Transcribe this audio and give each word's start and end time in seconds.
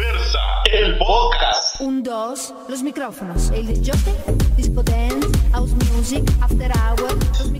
Diversa, 0.00 0.38
el 0.72 0.96
podcast. 0.96 1.78
Un, 1.82 2.02
dos, 2.02 2.54
los 2.70 2.82
micrófonos. 2.82 3.50
El 3.50 3.66
disco 3.66 4.82
dance, 4.82 5.28
house 5.52 5.72
music, 5.92 6.24
after 6.40 6.72
hour. 6.72 7.10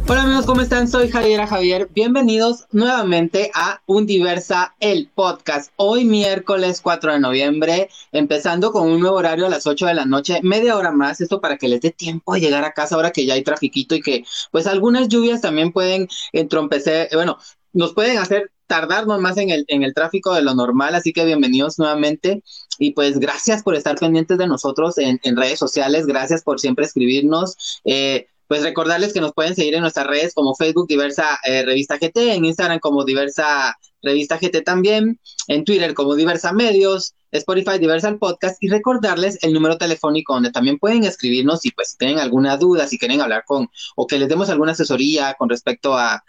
Hola 0.08 0.22
amigos, 0.22 0.46
¿cómo 0.46 0.62
están? 0.62 0.88
Soy 0.88 1.10
Javiera 1.10 1.46
Javier. 1.46 1.90
Bienvenidos 1.94 2.66
nuevamente 2.72 3.50
a 3.54 3.82
Un 3.84 4.06
Diversa, 4.06 4.74
el 4.80 5.10
podcast. 5.14 5.70
Hoy 5.76 6.06
miércoles 6.06 6.80
4 6.80 7.12
de 7.12 7.20
noviembre, 7.20 7.90
empezando 8.10 8.72
con 8.72 8.88
un 8.88 9.00
nuevo 9.00 9.16
horario 9.16 9.44
a 9.44 9.50
las 9.50 9.66
8 9.66 9.86
de 9.86 9.94
la 9.94 10.06
noche, 10.06 10.40
media 10.42 10.76
hora 10.76 10.92
más, 10.92 11.20
esto 11.20 11.42
para 11.42 11.58
que 11.58 11.68
les 11.68 11.82
dé 11.82 11.90
tiempo 11.90 12.32
de 12.32 12.40
llegar 12.40 12.64
a 12.64 12.72
casa 12.72 12.94
ahora 12.94 13.10
que 13.10 13.26
ya 13.26 13.34
hay 13.34 13.42
trafiquito 13.42 13.94
y 13.94 14.00
que 14.00 14.24
pues 14.50 14.66
algunas 14.66 15.08
lluvias 15.08 15.42
también 15.42 15.72
pueden 15.72 16.08
entrompecer, 16.32 17.08
eh, 17.10 17.16
bueno, 17.16 17.36
nos 17.72 17.94
pueden 17.94 18.18
hacer 18.18 18.50
tardarnos 18.66 19.20
más 19.20 19.36
en 19.36 19.50
el, 19.50 19.64
en 19.68 19.82
el 19.82 19.94
tráfico 19.94 20.32
de 20.32 20.42
lo 20.42 20.54
normal, 20.54 20.94
así 20.94 21.12
que 21.12 21.24
bienvenidos 21.24 21.78
nuevamente 21.78 22.42
y 22.78 22.92
pues 22.92 23.18
gracias 23.18 23.62
por 23.62 23.74
estar 23.74 23.96
pendientes 23.96 24.38
de 24.38 24.46
nosotros 24.46 24.96
en, 24.98 25.18
en 25.24 25.36
redes 25.36 25.58
sociales, 25.58 26.06
gracias 26.06 26.42
por 26.42 26.60
siempre 26.60 26.84
escribirnos. 26.84 27.80
Eh, 27.84 28.26
pues 28.46 28.64
recordarles 28.64 29.12
que 29.12 29.20
nos 29.20 29.32
pueden 29.32 29.54
seguir 29.54 29.74
en 29.74 29.82
nuestras 29.82 30.08
redes 30.08 30.34
como 30.34 30.56
Facebook 30.56 30.88
Diversa 30.88 31.38
eh, 31.44 31.64
Revista 31.64 31.98
GT, 31.98 32.34
en 32.34 32.44
Instagram 32.44 32.80
como 32.80 33.04
Diversa 33.04 33.76
Revista 34.02 34.38
GT 34.38 34.62
también, 34.64 35.20
en 35.46 35.64
Twitter 35.64 35.94
como 35.94 36.16
Diversa 36.16 36.52
Medios, 36.52 37.14
Spotify 37.30 37.78
Diversa 37.78 38.16
Podcast 38.18 38.60
y 38.60 38.68
recordarles 38.68 39.38
el 39.42 39.52
número 39.52 39.78
telefónico 39.78 40.34
donde 40.34 40.50
también 40.50 40.78
pueden 40.78 41.04
escribirnos 41.04 41.60
si 41.60 41.70
pues 41.70 41.96
tienen 41.96 42.18
alguna 42.18 42.56
duda, 42.56 42.88
si 42.88 42.98
quieren 42.98 43.20
hablar 43.20 43.44
con 43.46 43.68
o 43.94 44.06
que 44.08 44.18
les 44.18 44.28
demos 44.28 44.48
alguna 44.48 44.72
asesoría 44.72 45.34
con 45.38 45.48
respecto 45.48 45.96
a 45.96 46.24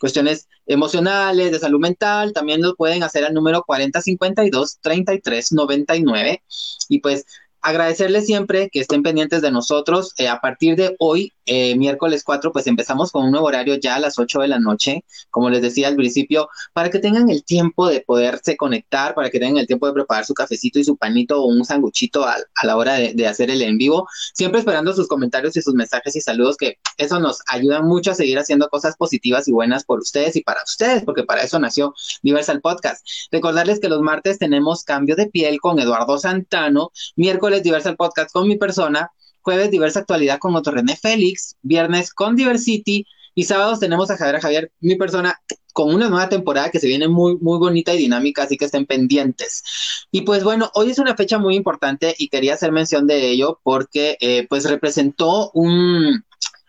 cuestiones 0.00 0.48
emocionales, 0.66 1.52
de 1.52 1.58
salud 1.58 1.80
mental, 1.80 2.32
también 2.32 2.62
lo 2.62 2.76
pueden 2.76 3.02
hacer 3.02 3.24
al 3.24 3.34
número 3.34 3.64
4052-3399 3.66 6.42
y 6.88 7.00
pues 7.00 7.26
agradecerles 7.62 8.26
siempre 8.26 8.68
que 8.70 8.80
estén 8.80 9.02
pendientes 9.02 9.42
de 9.42 9.50
nosotros. 9.50 10.14
Eh, 10.18 10.28
a 10.28 10.40
partir 10.40 10.76
de 10.76 10.94
hoy, 10.98 11.32
eh, 11.46 11.76
miércoles 11.76 12.22
4, 12.24 12.52
pues 12.52 12.66
empezamos 12.66 13.10
con 13.10 13.24
un 13.24 13.30
nuevo 13.30 13.46
horario 13.46 13.76
ya 13.76 13.96
a 13.96 14.00
las 14.00 14.18
8 14.18 14.40
de 14.40 14.48
la 14.48 14.58
noche, 14.58 15.04
como 15.30 15.50
les 15.50 15.62
decía 15.62 15.88
al 15.88 15.96
principio, 15.96 16.48
para 16.72 16.90
que 16.90 16.98
tengan 16.98 17.30
el 17.30 17.44
tiempo 17.44 17.88
de 17.88 18.00
poderse 18.00 18.56
conectar, 18.56 19.14
para 19.14 19.30
que 19.30 19.38
tengan 19.38 19.58
el 19.58 19.66
tiempo 19.66 19.86
de 19.86 19.92
preparar 19.92 20.24
su 20.24 20.34
cafecito 20.34 20.78
y 20.78 20.84
su 20.84 20.96
panito 20.96 21.42
o 21.42 21.46
un 21.46 21.64
sanguchito 21.64 22.24
a, 22.24 22.36
a 22.54 22.66
la 22.66 22.76
hora 22.76 22.94
de, 22.94 23.26
hacer 23.26 23.50
el 23.50 23.62
en 23.62 23.78
vivo, 23.78 24.08
siempre 24.34 24.60
esperando 24.60 24.92
sus 24.92 25.08
comentarios 25.08 25.56
y 25.56 25.62
sus 25.62 25.74
mensajes 25.74 26.14
y 26.16 26.20
saludos, 26.20 26.56
que 26.56 26.78
eso 26.96 27.18
nos 27.18 27.40
ayuda 27.48 27.82
mucho 27.82 28.12
a 28.12 28.14
seguir 28.14 28.38
haciendo 28.38 28.68
cosas 28.68 28.96
positivas 28.96 29.48
y 29.48 29.52
buenas 29.52 29.84
por 29.84 29.98
ustedes 29.98 30.36
y 30.36 30.42
para 30.42 30.62
ustedes, 30.62 31.04
porque 31.04 31.24
para 31.24 31.42
eso 31.42 31.58
nació 31.58 31.94
Diversal 32.22 32.60
Podcast. 32.60 33.04
Recordarles 33.32 33.80
que 33.80 33.88
los 33.88 34.00
martes 34.00 34.38
tenemos 34.38 34.84
cambio 34.84 35.16
de 35.16 35.26
piel 35.26 35.60
con 35.60 35.78
Eduardo 35.78 36.18
Santano, 36.18 36.92
miércoles 37.16 37.45
Diversal 37.62 37.96
Podcast 37.96 38.32
con 38.32 38.48
mi 38.48 38.56
persona, 38.56 39.10
jueves 39.40 39.70
Diversa 39.70 40.00
Actualidad 40.00 40.38
con 40.38 40.56
otro 40.56 40.72
René 40.72 40.96
Félix, 40.96 41.56
viernes 41.62 42.12
con 42.12 42.36
Diversity 42.36 43.06
y 43.38 43.44
sábados 43.44 43.80
tenemos 43.80 44.10
a 44.10 44.16
Javier 44.16 44.40
Javier, 44.40 44.72
mi 44.80 44.96
persona, 44.96 45.38
con 45.74 45.94
una 45.94 46.08
nueva 46.08 46.30
temporada 46.30 46.70
que 46.70 46.80
se 46.80 46.86
viene 46.86 47.06
muy, 47.06 47.36
muy 47.36 47.58
bonita 47.58 47.94
y 47.94 47.98
dinámica, 47.98 48.44
así 48.44 48.56
que 48.56 48.64
estén 48.64 48.86
pendientes. 48.86 49.62
Y 50.10 50.22
pues 50.22 50.42
bueno, 50.42 50.70
hoy 50.74 50.90
es 50.90 50.98
una 50.98 51.14
fecha 51.14 51.38
muy 51.38 51.54
importante 51.54 52.14
y 52.16 52.28
quería 52.28 52.54
hacer 52.54 52.72
mención 52.72 53.06
de 53.06 53.28
ello 53.28 53.60
porque 53.62 54.16
eh, 54.20 54.46
pues 54.48 54.64
representó 54.64 55.50
un 55.52 56.24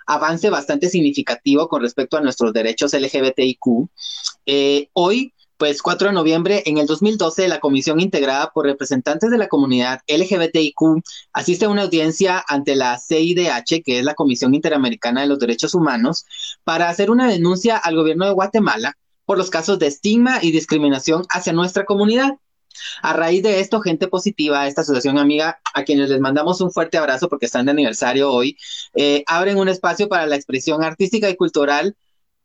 avance 0.07 0.49
bastante 0.49 0.89
significativo 0.89 1.69
con 1.69 1.81
respecto 1.81 2.17
a 2.17 2.21
nuestros 2.21 2.51
derechos 2.51 2.93
LGBTIQ. 2.93 3.87
Eh, 4.45 4.89
hoy 4.91 5.33
pues 5.57 5.81
4 5.81 6.09
de 6.09 6.13
noviembre, 6.13 6.63
en 6.65 6.77
el 6.77 6.85
2012, 6.85 7.47
la 7.47 7.59
comisión 7.59 7.99
integrada 7.99 8.51
por 8.51 8.65
representantes 8.65 9.31
de 9.31 9.37
la 9.37 9.47
comunidad 9.47 10.01
LGBTIQ 10.07 11.03
asiste 11.33 11.65
a 11.65 11.69
una 11.69 11.83
audiencia 11.83 12.43
ante 12.47 12.75
la 12.75 12.99
CIDH, 12.99 13.83
que 13.83 13.99
es 13.99 14.05
la 14.05 14.13
Comisión 14.13 14.53
Interamericana 14.53 15.21
de 15.21 15.27
los 15.27 15.39
Derechos 15.39 15.73
Humanos, 15.73 16.25
para 16.63 16.89
hacer 16.89 17.09
una 17.09 17.27
denuncia 17.27 17.77
al 17.77 17.95
gobierno 17.95 18.25
de 18.25 18.33
Guatemala 18.33 18.97
por 19.25 19.37
los 19.37 19.49
casos 19.49 19.79
de 19.79 19.87
estigma 19.87 20.39
y 20.41 20.51
discriminación 20.51 21.23
hacia 21.29 21.53
nuestra 21.53 21.85
comunidad. 21.85 22.37
A 23.01 23.13
raíz 23.13 23.41
de 23.41 23.59
esto, 23.59 23.81
gente 23.81 24.07
positiva, 24.07 24.67
esta 24.67 24.81
asociación 24.81 25.17
amiga, 25.17 25.59
a 25.73 25.83
quienes 25.83 26.09
les 26.09 26.19
mandamos 26.19 26.61
un 26.61 26.71
fuerte 26.71 26.99
abrazo 26.99 27.27
porque 27.27 27.47
están 27.47 27.65
de 27.65 27.71
aniversario 27.71 28.31
hoy, 28.31 28.57
eh, 28.93 29.23
abren 29.25 29.57
un 29.57 29.69
espacio 29.69 30.07
para 30.07 30.27
la 30.27 30.35
expresión 30.35 30.83
artística 30.83 31.29
y 31.29 31.35
cultural 31.35 31.95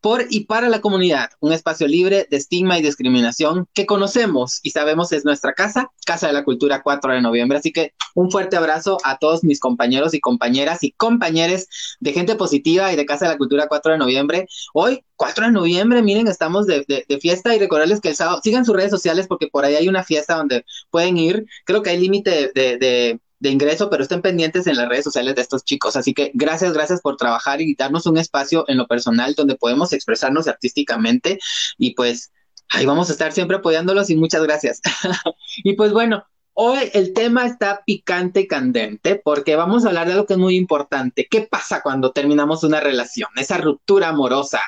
por 0.02 0.26
y 0.28 0.46
para 0.46 0.68
la 0.68 0.80
comunidad, 0.80 1.30
un 1.40 1.52
espacio 1.52 1.86
libre 1.86 2.26
de 2.28 2.36
estigma 2.36 2.76
y 2.76 2.82
discriminación 2.82 3.68
que 3.72 3.86
conocemos 3.86 4.58
y 4.62 4.70
sabemos 4.70 5.12
es 5.12 5.24
nuestra 5.24 5.54
casa, 5.54 5.92
Casa 6.04 6.26
de 6.26 6.32
la 6.32 6.44
Cultura 6.44 6.82
4 6.82 7.14
de 7.14 7.22
noviembre. 7.22 7.58
Así 7.58 7.72
que 7.72 7.94
un 8.14 8.30
fuerte 8.30 8.56
abrazo 8.56 8.98
a 9.04 9.18
todos 9.18 9.44
mis 9.44 9.60
compañeros 9.60 10.12
y 10.12 10.20
compañeras 10.20 10.82
y 10.82 10.90
compañeros 10.90 11.68
de 12.00 12.12
gente 12.12 12.34
positiva 12.34 12.92
y 12.92 12.96
de 12.96 13.06
Casa 13.06 13.26
de 13.26 13.32
la 13.32 13.38
Cultura 13.38 13.68
4 13.68 13.92
de 13.92 13.98
noviembre. 13.98 14.48
Hoy, 14.74 15.04
4 15.14 15.46
de 15.46 15.52
noviembre, 15.52 16.02
miren, 16.02 16.26
estamos 16.26 16.66
de, 16.66 16.84
de, 16.86 17.20
fiesta 17.20 17.54
y 17.54 17.60
recordarles 17.60 18.00
que 18.00 18.08
el 18.08 18.16
sábado, 18.16 18.40
sigan 18.42 18.64
sus 18.64 18.74
redes 18.74 18.90
sociales 18.90 19.28
porque 19.28 19.46
por 19.46 19.64
ahí 19.64 19.76
hay 19.76 19.88
una 19.88 20.02
fiesta 20.02 20.34
donde 20.34 20.64
pueden 20.90 21.16
ir. 21.16 21.46
Creo 21.64 21.82
que 21.82 21.90
hay 21.90 22.00
límite 22.00 22.50
de 22.52 23.20
de 23.42 23.50
ingreso, 23.50 23.90
pero 23.90 24.04
estén 24.04 24.22
pendientes 24.22 24.68
en 24.68 24.76
las 24.76 24.88
redes 24.88 25.04
sociales 25.04 25.34
de 25.34 25.42
estos 25.42 25.64
chicos. 25.64 25.96
Así 25.96 26.14
que 26.14 26.30
gracias, 26.32 26.72
gracias 26.72 27.00
por 27.00 27.16
trabajar 27.16 27.60
y 27.60 27.74
darnos 27.74 28.06
un 28.06 28.16
espacio 28.16 28.64
en 28.68 28.78
lo 28.78 28.86
personal 28.86 29.34
donde 29.34 29.56
podemos 29.56 29.92
expresarnos 29.92 30.46
artísticamente 30.46 31.40
y 31.76 31.94
pues 31.94 32.30
ahí 32.70 32.86
vamos 32.86 33.10
a 33.10 33.12
estar 33.12 33.32
siempre 33.32 33.56
apoyándolos 33.56 34.10
y 34.10 34.16
muchas 34.16 34.44
gracias. 34.44 34.80
y 35.64 35.72
pues 35.72 35.92
bueno, 35.92 36.24
hoy 36.52 36.88
el 36.92 37.14
tema 37.14 37.44
está 37.44 37.82
picante 37.84 38.42
y 38.42 38.46
candente 38.46 39.20
porque 39.22 39.56
vamos 39.56 39.84
a 39.84 39.88
hablar 39.88 40.06
de 40.06 40.12
algo 40.12 40.26
que 40.26 40.34
es 40.34 40.38
muy 40.38 40.54
importante. 40.54 41.26
¿Qué 41.28 41.42
pasa 41.42 41.82
cuando 41.82 42.12
terminamos 42.12 42.62
una 42.62 42.78
relación? 42.78 43.30
Esa 43.34 43.58
ruptura 43.58 44.10
amorosa. 44.10 44.60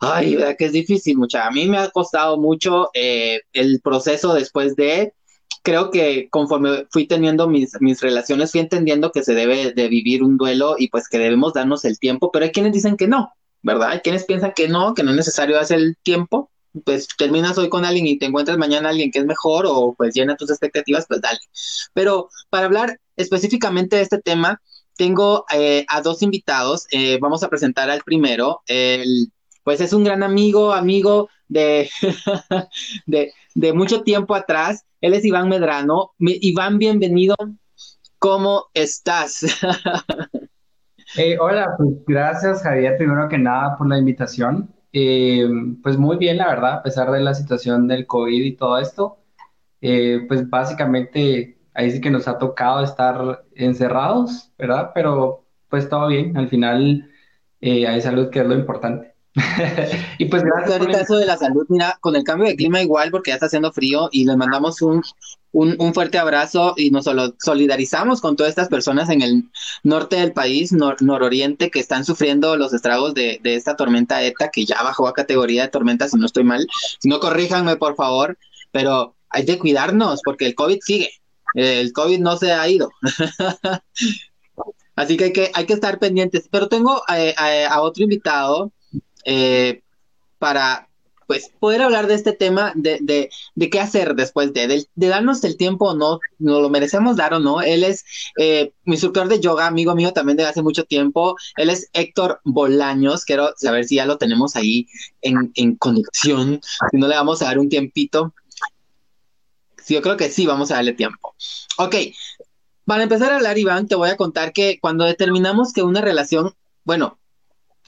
Ay, 0.00 0.34
verdad 0.34 0.56
que 0.58 0.64
es 0.64 0.72
difícil, 0.72 1.16
mucha. 1.16 1.46
A 1.46 1.52
mí 1.52 1.66
me 1.66 1.78
ha 1.78 1.88
costado 1.90 2.36
mucho 2.36 2.90
eh, 2.94 3.42
el 3.52 3.80
proceso 3.80 4.34
después 4.34 4.74
de 4.74 5.14
creo 5.66 5.90
que 5.90 6.28
conforme 6.30 6.86
fui 6.90 7.08
teniendo 7.08 7.48
mis, 7.48 7.72
mis 7.80 8.00
relaciones, 8.00 8.52
fui 8.52 8.60
entendiendo 8.60 9.10
que 9.10 9.24
se 9.24 9.34
debe 9.34 9.72
de 9.72 9.88
vivir 9.88 10.22
un 10.22 10.38
duelo 10.38 10.76
y 10.78 10.86
pues 10.90 11.08
que 11.08 11.18
debemos 11.18 11.54
darnos 11.54 11.84
el 11.84 11.98
tiempo, 11.98 12.30
pero 12.30 12.44
hay 12.44 12.52
quienes 12.52 12.72
dicen 12.72 12.96
que 12.96 13.08
no, 13.08 13.32
¿verdad? 13.62 13.88
Hay 13.90 13.98
quienes 13.98 14.24
piensan 14.24 14.52
que 14.54 14.68
no, 14.68 14.94
que 14.94 15.02
no 15.02 15.10
es 15.10 15.16
necesario 15.16 15.58
hacer 15.58 15.78
el 15.78 15.96
tiempo, 16.04 16.52
pues 16.84 17.08
terminas 17.18 17.58
hoy 17.58 17.68
con 17.68 17.84
alguien 17.84 18.06
y 18.06 18.16
te 18.16 18.26
encuentras 18.26 18.58
mañana 18.58 18.90
alguien 18.90 19.10
que 19.10 19.18
es 19.18 19.26
mejor 19.26 19.64
o 19.66 19.92
pues 19.98 20.14
llena 20.14 20.36
tus 20.36 20.50
expectativas, 20.50 21.06
pues 21.08 21.20
dale. 21.20 21.40
Pero 21.94 22.28
para 22.48 22.66
hablar 22.66 23.00
específicamente 23.16 23.96
de 23.96 24.02
este 24.02 24.22
tema, 24.22 24.62
tengo 24.96 25.46
eh, 25.52 25.84
a 25.88 26.00
dos 26.00 26.22
invitados, 26.22 26.86
eh, 26.92 27.18
vamos 27.20 27.42
a 27.42 27.48
presentar 27.48 27.90
al 27.90 28.02
primero, 28.02 28.62
el, 28.68 29.32
pues 29.64 29.80
es 29.80 29.92
un 29.92 30.04
gran 30.04 30.22
amigo, 30.22 30.72
amigo 30.72 31.28
de, 31.48 31.90
de 33.06 33.72
mucho 33.72 34.02
tiempo 34.02 34.36
atrás, 34.36 34.84
él 35.06 35.14
es 35.14 35.24
Iván 35.24 35.48
Medrano. 35.48 36.14
Iván, 36.18 36.78
bienvenido. 36.78 37.36
¿Cómo 38.18 38.64
estás? 38.74 39.44
eh, 41.16 41.38
hola, 41.38 41.74
pues 41.78 41.90
gracias 42.08 42.64
Javier, 42.64 42.96
primero 42.96 43.28
que 43.28 43.38
nada 43.38 43.76
por 43.76 43.88
la 43.88 43.98
invitación. 43.98 44.74
Eh, 44.92 45.48
pues 45.80 45.96
muy 45.96 46.16
bien, 46.16 46.38
la 46.38 46.48
verdad, 46.48 46.72
a 46.74 46.82
pesar 46.82 47.12
de 47.12 47.20
la 47.20 47.34
situación 47.34 47.86
del 47.86 48.06
COVID 48.06 48.44
y 48.44 48.56
todo 48.56 48.78
esto, 48.78 49.18
eh, 49.80 50.24
pues 50.26 50.50
básicamente 50.50 51.56
ahí 51.72 51.92
sí 51.92 52.00
que 52.00 52.10
nos 52.10 52.26
ha 52.26 52.38
tocado 52.38 52.82
estar 52.82 53.44
encerrados, 53.54 54.52
¿verdad? 54.58 54.90
Pero 54.92 55.46
pues 55.68 55.88
todo 55.88 56.08
bien, 56.08 56.36
al 56.36 56.48
final 56.48 57.08
hay 57.60 58.00
salud 58.00 58.30
que 58.30 58.40
es 58.40 58.46
lo 58.46 58.54
importante. 58.54 59.14
Y 60.18 60.24
pues 60.26 60.42
gracias. 60.42 60.80
Ahorita 60.80 61.00
eso 61.00 61.16
de 61.16 61.26
la 61.26 61.36
salud, 61.36 61.66
mira, 61.68 61.98
con 62.00 62.16
el 62.16 62.24
cambio 62.24 62.48
de 62.48 62.56
clima 62.56 62.80
igual, 62.82 63.10
porque 63.10 63.30
ya 63.30 63.34
está 63.34 63.46
haciendo 63.46 63.72
frío, 63.72 64.08
y 64.10 64.24
les 64.24 64.36
mandamos 64.36 64.80
un, 64.80 65.02
un, 65.52 65.76
un 65.78 65.92
fuerte 65.92 66.18
abrazo 66.18 66.74
y 66.76 66.90
nos 66.90 67.04
solidarizamos 67.38 68.20
con 68.20 68.36
todas 68.36 68.50
estas 68.50 68.68
personas 68.68 69.10
en 69.10 69.22
el 69.22 69.44
norte 69.82 70.16
del 70.16 70.32
país, 70.32 70.72
nor, 70.72 71.02
nororiente, 71.02 71.70
que 71.70 71.80
están 71.80 72.04
sufriendo 72.04 72.56
los 72.56 72.72
estragos 72.72 73.14
de, 73.14 73.38
de 73.42 73.56
esta 73.56 73.76
tormenta 73.76 74.22
ETA, 74.22 74.50
que 74.50 74.64
ya 74.64 74.82
bajó 74.82 75.06
a 75.06 75.12
categoría 75.12 75.62
de 75.62 75.68
tormenta, 75.68 76.08
si 76.08 76.16
no 76.16 76.26
estoy 76.26 76.44
mal. 76.44 76.66
Si 76.98 77.08
no, 77.08 77.20
corríjanme, 77.20 77.76
por 77.76 77.94
favor, 77.94 78.38
pero 78.72 79.14
hay 79.28 79.44
que 79.44 79.58
cuidarnos, 79.58 80.22
porque 80.24 80.46
el 80.46 80.54
COVID 80.54 80.78
sigue. 80.80 81.10
El 81.54 81.92
COVID 81.92 82.20
no 82.20 82.36
se 82.36 82.52
ha 82.52 82.68
ido. 82.68 82.90
Así 84.96 85.18
que 85.18 85.24
hay 85.24 85.32
que, 85.32 85.50
hay 85.52 85.66
que 85.66 85.74
estar 85.74 85.98
pendientes. 85.98 86.48
Pero 86.50 86.68
tengo 86.68 87.02
a, 87.06 87.16
a 87.68 87.82
otro 87.82 88.02
invitado 88.02 88.72
eh, 89.26 89.82
para 90.38 90.88
pues 91.26 91.50
poder 91.58 91.82
hablar 91.82 92.06
de 92.06 92.14
este 92.14 92.32
tema, 92.32 92.72
de, 92.76 92.98
de, 93.00 93.30
de 93.56 93.70
qué 93.70 93.80
hacer 93.80 94.14
después 94.14 94.52
de, 94.52 94.68
de, 94.68 94.86
de, 94.94 95.08
darnos 95.08 95.42
el 95.42 95.56
tiempo 95.56 95.90
o 95.90 95.96
no, 95.96 96.20
nos 96.38 96.62
lo 96.62 96.70
merecemos 96.70 97.16
dar 97.16 97.34
o 97.34 97.40
no. 97.40 97.62
Él 97.62 97.82
es 97.82 98.04
eh, 98.38 98.72
mi 98.84 98.94
instructor 98.94 99.26
de 99.26 99.40
yoga, 99.40 99.66
amigo 99.66 99.96
mío 99.96 100.12
también 100.12 100.36
de 100.36 100.46
hace 100.46 100.62
mucho 100.62 100.84
tiempo. 100.84 101.36
Él 101.56 101.70
es 101.70 101.90
Héctor 101.92 102.40
Bolaños. 102.44 103.24
Quiero 103.24 103.52
saber 103.56 103.86
si 103.86 103.96
ya 103.96 104.06
lo 104.06 104.18
tenemos 104.18 104.54
ahí 104.54 104.86
en, 105.20 105.50
en 105.56 105.74
conexión. 105.74 106.60
Si 106.92 106.96
no 106.96 107.08
le 107.08 107.16
vamos 107.16 107.42
a 107.42 107.46
dar 107.46 107.58
un 107.58 107.68
tiempito. 107.68 108.32
Sí, 109.82 109.94
yo 109.94 110.02
creo 110.02 110.16
que 110.16 110.30
sí, 110.30 110.46
vamos 110.46 110.70
a 110.70 110.76
darle 110.76 110.92
tiempo. 110.92 111.34
Ok, 111.78 111.96
para 112.84 113.02
empezar 113.02 113.32
a 113.32 113.36
hablar, 113.36 113.58
Iván, 113.58 113.88
te 113.88 113.96
voy 113.96 114.10
a 114.10 114.16
contar 114.16 114.52
que 114.52 114.78
cuando 114.80 115.04
determinamos 115.04 115.72
que 115.72 115.82
una 115.82 116.00
relación, 116.00 116.54
bueno, 116.84 117.18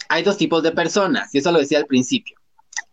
hay 0.08 0.22
dos 0.22 0.36
tipos 0.36 0.62
de 0.62 0.72
personas, 0.72 1.34
y 1.34 1.38
eso 1.38 1.52
lo 1.52 1.58
decía 1.58 1.78
al 1.78 1.86
principio. 1.86 2.36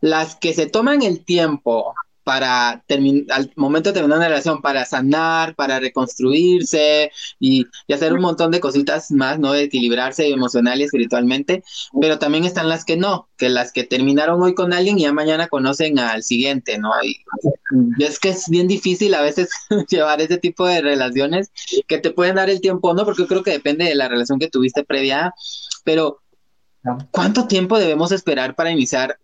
Las 0.02 0.36
que 0.36 0.54
se 0.54 0.68
toman 0.68 1.02
el 1.02 1.24
tiempo 1.24 1.94
para 2.26 2.84
al 3.30 3.52
momento 3.56 3.90
de 3.90 3.94
terminar 3.94 4.18
una 4.18 4.28
relación, 4.28 4.62
para 4.64 4.84
sanar, 4.84 5.56
para 5.56 5.80
reconstruirse 5.80 7.12
y, 7.40 7.68
hacer 7.94 8.14
un 8.14 8.22
montón 8.22 8.50
de 8.50 8.60
cositas 8.60 9.12
más, 9.12 9.40
¿no? 9.40 9.54
De 9.54 9.64
equilibrarse 9.64 10.28
emocional 10.28 10.82
y 10.82 10.86
espiritualmente, 10.86 11.64
pero 12.02 12.18
también 12.18 12.44
están 12.44 12.68
las 12.68 12.84
que 12.84 12.98
no, 12.98 13.30
que 13.38 13.48
las 13.50 13.72
que 13.72 13.84
terminaron 13.84 14.42
hoy 14.42 14.56
con 14.56 14.74
alguien 14.74 14.98
y 14.98 15.04
ya 15.04 15.14
mañana 15.14 15.48
conocen 15.48 16.00
al 16.00 16.24
siguiente, 16.24 16.80
¿no? 16.80 16.90
Y, 17.04 17.24
es 18.04 18.20
que 18.20 18.30
es 18.30 18.50
bien 18.50 18.68
difícil 18.68 19.14
a 19.14 19.22
veces 19.22 19.52
llevar 19.90 20.20
ese 20.20 20.40
tipo 20.40 20.66
de 20.66 20.82
relaciones 20.82 21.52
que 21.88 22.00
te 22.00 22.10
pueden 22.10 22.36
dar 22.36 22.50
el 22.50 22.60
tiempo, 22.60 22.96
¿no? 22.96 23.06
Porque 23.06 23.22
yo 23.22 23.28
creo 23.28 23.44
que 23.44 23.52
depende 23.52 23.86
de 23.86 23.96
la 23.96 24.08
relación 24.10 24.40
que 24.40 24.50
tuviste 24.50 24.84
previa, 24.84 25.32
pero 25.84 26.22
¿cuánto 27.12 27.48
tiempo 27.48 27.80
debemos 27.80 28.12
esperar 28.12 28.56
para 28.56 28.72
iniciar 28.72 29.18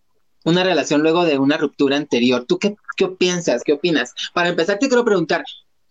una 0.44 0.63
relación 0.63 1.02
luego 1.02 1.25
de 1.25 1.38
una 1.38 1.58
ruptura 1.58 1.98
anterior. 1.98 2.46
¿Tú 2.48 2.58
qué, 2.58 2.75
qué 2.98 3.08
piensas? 3.08 3.63
¿Qué 3.63 3.74
opinas? 3.74 4.13
Para 4.34 4.50
empezar, 4.50 4.80
te 4.80 4.88
quiero 4.88 5.06
preguntar, 5.06 5.44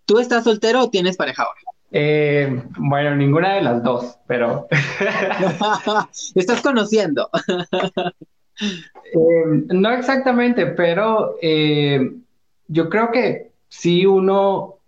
¿tú 0.05 0.19
estás 0.19 0.45
soltero 0.45 0.83
o 0.83 0.91
tienes 0.91 1.17
pareja 1.17 1.45
ahora? 1.45 1.61
Eh, 1.93 2.63
bueno, 2.79 3.17
ninguna 3.17 3.55
de 3.55 3.63
las 3.63 3.83
dos, 3.83 4.17
pero... 4.27 4.69
¿Estás 6.35 6.61
conociendo? 6.63 7.31
Eh, 8.63 9.65
no 9.69 9.91
exactamente, 9.91 10.67
pero 10.67 11.37
eh, 11.41 12.13
yo 12.69 12.91
creo 12.91 13.11
que 13.11 13.53
si 13.71 14.05
uno 14.05 14.80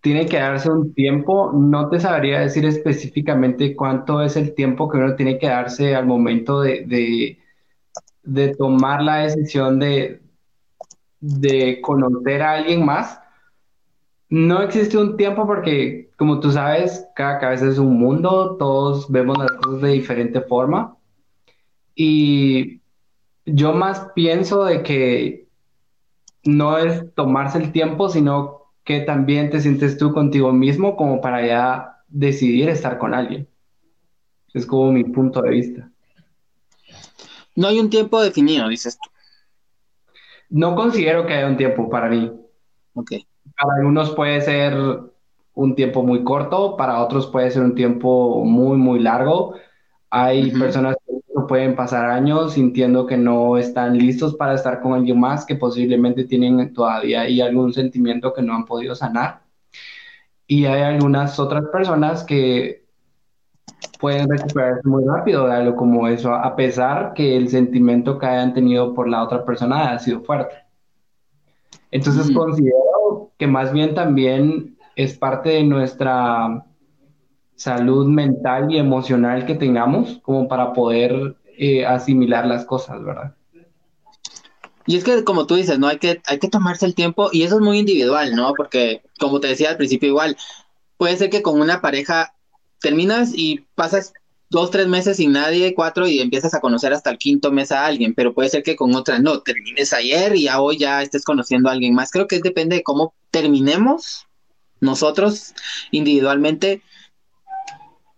tiene 0.00 0.26
que 0.26 0.38
darse 0.38 0.70
un 0.70 0.94
tiempo, 0.94 1.52
no 1.52 1.88
te 1.88 2.00
sabría 2.00 2.40
decir 2.40 2.64
específicamente 2.64 3.76
cuánto 3.76 4.22
es 4.22 4.36
el 4.36 4.54
tiempo 4.54 4.88
que 4.88 4.98
uno 4.98 5.14
tiene 5.14 5.38
que 5.38 5.48
darse 5.48 5.94
al 5.94 6.06
momento 6.06 6.60
de 6.62 7.38
de 8.22 8.54
tomar 8.54 9.02
la 9.02 9.18
decisión 9.18 9.78
de, 9.78 10.22
de 11.20 11.80
conocer 11.80 12.42
a 12.42 12.52
alguien 12.52 12.84
más, 12.84 13.20
no 14.28 14.62
existe 14.62 14.96
un 14.96 15.16
tiempo 15.16 15.46
porque, 15.46 16.10
como 16.16 16.38
tú 16.40 16.52
sabes, 16.52 17.06
cada 17.16 17.38
cabeza 17.38 17.66
es 17.68 17.78
un 17.78 17.98
mundo, 17.98 18.56
todos 18.58 19.10
vemos 19.10 19.36
las 19.38 19.50
cosas 19.52 19.82
de 19.82 19.88
diferente 19.90 20.40
forma. 20.40 20.96
Y 21.94 22.80
yo 23.44 23.72
más 23.72 24.10
pienso 24.14 24.64
de 24.64 24.82
que 24.82 25.48
no 26.44 26.78
es 26.78 27.12
tomarse 27.14 27.58
el 27.58 27.72
tiempo, 27.72 28.08
sino 28.08 28.59
que 28.84 29.00
también 29.00 29.50
te 29.50 29.60
sientes 29.60 29.98
tú 29.98 30.12
contigo 30.12 30.52
mismo 30.52 30.96
como 30.96 31.20
para 31.20 31.46
ya 31.46 32.02
decidir 32.08 32.68
estar 32.68 32.98
con 32.98 33.14
alguien. 33.14 33.48
Es 34.52 34.66
como 34.66 34.92
mi 34.92 35.04
punto 35.04 35.42
de 35.42 35.50
vista. 35.50 35.90
No 37.54 37.68
hay 37.68 37.78
un 37.78 37.90
tiempo 37.90 38.20
definido, 38.20 38.68
dices 38.68 38.98
tú. 38.98 39.10
No 40.48 40.74
considero 40.74 41.26
que 41.26 41.34
haya 41.34 41.46
un 41.46 41.56
tiempo 41.56 41.88
para 41.88 42.08
mí. 42.08 42.32
Ok. 42.94 43.12
Para 43.60 43.74
algunos 43.76 44.10
puede 44.10 44.40
ser 44.40 44.74
un 45.54 45.74
tiempo 45.74 46.02
muy 46.02 46.24
corto, 46.24 46.76
para 46.76 47.00
otros 47.00 47.26
puede 47.26 47.50
ser 47.50 47.62
un 47.62 47.74
tiempo 47.74 48.44
muy, 48.44 48.76
muy 48.76 48.98
largo. 48.98 49.54
Hay 50.10 50.50
personas 50.50 50.96
pueden 51.50 51.74
pasar 51.74 52.08
años 52.10 52.52
sintiendo 52.52 53.06
que 53.06 53.16
no 53.16 53.58
están 53.58 53.98
listos 53.98 54.36
para 54.36 54.54
estar 54.54 54.80
con 54.80 54.92
alguien 54.92 55.18
más, 55.18 55.44
que 55.44 55.56
posiblemente 55.56 56.22
tienen 56.22 56.72
todavía 56.72 57.22
ahí 57.22 57.40
algún 57.40 57.72
sentimiento 57.72 58.32
que 58.32 58.40
no 58.40 58.54
han 58.54 58.64
podido 58.64 58.94
sanar. 58.94 59.40
Y 60.46 60.66
hay 60.66 60.82
algunas 60.82 61.40
otras 61.40 61.64
personas 61.72 62.22
que 62.22 62.84
pueden 63.98 64.30
recuperarse 64.30 64.88
muy 64.88 65.02
rápido 65.04 65.48
de 65.48 65.54
algo 65.54 65.74
como 65.74 66.06
eso, 66.06 66.32
a 66.32 66.54
pesar 66.54 67.14
que 67.14 67.36
el 67.36 67.48
sentimiento 67.48 68.16
que 68.16 68.26
hayan 68.26 68.54
tenido 68.54 68.94
por 68.94 69.08
la 69.08 69.24
otra 69.24 69.44
persona 69.44 69.90
ha 69.90 69.98
sido 69.98 70.20
fuerte. 70.20 70.54
Entonces 71.90 72.30
considero 72.30 73.32
que 73.36 73.48
más 73.48 73.72
bien 73.72 73.96
también 73.96 74.78
es 74.94 75.18
parte 75.18 75.48
de 75.48 75.64
nuestra 75.64 76.64
salud 77.56 78.06
mental 78.06 78.72
y 78.72 78.78
emocional 78.78 79.46
que 79.46 79.56
tengamos 79.56 80.20
como 80.22 80.46
para 80.46 80.72
poder 80.72 81.39
eh, 81.62 81.84
asimilar 81.84 82.46
las 82.46 82.64
cosas, 82.64 83.04
¿verdad? 83.04 83.34
Y 84.86 84.96
es 84.96 85.04
que, 85.04 85.24
como 85.24 85.46
tú 85.46 85.56
dices, 85.56 85.78
¿no? 85.78 85.88
Hay 85.88 85.98
que, 85.98 86.22
hay 86.24 86.38
que 86.38 86.48
tomarse 86.48 86.86
el 86.86 86.94
tiempo 86.94 87.28
y 87.32 87.42
eso 87.42 87.56
es 87.56 87.60
muy 87.60 87.78
individual, 87.78 88.34
¿no? 88.34 88.54
Porque, 88.56 89.02
como 89.18 89.40
te 89.40 89.48
decía 89.48 89.68
al 89.68 89.76
principio, 89.76 90.08
igual, 90.08 90.38
puede 90.96 91.18
ser 91.18 91.28
que 91.28 91.42
con 91.42 91.60
una 91.60 91.82
pareja 91.82 92.32
terminas 92.80 93.32
y 93.34 93.66
pasas 93.74 94.14
dos, 94.48 94.70
tres 94.70 94.86
meses 94.86 95.18
sin 95.18 95.32
nadie, 95.32 95.74
cuatro, 95.74 96.08
y 96.08 96.20
empiezas 96.20 96.54
a 96.54 96.60
conocer 96.60 96.94
hasta 96.94 97.10
el 97.10 97.18
quinto 97.18 97.52
mes 97.52 97.72
a 97.72 97.84
alguien, 97.84 98.14
pero 98.14 98.32
puede 98.32 98.48
ser 98.48 98.62
que 98.62 98.74
con 98.74 98.94
otra 98.94 99.18
no, 99.18 99.40
termines 99.42 99.92
ayer 99.92 100.34
y 100.36 100.44
ya 100.44 100.62
hoy 100.62 100.78
ya 100.78 101.02
estés 101.02 101.24
conociendo 101.24 101.68
a 101.68 101.72
alguien 101.72 101.94
más. 101.94 102.10
Creo 102.10 102.26
que 102.26 102.40
depende 102.40 102.76
de 102.76 102.82
cómo 102.82 103.12
terminemos 103.30 104.26
nosotros 104.80 105.52
individualmente 105.90 106.80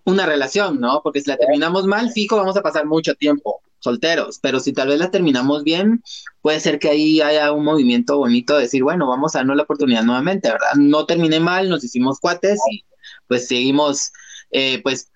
una 0.05 0.27
relación, 0.27 0.81
¿no? 0.81 1.01
Porque 1.03 1.21
si 1.21 1.31
la 1.31 1.37
terminamos 1.37 1.87
mal, 1.87 2.11
fijo, 2.11 2.37
vamos 2.37 2.57
a 2.57 2.63
pasar 2.63 2.87
mucho 2.87 3.15
tiempo 3.15 3.63
solteros, 3.79 4.39
pero 4.41 4.61
si 4.61 4.73
tal 4.73 4.89
vez 4.89 5.01
la 5.01 5.11
terminamos 5.11 5.65
bien, 5.65 6.03
puede 6.41 6.61
ser 6.61 6.79
que 6.79 6.89
ahí 6.89 7.21
haya 7.21 7.53
un 7.53 7.65
movimiento 7.65 8.17
bonito 8.17 8.55
de 8.55 8.63
decir, 8.63 8.83
bueno, 8.83 9.09
vamos 9.09 9.35
a 9.35 9.41
darnos 9.41 9.57
la 9.57 9.65
oportunidad 9.65 10.05
nuevamente, 10.05 10.51
¿verdad? 10.51 10.75
No 10.77 11.05
terminé 11.05 11.41
mal, 11.41 11.69
nos 11.69 11.83
hicimos 11.83 12.21
cuates 12.21 12.61
y 12.71 12.85
pues 13.27 13.49
seguimos 13.49 14.13
eh, 14.53 14.81
pues 14.83 15.11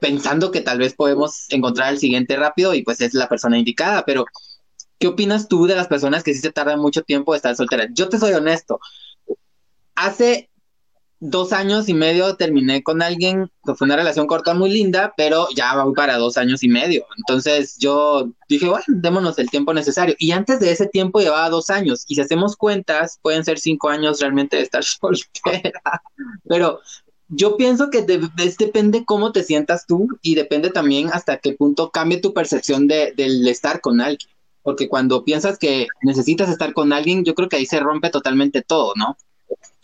pensando 0.00 0.50
que 0.50 0.60
tal 0.60 0.78
vez 0.78 0.94
podemos 0.94 1.46
encontrar 1.50 1.92
el 1.92 1.98
siguiente 1.98 2.36
rápido 2.36 2.74
y 2.74 2.82
pues 2.82 3.00
es 3.00 3.14
la 3.14 3.28
persona 3.28 3.58
indicada, 3.58 4.04
pero 4.04 4.24
¿qué 4.98 5.06
opinas 5.08 5.48
tú 5.48 5.66
de 5.66 5.76
las 5.76 5.86
personas 5.86 6.24
que 6.24 6.34
sí 6.34 6.40
se 6.40 6.52
tardan 6.52 6.80
mucho 6.80 7.02
tiempo 7.02 7.32
de 7.32 7.36
estar 7.36 7.54
solteras? 7.54 7.88
Yo 7.92 8.08
te 8.08 8.18
soy 8.18 8.32
honesto, 8.32 8.80
hace 9.94 10.50
dos 11.20 11.52
años 11.52 11.88
y 11.88 11.94
medio 11.94 12.36
terminé 12.36 12.82
con 12.82 13.02
alguien 13.02 13.50
que 13.64 13.74
fue 13.74 13.86
una 13.86 13.96
relación 13.96 14.26
corta 14.26 14.54
muy 14.54 14.70
linda, 14.70 15.14
pero 15.16 15.48
ya 15.54 15.82
voy 15.82 15.94
para 15.94 16.16
dos 16.16 16.36
años 16.36 16.62
y 16.62 16.68
medio. 16.68 17.06
Entonces 17.16 17.76
yo 17.78 18.30
dije, 18.48 18.68
bueno, 18.68 18.84
démonos 18.86 19.38
el 19.38 19.50
tiempo 19.50 19.74
necesario. 19.74 20.14
Y 20.18 20.30
antes 20.30 20.60
de 20.60 20.70
ese 20.70 20.86
tiempo 20.86 21.20
llevaba 21.20 21.50
dos 21.50 21.70
años. 21.70 22.04
Y 22.08 22.14
si 22.14 22.20
hacemos 22.20 22.56
cuentas, 22.56 23.18
pueden 23.22 23.44
ser 23.44 23.58
cinco 23.58 23.88
años 23.88 24.20
realmente 24.20 24.56
de 24.56 24.62
estar 24.62 24.84
soltera. 24.84 26.02
Pero 26.48 26.80
yo 27.28 27.56
pienso 27.56 27.90
que 27.90 28.02
depende 28.02 29.04
cómo 29.04 29.32
te 29.32 29.42
sientas 29.42 29.86
tú 29.86 30.08
y 30.22 30.34
depende 30.34 30.70
también 30.70 31.10
hasta 31.12 31.38
qué 31.38 31.52
punto 31.52 31.90
cambie 31.90 32.20
tu 32.20 32.32
percepción 32.32 32.86
de, 32.86 33.12
del 33.16 33.46
estar 33.48 33.80
con 33.80 34.00
alguien. 34.00 34.30
Porque 34.62 34.88
cuando 34.88 35.24
piensas 35.24 35.58
que 35.58 35.86
necesitas 36.02 36.48
estar 36.48 36.72
con 36.74 36.92
alguien, 36.92 37.24
yo 37.24 37.34
creo 37.34 37.48
que 37.48 37.56
ahí 37.56 37.66
se 37.66 37.80
rompe 37.80 38.10
totalmente 38.10 38.62
todo, 38.62 38.92
¿no? 38.96 39.16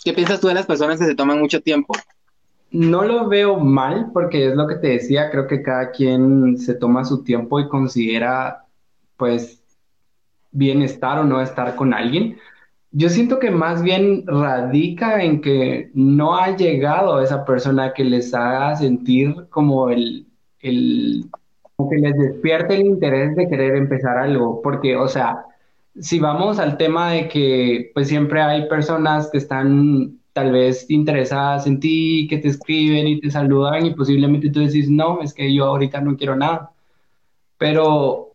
¿Qué 0.04 0.12
piensas 0.12 0.40
tú 0.40 0.48
de 0.48 0.54
las 0.54 0.66
personas 0.66 0.98
que 0.98 1.06
se 1.06 1.14
toman 1.14 1.38
mucho 1.38 1.60
tiempo? 1.60 1.94
No 2.70 3.04
lo 3.04 3.28
veo 3.28 3.56
mal, 3.58 4.10
porque 4.12 4.48
es 4.48 4.54
lo 4.54 4.66
que 4.66 4.74
te 4.74 4.88
decía, 4.88 5.30
creo 5.30 5.46
que 5.46 5.62
cada 5.62 5.92
quien 5.92 6.58
se 6.58 6.74
toma 6.74 7.04
su 7.04 7.22
tiempo 7.22 7.60
y 7.60 7.68
considera, 7.68 8.64
pues, 9.16 9.62
bienestar 10.50 11.18
o 11.18 11.24
no 11.24 11.40
estar 11.40 11.76
con 11.76 11.94
alguien. 11.94 12.38
Yo 12.90 13.08
siento 13.08 13.38
que 13.38 13.50
más 13.50 13.82
bien 13.82 14.24
radica 14.26 15.22
en 15.22 15.40
que 15.40 15.90
no 15.94 16.36
ha 16.36 16.56
llegado 16.56 17.20
esa 17.20 17.44
persona 17.44 17.92
que 17.92 18.04
les 18.04 18.34
haga 18.34 18.76
sentir 18.76 19.46
como 19.50 19.90
el, 19.90 20.26
el 20.60 21.24
como 21.76 21.90
que 21.90 21.96
les 21.96 22.16
despierte 22.16 22.74
el 22.74 22.86
interés 22.86 23.34
de 23.36 23.48
querer 23.48 23.76
empezar 23.76 24.18
algo, 24.18 24.62
porque, 24.62 24.96
o 24.96 25.08
sea, 25.08 25.44
si 26.00 26.18
vamos 26.18 26.58
al 26.58 26.76
tema 26.76 27.12
de 27.12 27.28
que 27.28 27.90
pues 27.94 28.08
siempre 28.08 28.42
hay 28.42 28.68
personas 28.68 29.30
que 29.30 29.38
están 29.38 30.18
tal 30.32 30.50
vez 30.52 30.90
interesadas 30.90 31.66
en 31.66 31.78
ti, 31.78 32.26
que 32.28 32.38
te 32.38 32.48
escriben 32.48 33.06
y 33.06 33.20
te 33.20 33.30
saludan 33.30 33.86
y 33.86 33.94
posiblemente 33.94 34.50
tú 34.50 34.60
decís, 34.60 34.90
no, 34.90 35.22
es 35.22 35.32
que 35.32 35.54
yo 35.54 35.66
ahorita 35.66 36.00
no 36.00 36.16
quiero 36.16 36.34
nada. 36.36 36.72
Pero 37.56 38.32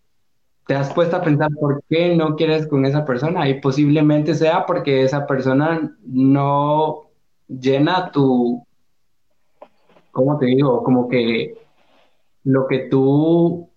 te 0.66 0.76
has 0.76 0.94
puesto 0.94 1.18
a 1.18 1.22
pensar 1.22 1.50
por 1.60 1.84
qué 1.90 2.16
no 2.16 2.36
quieres 2.36 2.68
con 2.68 2.86
esa 2.86 3.04
persona 3.06 3.50
y 3.50 3.60
posiblemente 3.60 4.36
sea 4.36 4.66
porque 4.66 5.04
esa 5.04 5.28
persona 5.28 5.96
no 6.06 7.10
llena 7.48 8.12
tu, 8.12 8.64
¿cómo 10.12 10.38
te 10.38 10.46
digo? 10.46 10.84
Como 10.84 11.10
que 11.10 11.56
lo 12.44 12.68
que 12.68 12.88
tú, 12.90 13.69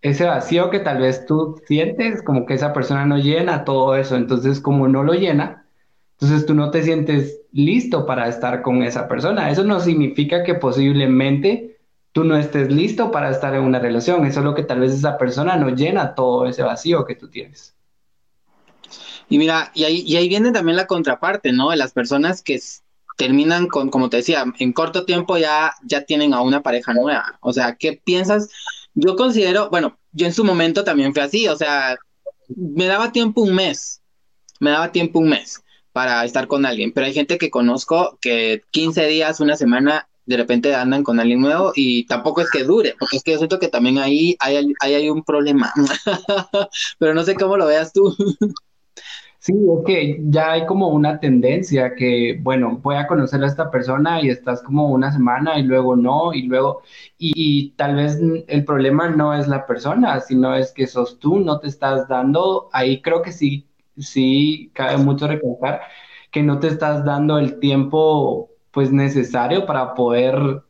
ese 0.00 0.24
vacío 0.24 0.70
que 0.70 0.80
tal 0.80 0.98
vez 0.98 1.26
tú 1.26 1.60
sientes, 1.66 2.22
como 2.22 2.46
que 2.46 2.54
esa 2.54 2.72
persona 2.72 3.04
no 3.04 3.18
llena 3.18 3.64
todo 3.64 3.96
eso, 3.96 4.16
entonces 4.16 4.60
como 4.60 4.88
no 4.88 5.02
lo 5.02 5.14
llena, 5.14 5.66
entonces 6.12 6.46
tú 6.46 6.54
no 6.54 6.70
te 6.70 6.82
sientes 6.82 7.40
listo 7.52 8.06
para 8.06 8.28
estar 8.28 8.62
con 8.62 8.82
esa 8.82 9.08
persona. 9.08 9.50
Eso 9.50 9.64
no 9.64 9.80
significa 9.80 10.42
que 10.42 10.54
posiblemente 10.54 11.78
tú 12.12 12.24
no 12.24 12.36
estés 12.36 12.72
listo 12.72 13.10
para 13.12 13.30
estar 13.30 13.54
en 13.54 13.62
una 13.62 13.78
relación. 13.78 14.26
Eso 14.26 14.40
es 14.40 14.44
lo 14.44 14.54
que 14.54 14.64
tal 14.64 14.80
vez 14.80 14.92
esa 14.92 15.16
persona 15.16 15.56
no 15.56 15.70
llena 15.70 16.14
todo 16.16 16.46
ese 16.46 16.62
vacío 16.62 17.04
que 17.04 17.14
tú 17.14 17.28
tienes. 17.28 17.76
Y 19.28 19.38
mira, 19.38 19.70
y 19.74 19.84
ahí, 19.84 20.02
y 20.06 20.16
ahí 20.16 20.28
viene 20.28 20.50
también 20.50 20.76
la 20.76 20.86
contraparte, 20.86 21.52
¿no? 21.52 21.70
De 21.70 21.76
las 21.76 21.92
personas 21.92 22.42
que 22.42 22.58
terminan 23.16 23.66
con, 23.66 23.90
como 23.90 24.08
te 24.08 24.18
decía, 24.18 24.44
en 24.58 24.72
corto 24.72 25.04
tiempo 25.04 25.36
ya, 25.38 25.72
ya 25.84 26.04
tienen 26.04 26.34
a 26.34 26.40
una 26.40 26.62
pareja 26.62 26.94
nueva. 26.94 27.38
O 27.40 27.52
sea, 27.52 27.76
¿qué 27.76 28.00
piensas? 28.02 28.48
Yo 29.00 29.14
considero, 29.14 29.70
bueno, 29.70 29.96
yo 30.10 30.26
en 30.26 30.32
su 30.32 30.42
momento 30.44 30.82
también 30.82 31.14
fue 31.14 31.22
así, 31.22 31.46
o 31.46 31.54
sea, 31.54 31.96
me 32.48 32.86
daba 32.86 33.12
tiempo 33.12 33.42
un 33.42 33.54
mes, 33.54 34.02
me 34.58 34.70
daba 34.70 34.90
tiempo 34.90 35.20
un 35.20 35.28
mes 35.28 35.62
para 35.92 36.24
estar 36.24 36.48
con 36.48 36.66
alguien, 36.66 36.92
pero 36.92 37.06
hay 37.06 37.12
gente 37.14 37.38
que 37.38 37.48
conozco 37.48 38.18
que 38.20 38.62
15 38.72 39.06
días, 39.06 39.38
una 39.38 39.56
semana, 39.56 40.08
de 40.26 40.36
repente 40.36 40.74
andan 40.74 41.04
con 41.04 41.20
alguien 41.20 41.40
nuevo 41.40 41.72
y 41.76 42.06
tampoco 42.06 42.40
es 42.40 42.50
que 42.50 42.64
dure, 42.64 42.96
porque 42.98 43.18
es 43.18 43.22
que 43.22 43.30
yo 43.30 43.38
siento 43.38 43.60
que 43.60 43.68
también 43.68 43.98
ahí 43.98 44.36
hay, 44.40 44.74
hay, 44.80 44.94
hay 44.94 45.10
un 45.10 45.22
problema, 45.22 45.72
pero 46.98 47.14
no 47.14 47.22
sé 47.22 47.36
cómo 47.36 47.56
lo 47.56 47.66
veas 47.66 47.92
tú. 47.92 48.16
Sí, 49.48 49.54
es 49.54 49.84
que 49.86 50.20
ya 50.24 50.52
hay 50.52 50.66
como 50.66 50.88
una 50.88 51.20
tendencia 51.20 51.94
que, 51.94 52.38
bueno, 52.42 52.78
voy 52.82 52.96
a 52.96 53.06
conocer 53.06 53.42
a 53.42 53.46
esta 53.46 53.70
persona 53.70 54.20
y 54.20 54.28
estás 54.28 54.62
como 54.62 54.88
una 54.90 55.10
semana 55.10 55.58
y 55.58 55.62
luego 55.62 55.96
no, 55.96 56.34
y 56.34 56.42
luego, 56.42 56.82
y, 57.16 57.70
tal 57.70 57.96
vez 57.96 58.18
el 58.46 58.64
problema 58.66 59.08
no 59.08 59.32
es 59.32 59.48
la 59.48 59.64
persona, 59.66 60.20
sino 60.20 60.54
es 60.54 60.72
que 60.72 60.86
sos 60.86 61.18
tú, 61.18 61.40
no 61.40 61.60
te 61.60 61.68
estás 61.68 62.06
dando, 62.08 62.68
ahí 62.74 63.00
creo 63.00 63.22
que 63.22 63.32
sí, 63.32 63.66
sí, 63.96 64.70
cabe 64.74 64.98
mucho 64.98 65.26
recalcar 65.26 65.80
que 66.30 66.42
no 66.42 66.58
te 66.60 66.68
estás 66.68 67.04
dando 67.06 67.38
el 67.38 67.58
tiempo 67.58 68.50
pues 68.70 68.92
necesario 68.92 69.64
para 69.64 69.94
poder 69.94 70.62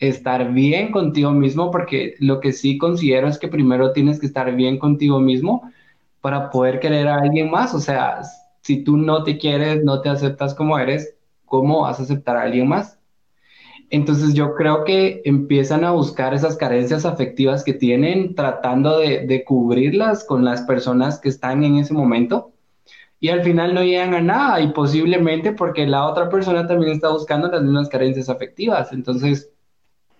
estar 0.00 0.52
bien 0.52 0.90
contigo 0.90 1.30
mismo, 1.30 1.70
porque 1.70 2.16
lo 2.18 2.40
que 2.40 2.52
sí 2.52 2.78
considero 2.78 3.28
es 3.28 3.38
que 3.38 3.48
primero 3.48 3.92
tienes 3.92 4.18
que 4.18 4.26
estar 4.26 4.54
bien 4.56 4.78
contigo 4.78 5.20
mismo 5.20 5.70
para 6.28 6.50
poder 6.50 6.78
querer 6.78 7.08
a 7.08 7.20
alguien 7.20 7.50
más. 7.50 7.72
O 7.72 7.80
sea, 7.80 8.20
si 8.60 8.84
tú 8.84 8.98
no 8.98 9.24
te 9.24 9.38
quieres, 9.38 9.82
no 9.82 10.02
te 10.02 10.10
aceptas 10.10 10.54
como 10.54 10.78
eres, 10.78 11.14
¿cómo 11.46 11.80
vas 11.82 12.00
a 12.00 12.02
aceptar 12.02 12.36
a 12.36 12.42
alguien 12.42 12.68
más? 12.68 12.98
Entonces 13.88 14.34
yo 14.34 14.54
creo 14.54 14.84
que 14.84 15.22
empiezan 15.24 15.84
a 15.84 15.92
buscar 15.92 16.34
esas 16.34 16.58
carencias 16.58 17.06
afectivas 17.06 17.64
que 17.64 17.72
tienen, 17.72 18.34
tratando 18.34 18.98
de, 18.98 19.42
cubrirlas 19.46 20.22
con 20.22 20.44
las 20.44 20.60
personas 20.60 21.18
que 21.18 21.30
están 21.30 21.64
en 21.64 21.76
ese 21.78 21.94
momento. 21.94 22.52
Y 23.18 23.30
al 23.30 23.42
final 23.42 23.72
no 23.72 23.82
llegan 23.82 24.12
a 24.12 24.20
nada 24.20 24.60
y 24.60 24.68
posiblemente 24.72 25.52
porque 25.52 25.86
la 25.86 26.06
otra 26.06 26.28
persona 26.28 26.66
también 26.66 26.92
está 26.92 27.08
buscando 27.08 27.48
las 27.48 27.62
mismas 27.62 27.88
carencias 27.88 28.28
afectivas. 28.28 28.92
Entonces, 28.92 29.48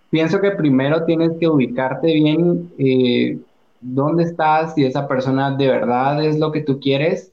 pienso 0.08 0.40
que 0.40 0.52
primero 0.52 1.04
tienes 1.04 1.32
que 1.38 1.48
ubicarte 1.48 2.14
bien 2.14 2.72
eh, 2.78 3.38
dónde 3.80 4.24
estás, 4.24 4.74
si 4.74 4.84
esa 4.84 5.06
persona 5.08 5.56
de 5.56 5.68
verdad 5.68 6.22
es 6.24 6.38
lo 6.38 6.52
que 6.52 6.60
tú 6.60 6.80
quieres, 6.80 7.32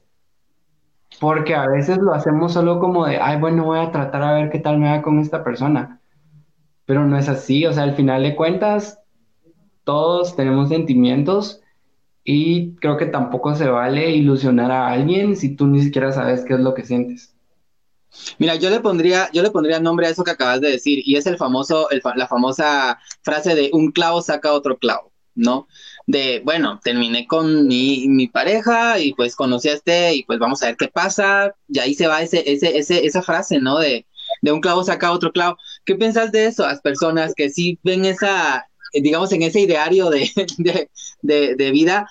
porque 1.20 1.54
a 1.54 1.66
veces 1.66 1.98
lo 1.98 2.12
hacemos 2.12 2.52
solo 2.52 2.78
como 2.78 3.06
de, 3.06 3.18
ay, 3.18 3.38
bueno, 3.38 3.64
voy 3.64 3.78
a 3.78 3.92
tratar 3.92 4.22
a 4.22 4.34
ver 4.34 4.50
qué 4.50 4.58
tal 4.58 4.78
me 4.78 4.88
va 4.88 5.02
con 5.02 5.18
esta 5.18 5.42
persona, 5.44 6.00
pero 6.84 7.04
no 7.04 7.18
es 7.18 7.28
así, 7.28 7.66
o 7.66 7.72
sea, 7.72 7.84
al 7.84 7.94
final 7.94 8.22
de 8.22 8.36
cuentas, 8.36 9.00
todos 9.84 10.36
tenemos 10.36 10.68
sentimientos 10.68 11.62
y 12.24 12.74
creo 12.76 12.96
que 12.96 13.06
tampoco 13.06 13.54
se 13.54 13.68
vale 13.68 14.10
ilusionar 14.10 14.70
a 14.70 14.88
alguien 14.88 15.36
si 15.36 15.54
tú 15.54 15.66
ni 15.66 15.80
siquiera 15.80 16.12
sabes 16.12 16.44
qué 16.44 16.54
es 16.54 16.60
lo 16.60 16.74
que 16.74 16.84
sientes. 16.84 17.32
Mira, 18.38 18.54
yo 18.56 18.70
le 18.70 18.80
pondría, 18.80 19.30
yo 19.32 19.42
le 19.42 19.50
pondría 19.50 19.78
nombre 19.78 20.06
a 20.06 20.10
eso 20.10 20.24
que 20.24 20.30
acabas 20.30 20.60
de 20.60 20.70
decir, 20.70 21.02
y 21.04 21.16
es 21.16 21.26
el 21.26 21.36
famoso, 21.36 21.88
la 22.16 22.26
famosa 22.26 22.98
frase 23.22 23.54
de 23.54 23.70
un 23.72 23.92
clavo 23.92 24.22
saca 24.22 24.52
otro 24.52 24.78
clavo, 24.78 25.12
¿no? 25.36 25.68
de, 26.06 26.40
bueno, 26.44 26.80
terminé 26.82 27.26
con 27.26 27.66
mi, 27.66 28.06
mi, 28.08 28.28
pareja 28.28 28.98
y 28.98 29.12
pues 29.14 29.34
conocí 29.34 29.68
a 29.68 29.74
este 29.74 30.14
y 30.14 30.22
pues 30.24 30.38
vamos 30.38 30.62
a 30.62 30.66
ver 30.66 30.76
qué 30.76 30.88
pasa. 30.88 31.54
Y 31.68 31.78
ahí 31.80 31.94
se 31.94 32.06
va 32.06 32.22
ese, 32.22 32.50
ese, 32.50 32.78
ese, 32.78 33.04
esa 33.04 33.22
frase, 33.22 33.58
¿no? 33.58 33.78
De, 33.78 34.06
de 34.42 34.52
un 34.52 34.60
clavo 34.60 34.84
saca 34.84 35.12
otro 35.12 35.32
clavo. 35.32 35.56
¿Qué 35.84 35.96
piensas 35.96 36.32
de 36.32 36.46
eso? 36.46 36.64
Las 36.64 36.80
personas 36.80 37.34
que 37.34 37.50
sí 37.50 37.78
ven 37.82 38.04
esa, 38.04 38.66
digamos, 38.94 39.32
en 39.32 39.42
ese 39.42 39.60
ideario 39.60 40.10
de, 40.10 40.30
de, 40.58 40.90
de, 41.22 41.54
de 41.56 41.70
vida. 41.72 42.08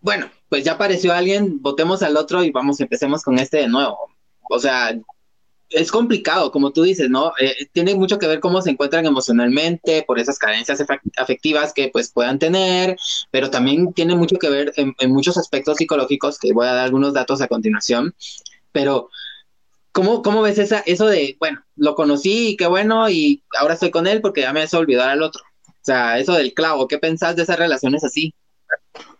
Bueno, 0.00 0.28
pues 0.48 0.64
ya 0.64 0.72
apareció 0.72 1.12
alguien, 1.12 1.62
votemos 1.62 2.02
al 2.02 2.16
otro 2.16 2.42
y 2.42 2.50
vamos, 2.50 2.80
empecemos 2.80 3.22
con 3.22 3.38
este 3.38 3.58
de 3.58 3.68
nuevo. 3.68 3.98
O 4.50 4.58
sea, 4.58 4.96
es 5.70 5.90
complicado, 5.90 6.52
como 6.52 6.72
tú 6.72 6.82
dices, 6.82 7.10
¿no? 7.10 7.32
Eh, 7.40 7.68
tiene 7.72 7.94
mucho 7.94 8.18
que 8.18 8.26
ver 8.26 8.40
cómo 8.40 8.62
se 8.62 8.70
encuentran 8.70 9.06
emocionalmente, 9.06 10.04
por 10.06 10.18
esas 10.18 10.38
carencias 10.38 10.82
afectivas 11.16 11.72
que 11.72 11.88
pues 11.92 12.12
puedan 12.12 12.38
tener, 12.38 12.96
pero 13.30 13.50
también 13.50 13.92
tiene 13.92 14.14
mucho 14.14 14.36
que 14.36 14.48
ver 14.48 14.72
en, 14.76 14.94
muchos 15.10 15.36
aspectos 15.36 15.78
psicológicos, 15.78 16.38
que 16.38 16.52
voy 16.52 16.66
a 16.66 16.72
dar 16.72 16.84
algunos 16.84 17.14
datos 17.14 17.40
a 17.40 17.48
continuación, 17.48 18.14
pero 18.72 19.10
¿cómo, 19.92 20.22
cómo 20.22 20.42
ves 20.42 20.58
esa, 20.58 20.80
eso 20.80 21.06
de, 21.06 21.36
bueno, 21.40 21.60
lo 21.76 21.94
conocí 21.94 22.50
y 22.50 22.56
qué 22.56 22.66
bueno, 22.66 23.08
y 23.10 23.42
ahora 23.58 23.74
estoy 23.74 23.90
con 23.90 24.06
él 24.06 24.20
porque 24.20 24.42
ya 24.42 24.52
me 24.52 24.62
hace 24.62 24.76
olvidar 24.76 25.08
al 25.08 25.22
otro? 25.22 25.42
O 25.68 25.84
sea, 25.86 26.18
eso 26.18 26.34
del 26.34 26.54
clavo, 26.54 26.88
¿qué 26.88 26.98
pensás 26.98 27.36
de 27.36 27.42
esas 27.42 27.58
relaciones 27.58 28.04
así? 28.04 28.34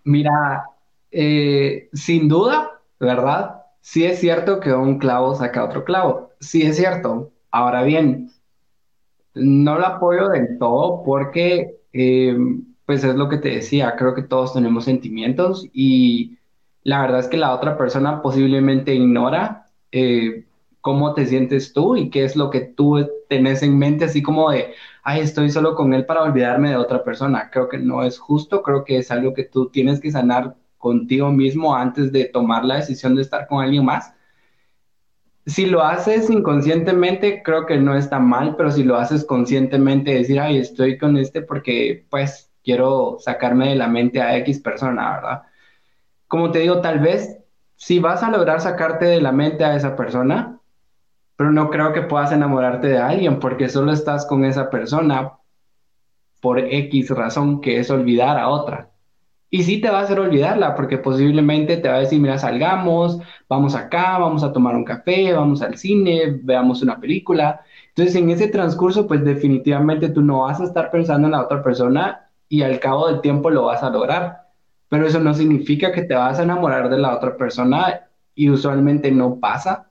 Mira, 0.05 0.65
eh, 1.11 1.89
sin 1.93 2.29
duda, 2.29 2.81
¿verdad? 3.01 3.66
Sí 3.89 4.05
es 4.05 4.19
cierto 4.19 4.59
que 4.59 4.73
un 4.73 4.99
clavo 4.99 5.37
saca 5.37 5.65
otro 5.65 5.85
clavo. 5.85 6.31
Sí 6.41 6.63
es 6.63 6.77
cierto. 6.77 7.33
Ahora 7.53 7.85
bien, 7.85 8.33
no 9.35 9.79
lo 9.79 9.87
apoyo 9.87 10.29
del 10.29 10.59
todo 10.59 11.05
porque, 11.05 11.79
eh, 11.93 12.37
pues 12.85 13.05
es 13.05 13.15
lo 13.15 13.29
que 13.29 13.39
te 13.39 13.51
decía, 13.51 13.95
creo 13.97 14.13
que 14.15 14.23
todos 14.23 14.55
tenemos 14.55 14.87
sentimientos 14.87 15.69
y 15.73 16.37
la 16.83 17.01
verdad 17.01 17.21
es 17.21 17.29
que 17.29 17.37
la 17.37 17.55
otra 17.55 17.79
persona 17.79 18.23
posiblemente 18.23 18.93
ignora 18.93 19.67
eh, 19.93 20.47
cómo 20.81 21.15
te 21.15 21.25
sientes 21.27 21.73
tú 21.73 21.95
y 21.97 22.11
qué 22.11 22.25
es 22.25 22.35
lo 22.35 22.51
que 22.51 22.63
tú 22.63 23.09
tenés 23.29 23.63
en 23.63 23.79
mente, 23.79 24.07
así 24.07 24.21
como 24.21 24.51
de, 24.51 24.75
ay, 25.05 25.21
estoy 25.21 25.49
solo 25.51 25.77
con 25.77 25.95
él 25.95 26.07
para 26.07 26.25
olvidarme 26.25 26.71
de 26.71 26.77
otra 26.77 27.05
persona. 27.05 27.51
Creo 27.53 27.69
que 27.69 27.79
no 27.79 28.03
es 28.03 28.19
justo, 28.19 28.63
creo 28.65 28.83
que 28.85 28.99
es 28.99 29.13
algo 29.13 29.33
que 29.33 29.45
tú 29.45 29.69
tienes 29.71 30.01
que 30.01 30.11
sanar 30.11 30.57
contigo 30.87 31.33
mismo 31.33 31.75
antes 31.75 32.13
de 32.13 32.27
tomar 32.27 32.65
la 32.65 32.77
decisión 32.77 33.17
de 33.17 33.23
estar 33.23 33.49
con 33.49 33.61
alguien 33.61 33.85
más. 33.85 34.15
Si 35.47 35.67
lo 35.67 35.83
haces 35.83 36.31
inconscientemente, 36.31 37.43
creo 37.43 37.67
que 37.67 37.77
no 37.77 37.97
está 37.97 38.21
mal, 38.21 38.55
pero 38.57 38.71
si 38.71 38.85
lo 38.85 38.97
haces 38.97 39.25
conscientemente, 39.25 40.15
decir, 40.15 40.39
ay, 40.39 40.59
estoy 40.59 40.97
con 40.97 41.17
este 41.17 41.43
porque 41.43 42.07
pues 42.09 42.53
quiero 42.63 43.17
sacarme 43.19 43.71
de 43.71 43.75
la 43.75 43.89
mente 43.89 44.23
a 44.23 44.37
X 44.39 44.61
persona, 44.61 45.17
¿verdad? 45.17 45.43
Como 46.29 46.53
te 46.53 46.61
digo, 46.61 46.81
tal 46.81 47.01
vez 47.01 47.39
si 47.75 47.99
vas 47.99 48.23
a 48.23 48.31
lograr 48.31 48.61
sacarte 48.61 49.07
de 49.07 49.21
la 49.21 49.33
mente 49.33 49.65
a 49.65 49.75
esa 49.75 49.97
persona, 49.97 50.61
pero 51.35 51.51
no 51.51 51.69
creo 51.69 51.93
que 51.93 52.03
puedas 52.03 52.31
enamorarte 52.31 52.87
de 52.87 52.99
alguien 52.99 53.41
porque 53.41 53.69
solo 53.69 53.93
estás 53.93 54.25
con 54.25 54.45
esa 54.45 54.71
persona 54.71 55.33
por 56.41 56.61
X 56.61 57.11
razón 57.11 57.61
que 57.61 57.81
es 57.81 57.91
olvidar 57.91 58.39
a 58.39 58.49
otra. 58.49 58.91
Y 59.57 59.63
sí 59.63 59.81
te 59.81 59.89
va 59.89 60.01
a 60.01 60.03
hacer 60.03 60.21
olvidarla, 60.21 60.75
porque 60.75 60.99
posiblemente 60.99 61.79
te 61.79 61.89
va 61.89 61.95
a 61.95 62.01
decir, 62.01 62.21
mira, 62.21 62.37
salgamos, 62.37 63.19
vamos 63.49 63.75
acá, 63.75 64.19
vamos 64.19 64.45
a 64.45 64.53
tomar 64.53 64.77
un 64.77 64.85
café, 64.85 65.33
vamos 65.33 65.63
al 65.63 65.79
cine, 65.79 66.39
veamos 66.43 66.83
una 66.83 67.01
película. 67.01 67.63
Entonces, 67.89 68.17
en 68.17 68.29
ese 68.29 68.49
transcurso, 68.49 69.07
pues 69.07 69.25
definitivamente 69.25 70.11
tú 70.11 70.21
no 70.21 70.43
vas 70.43 70.61
a 70.61 70.65
estar 70.65 70.91
pensando 70.91 71.29
en 71.29 71.33
la 71.33 71.43
otra 71.43 71.63
persona 71.63 72.29
y 72.51 72.61
al 72.61 72.79
cabo 72.81 73.09
del 73.09 73.23
tiempo 73.23 73.49
lo 73.49 73.65
vas 73.65 73.83
a 73.83 73.89
lograr. 73.89 74.43
Pero 74.91 75.07
eso 75.07 75.21
no 75.21 75.33
significa 75.33 75.91
que 75.91 76.03
te 76.03 76.15
vas 76.15 76.39
a 76.39 76.43
enamorar 76.43 76.91
de 76.91 76.99
la 76.99 77.17
otra 77.17 77.39
persona 77.39 78.03
y 78.35 78.51
usualmente 78.51 79.11
no 79.11 79.41
pasa. 79.41 79.89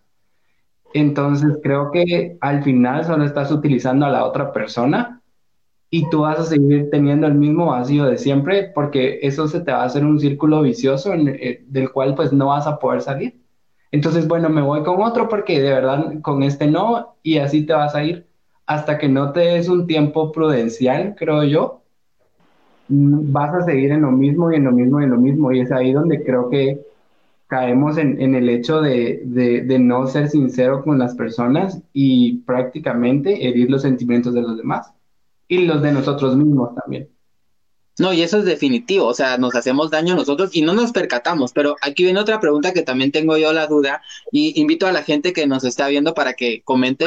Entonces, 0.94 1.58
creo 1.64 1.90
que 1.90 2.38
al 2.40 2.62
final 2.62 3.04
solo 3.04 3.26
estás 3.26 3.52
utilizando 3.52 4.06
a 4.06 4.12
la 4.12 4.26
otra 4.26 4.54
persona 4.54 5.24
y 5.96 6.10
tú 6.10 6.24
vas 6.24 6.38
a 6.38 6.44
seguir 6.44 6.90
teniendo 6.92 7.26
el 7.26 7.36
mismo 7.36 7.68
vacío 7.68 8.04
de 8.04 8.18
siempre 8.18 8.70
porque 8.76 9.20
eso 9.22 9.48
se 9.48 9.62
te 9.62 9.72
va 9.72 9.84
a 9.84 9.86
hacer 9.86 10.04
un 10.04 10.20
círculo 10.20 10.62
vicioso 10.62 11.14
eh, 11.14 11.64
del 11.70 11.90
cual 11.90 12.16
pues 12.16 12.34
no 12.34 12.48
vas 12.48 12.68
a 12.68 12.80
poder 12.80 13.02
salir. 13.02 13.40
Entonces, 13.94 14.28
bueno, 14.28 14.50
me 14.50 14.62
voy 14.62 14.84
con 14.84 15.02
otro 15.02 15.30
porque 15.30 15.62
de 15.62 15.70
verdad 15.70 16.20
con 16.22 16.44
este 16.44 16.68
no 16.68 17.16
y 17.24 17.38
así 17.38 17.66
te 17.66 17.72
vas 17.72 17.96
a 17.96 18.04
ir 18.04 18.28
hasta 18.66 18.98
que 18.98 19.08
no 19.08 19.32
te 19.32 19.40
des 19.40 19.70
un 19.70 19.88
tiempo 19.88 20.34
prudencial, 20.34 21.16
creo 21.18 21.46
yo, 21.46 21.82
vas 22.90 23.54
a 23.54 23.62
seguir 23.62 23.94
en 23.94 24.02
lo 24.02 24.12
mismo 24.12 24.52
y 24.52 24.58
en 24.58 24.66
lo 24.66 24.74
mismo 24.74 25.00
y 25.00 25.06
en 25.06 25.12
lo 25.12 25.18
mismo 25.18 25.54
y 25.54 25.62
es 25.62 25.72
ahí 25.72 25.94
donde 25.94 26.26
creo 26.26 26.50
que 26.50 26.82
caemos 27.48 27.98
en, 27.98 28.36
el 28.36 28.50
hecho 28.50 28.82
de 28.82 29.78
no 29.80 30.08
ser 30.08 30.28
sincero 30.28 30.84
con 30.84 31.00
las 31.00 31.16
personas 31.16 31.82
y 31.94 32.40
prácticamente 32.40 33.48
herir 33.48 33.72
los 33.72 33.84
sentimientos 33.84 34.34
de 34.34 34.42
los 34.42 34.58
demás 34.58 34.95
y 35.48 35.60
los 35.60 35.82
de 35.82 35.92
nosotros 35.92 36.36
mismos 36.36 36.76
también. 36.76 37.10
No, 37.98 38.12
y 38.12 38.22
eso 38.24 38.40
es 38.40 38.46
definitivo, 38.46 39.06
o 39.06 39.14
sea, 39.14 39.38
nos 39.38 39.56
hacemos 39.56 39.90
daño 39.90 40.16
nosotros 40.16 40.50
y 40.54 40.62
no 40.62 40.74
nos 40.74 40.92
percatamos, 40.92 41.54
pero 41.54 41.78
aquí 41.82 42.04
viene 42.04 42.20
otra 42.20 42.42
pregunta 42.42 42.74
que 42.74 42.82
también 42.82 43.14
tengo 43.14 43.38
yo 43.38 43.54
la 43.54 43.68
duda 43.68 44.02
y 44.32 44.60
invito 44.60 44.86
a 44.86 44.92
la 44.92 45.02
gente 45.04 45.32
que 45.32 45.48
nos 45.48 45.64
está 45.64 45.88
viendo 45.88 46.14
para 46.14 46.34
que 46.34 46.62
comente 46.64 47.06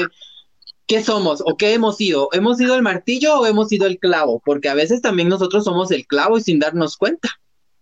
qué 0.86 1.04
somos 1.04 1.42
o 1.44 1.56
qué 1.58 1.74
hemos 1.74 1.98
sido. 1.98 2.30
¿Hemos 2.32 2.56
sido 2.56 2.74
el 2.74 2.82
martillo 2.82 3.40
o 3.40 3.46
hemos 3.46 3.68
sido 3.68 3.86
el 3.86 3.98
clavo? 3.98 4.40
Porque 4.42 4.70
a 4.70 4.74
veces 4.74 5.02
también 5.02 5.28
nosotros 5.28 5.64
somos 5.64 5.90
el 5.90 6.06
clavo 6.06 6.38
y 6.38 6.40
sin 6.40 6.58
darnos 6.58 6.96
cuenta. 6.96 7.28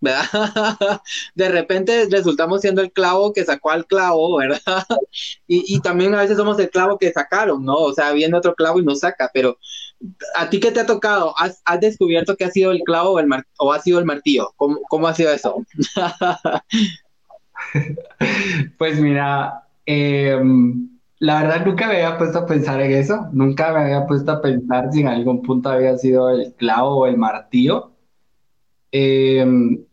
¿verdad? 0.00 0.25
De 1.34 1.48
repente 1.48 2.06
resultamos 2.10 2.60
siendo 2.60 2.82
el 2.82 2.92
clavo 2.92 3.32
que 3.32 3.44
sacó 3.44 3.70
al 3.70 3.86
clavo, 3.86 4.36
¿verdad? 4.36 4.60
Y, 5.48 5.80
también 5.80 6.14
a 6.14 6.20
veces 6.20 6.36
somos 6.36 6.58
el 6.58 6.70
clavo 6.70 6.98
que 6.98 7.12
sacaron, 7.12 7.64
¿no? 7.64 7.76
O 7.76 7.92
sea, 7.92 8.12
viene 8.12 8.36
otro 8.36 8.54
clavo 8.54 8.80
y 8.80 8.84
nos 8.84 9.00
saca, 9.00 9.30
pero 9.32 9.58
¿a 10.35 10.50
ti 10.50 10.61
qué 10.61 10.71
te 10.71 10.81
ha 10.81 10.87
tocado? 10.87 11.35
¿Has, 11.37 11.62
descubierto 11.81 12.37
que 12.37 12.45
ha 12.45 12.50
sido 12.50 12.73
el 12.73 12.83
clavo 12.83 13.12
o, 13.12 13.21
el 13.21 13.29
o 13.59 13.73
ha 13.73 13.81
sido 13.81 13.99
el 13.99 14.05
martillo? 14.05 14.53
¿Cómo, 14.57 14.81
cómo 14.88 15.09
ha 15.09 15.15
sido 15.15 15.33
eso? 15.33 15.65
pues 18.79 19.00
mira, 19.00 19.67
em, 19.85 20.88
la 21.19 21.43
verdad 21.43 21.67
nunca 21.67 21.88
me 21.88 21.95
había 21.95 22.19
puesto 22.19 22.41
a 22.41 22.47
pensar 22.47 22.81
en 22.81 22.93
eso, 22.93 23.29
nunca 23.33 23.73
me 23.73 23.81
había 23.81 24.07
puesto 24.07 24.33
a 24.33 24.43
pensar 24.43 24.93
si 24.93 25.00
en 25.00 25.09
algún 25.09 25.43
punto 25.43 25.71
había 25.71 25.97
sido 25.97 26.31
el 26.31 26.55
clavo 26.55 26.99
o 26.99 27.07
el 27.07 27.17
martillo. 27.17 27.93
Em, 28.93 29.85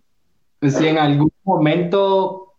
si 0.62 0.88
en 0.88 0.98
algún 0.98 1.32
momento 1.44 2.54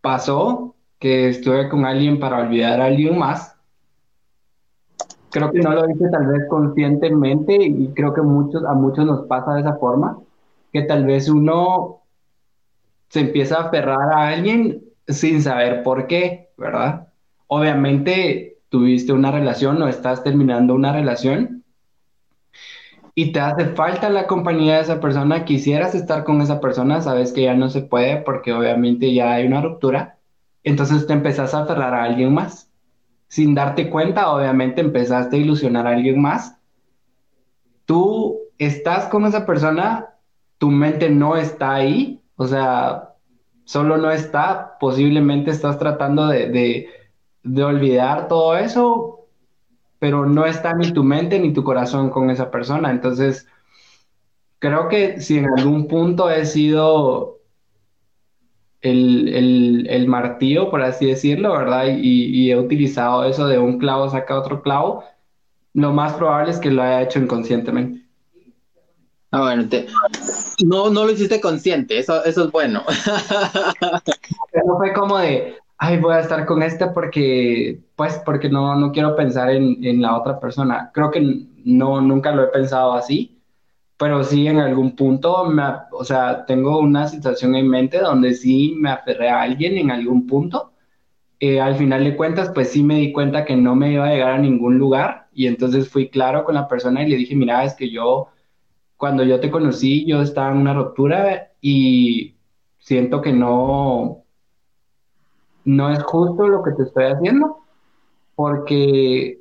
pasó 0.00 0.76
que 0.98 1.30
estuve 1.30 1.68
con 1.68 1.84
alguien 1.84 2.20
para 2.20 2.38
olvidar 2.38 2.80
a 2.80 2.86
alguien 2.86 3.18
más, 3.18 3.56
creo 5.30 5.50
que 5.52 5.60
no 5.60 5.72
lo 5.72 5.88
hice 5.90 6.08
tal 6.10 6.26
vez 6.26 6.46
conscientemente 6.48 7.56
y 7.56 7.88
creo 7.94 8.12
que 8.12 8.22
muchos, 8.22 8.64
a 8.64 8.74
muchos 8.74 9.06
nos 9.06 9.26
pasa 9.26 9.54
de 9.54 9.60
esa 9.60 9.74
forma, 9.76 10.18
que 10.72 10.82
tal 10.82 11.04
vez 11.06 11.28
uno 11.28 12.00
se 13.08 13.20
empieza 13.20 13.56
a 13.56 13.66
aferrar 13.66 14.12
a 14.12 14.28
alguien 14.28 14.84
sin 15.06 15.42
saber 15.42 15.82
por 15.82 16.06
qué, 16.06 16.50
¿verdad? 16.56 17.08
Obviamente 17.48 18.58
tuviste 18.68 19.12
una 19.12 19.32
relación 19.32 19.82
o 19.82 19.88
estás 19.88 20.22
terminando 20.22 20.74
una 20.74 20.92
relación 20.92 21.64
y 23.14 23.32
te 23.32 23.40
hace 23.40 23.66
falta 23.66 24.08
la 24.08 24.26
compañía 24.26 24.76
de 24.76 24.82
esa 24.82 25.00
persona, 25.00 25.44
quisieras 25.44 25.94
estar 25.94 26.24
con 26.24 26.40
esa 26.40 26.60
persona, 26.60 27.00
sabes 27.00 27.32
que 27.32 27.42
ya 27.42 27.54
no 27.54 27.68
se 27.68 27.82
puede 27.82 28.18
porque 28.18 28.52
obviamente 28.52 29.12
ya 29.12 29.32
hay 29.32 29.46
una 29.46 29.60
ruptura, 29.60 30.18
entonces 30.62 31.06
te 31.06 31.12
empezás 31.12 31.52
a 31.54 31.62
aferrar 31.62 31.94
a 31.94 32.04
alguien 32.04 32.32
más. 32.32 32.69
Sin 33.30 33.54
darte 33.54 33.88
cuenta, 33.88 34.32
obviamente 34.32 34.80
empezaste 34.80 35.36
a 35.36 35.38
ilusionar 35.38 35.86
a 35.86 35.90
alguien 35.90 36.20
más. 36.20 36.58
Tú 37.84 38.40
estás 38.58 39.06
con 39.06 39.24
esa 39.24 39.46
persona, 39.46 40.16
tu 40.58 40.68
mente 40.68 41.08
no 41.10 41.36
está 41.36 41.74
ahí, 41.74 42.20
o 42.34 42.48
sea, 42.48 43.14
solo 43.62 43.98
no 43.98 44.10
está, 44.10 44.76
posiblemente 44.80 45.52
estás 45.52 45.78
tratando 45.78 46.26
de, 46.26 46.88
de 47.44 47.62
olvidar 47.62 48.26
todo 48.26 48.56
eso, 48.56 49.28
pero 50.00 50.26
no 50.26 50.44
está 50.44 50.74
ni 50.74 50.90
tu 50.90 51.04
mente 51.04 51.38
ni 51.38 51.52
tu 51.52 51.62
corazón 51.62 52.10
con 52.10 52.30
esa 52.30 52.50
persona. 52.50 52.90
Entonces, 52.90 53.46
creo 54.58 54.88
que 54.88 55.20
si 55.20 55.38
en 55.38 55.46
algún 55.56 55.86
punto 55.86 56.28
he 56.30 56.46
sido 56.46 57.39
el, 58.82 60.04
martillo, 60.08 60.70
por 60.70 60.82
así 60.82 61.06
decirlo, 61.06 61.52
¿verdad? 61.52 61.86
Y, 61.88 62.50
he 62.50 62.58
utilizado 62.58 63.24
eso 63.24 63.46
de 63.46 63.58
un 63.58 63.78
clavo 63.78 64.08
saca 64.08 64.38
otro 64.38 64.62
clavo, 64.62 65.04
lo 65.74 65.92
más 65.92 66.14
probable 66.14 66.50
es 66.50 66.58
que 66.58 66.70
lo 66.70 66.82
haya 66.82 67.02
hecho 67.02 67.18
inconscientemente. 67.18 68.06
Ah, 69.32 69.42
bueno, 69.42 69.68
no, 70.64 70.90
no 70.90 71.04
lo 71.04 71.12
hiciste 71.12 71.40
consciente, 71.40 71.98
eso, 71.98 72.24
eso 72.24 72.44
es 72.46 72.50
bueno. 72.50 72.82
no 74.66 74.76
fue 74.76 74.92
como 74.92 75.18
de, 75.18 75.54
ay, 75.78 75.98
voy 75.98 76.14
a 76.14 76.20
estar 76.20 76.44
con 76.46 76.64
este 76.64 76.88
porque, 76.88 77.80
pues, 77.94 78.20
porque 78.24 78.48
no, 78.48 78.74
no 78.74 78.90
quiero 78.90 79.14
pensar 79.14 79.50
en, 79.50 79.84
en, 79.84 80.02
la 80.02 80.18
otra 80.18 80.40
persona. 80.40 80.90
Creo 80.92 81.12
que 81.12 81.46
no, 81.64 82.00
nunca 82.00 82.32
lo 82.32 82.42
he 82.42 82.48
pensado 82.48 82.92
así, 82.94 83.39
pero 84.00 84.24
sí 84.24 84.46
en 84.46 84.58
algún 84.58 84.96
punto, 84.96 85.44
me, 85.44 85.62
o 85.92 86.04
sea, 86.04 86.46
tengo 86.46 86.78
una 86.78 87.06
situación 87.06 87.54
en 87.54 87.68
mente 87.68 87.98
donde 87.98 88.32
sí 88.32 88.74
me 88.78 88.90
aferré 88.90 89.28
a 89.28 89.42
alguien 89.42 89.76
en 89.76 89.90
algún 89.90 90.26
punto. 90.26 90.72
Eh, 91.38 91.60
al 91.60 91.76
final 91.76 92.04
de 92.04 92.16
cuentas, 92.16 92.50
pues 92.54 92.70
sí 92.72 92.82
me 92.82 92.94
di 92.94 93.12
cuenta 93.12 93.44
que 93.44 93.56
no 93.56 93.76
me 93.76 93.92
iba 93.92 94.06
a 94.06 94.10
llegar 94.10 94.30
a 94.32 94.38
ningún 94.38 94.78
lugar 94.78 95.28
y 95.34 95.46
entonces 95.48 95.90
fui 95.90 96.08
claro 96.08 96.44
con 96.44 96.54
la 96.54 96.66
persona 96.66 97.02
y 97.02 97.10
le 97.10 97.16
dije, 97.16 97.36
mira, 97.36 97.62
es 97.62 97.74
que 97.74 97.90
yo, 97.90 98.28
cuando 98.96 99.22
yo 99.22 99.38
te 99.38 99.50
conocí, 99.50 100.06
yo 100.06 100.22
estaba 100.22 100.50
en 100.50 100.58
una 100.58 100.72
ruptura 100.72 101.52
y 101.60 102.36
siento 102.78 103.20
que 103.20 103.34
no, 103.34 104.24
no 105.66 105.90
es 105.90 106.02
justo 106.04 106.48
lo 106.48 106.62
que 106.62 106.72
te 106.72 106.84
estoy 106.84 107.04
haciendo, 107.04 107.58
porque 108.34 109.39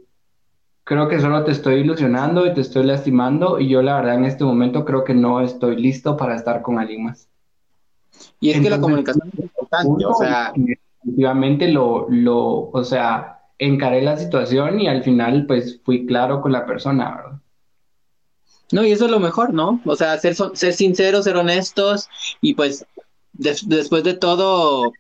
creo 0.90 1.08
que 1.08 1.20
solo 1.20 1.44
te 1.44 1.52
estoy 1.52 1.82
ilusionando 1.82 2.48
y 2.48 2.54
te 2.56 2.62
estoy 2.62 2.84
lastimando 2.84 3.60
y 3.60 3.70
yo 3.70 3.84
la 3.84 3.98
verdad 3.98 4.16
en 4.16 4.26
este 4.26 4.44
momento 4.44 4.86
creo 4.86 5.04
que 5.04 5.14
no 5.14 5.40
estoy 5.40 5.76
listo 5.76 6.18
para 6.18 6.36
estar 6.36 6.64
con 6.64 6.80
alguien 6.80 7.04
más. 7.04 7.30
Y 8.40 8.50
es 8.50 8.60
que 8.60 8.72
la 8.72 8.82
comunicación 8.82 9.30
es 9.32 9.40
importante, 9.40 10.06
o 10.06 10.14
sea... 10.16 10.52
Definitivamente 11.02 11.70
lo, 11.70 12.08
lo, 12.10 12.72
o 12.72 12.84
sea, 12.84 13.40
encaré 13.58 14.02
la 14.02 14.18
situación 14.18 14.82
y 14.82 14.88
al 14.88 15.02
final 15.02 15.46
pues 15.46 15.80
fui 15.86 16.06
claro 16.06 16.42
con 16.42 16.52
la 16.52 16.66
persona, 16.66 17.16
¿verdad? 17.16 17.40
No, 18.74 18.84
y 18.84 18.92
eso 18.92 19.06
es 19.06 19.12
lo 19.12 19.20
mejor, 19.22 19.54
¿no? 19.54 19.80
O 19.86 19.96
sea, 19.96 20.18
ser, 20.18 20.36
ser 20.36 20.74
sinceros, 20.74 21.24
ser 21.24 21.38
honestos 21.38 22.10
y 22.42 22.56
pues 22.56 22.86
después 23.32 24.04
de 24.04 24.16
todo, 24.16 24.92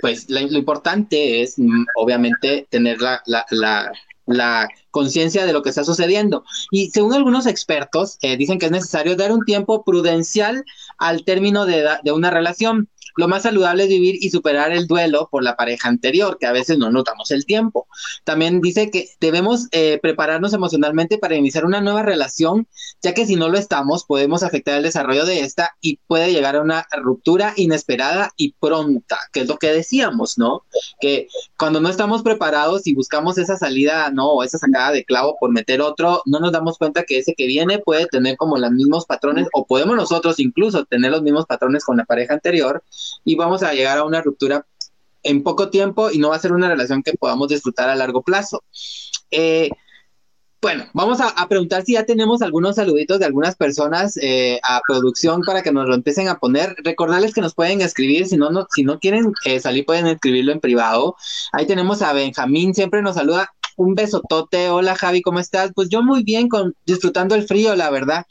pues 0.00 0.28
lo 0.28 0.40
importante 0.40 1.42
es 1.42 1.56
mm, 1.58 1.84
obviamente 1.96 2.66
tener 2.68 3.00
la, 3.00 3.22
la, 3.26 3.46
la, 3.50 3.92
la 4.26 4.68
conciencia 4.90 5.46
de 5.46 5.52
lo 5.52 5.62
que 5.62 5.70
está 5.70 5.84
sucediendo. 5.84 6.44
Y 6.70 6.90
según 6.90 7.14
algunos 7.14 7.46
expertos, 7.46 8.18
eh, 8.22 8.36
dicen 8.36 8.58
que 8.58 8.66
es 8.66 8.72
necesario 8.72 9.16
dar 9.16 9.32
un 9.32 9.44
tiempo 9.44 9.84
prudencial 9.84 10.64
al 10.98 11.24
término 11.24 11.66
de, 11.66 11.88
de 12.02 12.12
una 12.12 12.30
relación 12.30 12.88
lo 13.16 13.28
más 13.28 13.42
saludable 13.42 13.84
es 13.84 13.88
vivir 13.88 14.16
y 14.20 14.30
superar 14.30 14.72
el 14.72 14.86
duelo 14.86 15.28
por 15.30 15.42
la 15.42 15.56
pareja 15.56 15.88
anterior, 15.88 16.38
que 16.38 16.46
a 16.46 16.52
veces 16.52 16.78
no 16.78 16.90
notamos 16.90 17.30
el 17.30 17.46
tiempo. 17.46 17.86
También 18.24 18.60
dice 18.60 18.90
que 18.90 19.08
debemos 19.20 19.68
eh, 19.72 19.98
prepararnos 20.02 20.52
emocionalmente 20.52 21.18
para 21.18 21.36
iniciar 21.36 21.64
una 21.64 21.80
nueva 21.80 22.02
relación, 22.02 22.66
ya 23.02 23.14
que 23.14 23.26
si 23.26 23.36
no 23.36 23.48
lo 23.48 23.58
estamos, 23.58 24.04
podemos 24.04 24.42
afectar 24.42 24.76
el 24.76 24.82
desarrollo 24.82 25.24
de 25.24 25.40
esta 25.40 25.76
y 25.80 25.98
puede 26.06 26.32
llegar 26.32 26.56
a 26.56 26.62
una 26.62 26.86
ruptura 26.96 27.52
inesperada 27.56 28.32
y 28.36 28.54
pronta, 28.58 29.18
que 29.32 29.40
es 29.40 29.48
lo 29.48 29.58
que 29.58 29.72
decíamos, 29.72 30.38
¿no? 30.38 30.64
Que 31.00 31.28
cuando 31.58 31.80
no 31.80 31.88
estamos 31.88 32.22
preparados 32.22 32.86
y 32.86 32.94
buscamos 32.94 33.38
esa 33.38 33.56
salida, 33.56 34.10
¿no? 34.10 34.30
O 34.30 34.42
esa 34.42 34.58
sacada 34.58 34.92
de 34.92 35.04
clavo 35.04 35.36
por 35.38 35.50
meter 35.50 35.80
otro, 35.80 36.22
no 36.26 36.40
nos 36.40 36.52
damos 36.52 36.78
cuenta 36.78 37.04
que 37.04 37.18
ese 37.18 37.34
que 37.34 37.46
viene 37.46 37.78
puede 37.78 38.06
tener 38.06 38.36
como 38.36 38.56
los 38.58 38.70
mismos 38.70 39.06
patrones, 39.06 39.48
o 39.52 39.66
podemos 39.66 39.96
nosotros 39.96 40.40
incluso 40.40 40.84
tener 40.84 41.10
los 41.10 41.22
mismos 41.22 41.46
patrones 41.46 41.84
con 41.84 41.96
la 41.96 42.04
pareja 42.04 42.34
anterior 42.34 42.82
y 43.24 43.34
vamos 43.34 43.62
a 43.62 43.72
llegar 43.72 43.98
a 43.98 44.04
una 44.04 44.22
ruptura 44.22 44.66
en 45.22 45.42
poco 45.42 45.70
tiempo 45.70 46.10
y 46.10 46.18
no 46.18 46.30
va 46.30 46.36
a 46.36 46.40
ser 46.40 46.52
una 46.52 46.68
relación 46.68 47.02
que 47.02 47.14
podamos 47.14 47.48
disfrutar 47.48 47.88
a 47.88 47.96
largo 47.96 48.22
plazo. 48.22 48.62
Eh, 49.30 49.70
bueno, 50.64 50.86
vamos 50.94 51.18
a, 51.20 51.46
preguntar 51.46 51.84
si 51.84 51.92
ya 51.92 52.06
tenemos 52.06 52.40
algunos 52.40 52.76
saluditos 52.76 53.18
de 53.18 53.26
algunas 53.26 53.54
personas 53.54 54.16
eh, 54.16 54.58
a 54.62 54.80
producción 54.88 55.42
para 55.42 55.62
que 55.62 55.70
nos 55.72 55.86
lo 55.86 55.94
empiecen 55.94 56.28
a 56.28 56.38
poner. 56.38 56.74
Recordarles 56.82 57.34
que 57.34 57.42
nos 57.42 57.54
pueden 57.54 57.82
escribir, 57.82 58.26
si 58.26 58.38
no, 58.38 58.48
no 58.48 58.66
si 58.74 58.82
no 58.82 58.98
quieren 58.98 59.34
eh, 59.44 59.60
salir 59.60 59.84
pueden 59.84 60.06
escribirlo 60.06 60.52
en 60.52 60.60
privado. 60.60 61.16
Ahí 61.52 61.66
tenemos 61.66 62.00
a 62.00 62.14
Benjamín, 62.14 62.74
siempre 62.74 63.02
nos 63.02 63.16
saluda. 63.16 63.52
Un 63.76 63.94
besotote, 63.94 64.70
hola 64.70 64.94
Javi, 64.94 65.20
¿cómo 65.20 65.38
estás? 65.38 65.70
Pues 65.74 65.90
yo 65.90 66.02
muy 66.02 66.22
bien, 66.22 66.48
con, 66.48 66.74
disfrutando 66.86 67.34
el 67.34 67.46
frío, 67.46 67.76
la 67.76 67.90
verdad. 67.90 68.24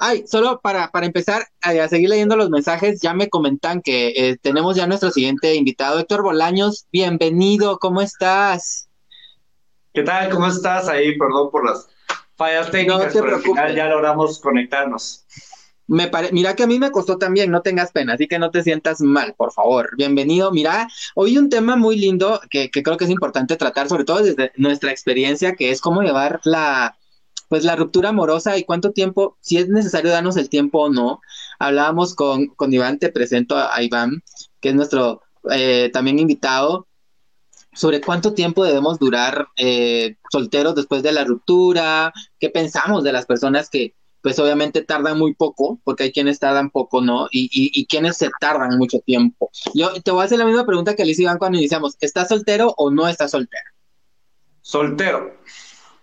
Ay, 0.00 0.24
solo 0.28 0.60
para, 0.60 0.92
para 0.92 1.06
empezar 1.06 1.48
eh, 1.68 1.80
a 1.80 1.88
seguir 1.88 2.08
leyendo 2.08 2.36
los 2.36 2.50
mensajes, 2.50 3.00
ya 3.00 3.14
me 3.14 3.28
comentan 3.28 3.82
que 3.82 4.12
eh, 4.14 4.36
tenemos 4.40 4.76
ya 4.76 4.86
nuestro 4.86 5.10
siguiente 5.10 5.56
invitado, 5.56 5.98
Héctor 5.98 6.22
Bolaños. 6.22 6.86
Bienvenido, 6.92 7.80
¿cómo 7.80 8.00
estás? 8.00 8.88
¿Qué 9.92 10.04
tal? 10.04 10.30
¿Cómo 10.30 10.46
estás? 10.46 10.88
Ahí, 10.88 11.18
perdón 11.18 11.50
por 11.50 11.68
las 11.68 11.88
fallas 12.36 12.70
técnicas, 12.70 13.12
pero 13.12 13.36
al 13.36 13.42
final 13.42 13.74
ya 13.74 13.88
logramos 13.88 14.38
conectarnos. 14.38 15.26
Me 15.88 16.06
pare... 16.06 16.30
Mira 16.30 16.54
que 16.54 16.62
a 16.62 16.68
mí 16.68 16.78
me 16.78 16.92
costó 16.92 17.18
también, 17.18 17.50
no 17.50 17.62
tengas 17.62 17.90
pena, 17.90 18.12
así 18.12 18.28
que 18.28 18.38
no 18.38 18.52
te 18.52 18.62
sientas 18.62 19.00
mal, 19.00 19.34
por 19.36 19.52
favor. 19.52 19.96
Bienvenido. 19.96 20.52
Mira, 20.52 20.86
hoy 21.16 21.38
un 21.38 21.48
tema 21.48 21.74
muy 21.74 21.96
lindo 21.96 22.40
que, 22.50 22.70
que 22.70 22.84
creo 22.84 22.98
que 22.98 23.06
es 23.06 23.10
importante 23.10 23.56
tratar, 23.56 23.88
sobre 23.88 24.04
todo 24.04 24.22
desde 24.22 24.52
nuestra 24.54 24.92
experiencia, 24.92 25.56
que 25.56 25.72
es 25.72 25.80
cómo 25.80 26.02
llevar 26.02 26.40
la, 26.44 26.97
pues 27.48 27.64
la 27.64 27.76
ruptura 27.76 28.10
amorosa 28.10 28.56
y 28.56 28.64
cuánto 28.64 28.92
tiempo, 28.92 29.36
si 29.40 29.56
es 29.56 29.68
necesario 29.68 30.10
darnos 30.10 30.36
el 30.36 30.48
tiempo 30.48 30.82
o 30.82 30.90
no. 30.90 31.20
Hablábamos 31.58 32.14
con, 32.14 32.48
con 32.48 32.72
Iván, 32.72 32.98
te 32.98 33.10
presento 33.10 33.56
a, 33.56 33.82
Iván, 33.82 34.22
que 34.60 34.68
es 34.70 34.74
nuestro 34.74 35.22
eh, 35.50 35.90
también 35.92 36.18
invitado, 36.18 36.86
sobre 37.72 38.00
cuánto 38.00 38.34
tiempo 38.34 38.64
debemos 38.64 38.98
durar 38.98 39.48
eh, 39.56 40.16
solteros 40.30 40.74
después 40.74 41.02
de 41.02 41.12
la 41.12 41.24
ruptura, 41.24 42.12
qué 42.38 42.50
pensamos 42.50 43.04
de 43.04 43.12
las 43.12 43.26
personas 43.26 43.70
que 43.70 43.94
pues 44.20 44.38
obviamente 44.40 44.82
tardan 44.82 45.16
muy 45.16 45.32
poco, 45.34 45.80
porque 45.84 46.02
hay 46.04 46.12
quienes 46.12 46.40
tardan 46.40 46.70
poco, 46.70 47.00
¿no? 47.00 47.28
Y, 47.30 47.44
y, 47.44 47.70
y 47.72 47.86
quienes 47.86 48.16
se 48.16 48.28
tardan 48.40 48.76
mucho 48.76 48.98
tiempo. 48.98 49.50
Yo 49.74 49.92
te 50.02 50.10
voy 50.10 50.22
a 50.22 50.24
hacer 50.24 50.38
la 50.38 50.44
misma 50.44 50.66
pregunta 50.66 50.96
que 50.96 51.04
le 51.04 51.12
hice 51.12 51.22
Iván 51.22 51.38
cuando 51.38 51.56
iniciamos, 51.56 51.96
¿estás 52.00 52.28
soltero 52.28 52.74
o 52.76 52.90
no 52.90 53.06
estás 53.06 53.30
soltero? 53.30 53.70
Soltero. 54.60 55.38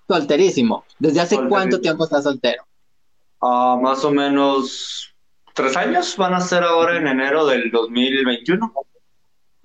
Solterísimo. 0.07 0.85
¿Desde 0.99 1.21
hace 1.21 1.39
cuánto 1.47 1.81
tiempo 1.81 2.03
estás 2.03 2.23
soltero? 2.23 2.63
Ah, 3.41 3.77
más 3.81 4.03
o 4.05 4.11
menos 4.11 5.13
tres 5.53 5.75
años, 5.77 6.15
van 6.17 6.33
a 6.33 6.41
ser 6.41 6.63
ahora 6.63 6.97
en 6.97 7.07
enero 7.07 7.45
del 7.45 7.71
2021. 7.71 8.71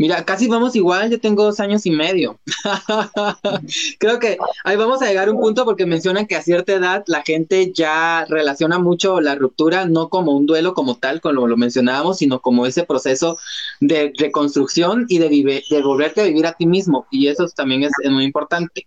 Mira, 0.01 0.25
casi 0.25 0.49
vamos 0.49 0.75
igual, 0.77 1.11
yo 1.11 1.21
tengo 1.21 1.45
dos 1.45 1.61
años 1.61 1.85
y 1.85 1.91
medio. 1.91 2.41
Creo 3.99 4.19
que 4.19 4.39
ahí 4.65 4.75
vamos 4.75 5.03
a 5.03 5.07
llegar 5.07 5.29
a 5.29 5.31
un 5.31 5.39
punto 5.39 5.67
porque 5.67 5.85
mencionan 5.85 6.27
que 6.27 6.37
a 6.37 6.41
cierta 6.41 6.73
edad 6.73 7.05
la 7.07 7.21
gente 7.21 7.71
ya 7.75 8.25
relaciona 8.27 8.79
mucho 8.79 9.21
la 9.21 9.35
ruptura, 9.35 9.85
no 9.85 10.09
como 10.09 10.35
un 10.35 10.47
duelo 10.47 10.73
como 10.73 10.97
tal, 10.97 11.21
como 11.21 11.47
lo 11.47 11.57
mencionábamos, 11.59 12.17
sino 12.17 12.41
como 12.41 12.65
ese 12.65 12.85
proceso 12.85 13.37
de 13.81 14.11
reconstrucción 14.17 15.05
y 15.07 15.19
de, 15.19 15.29
de 15.69 15.83
volverte 15.83 16.23
a 16.23 16.25
vivir 16.25 16.47
a 16.47 16.55
ti 16.55 16.65
mismo. 16.65 17.07
Y 17.11 17.27
eso 17.27 17.47
también 17.49 17.85
es, 17.85 17.93
muy 18.11 18.25
importante. 18.25 18.87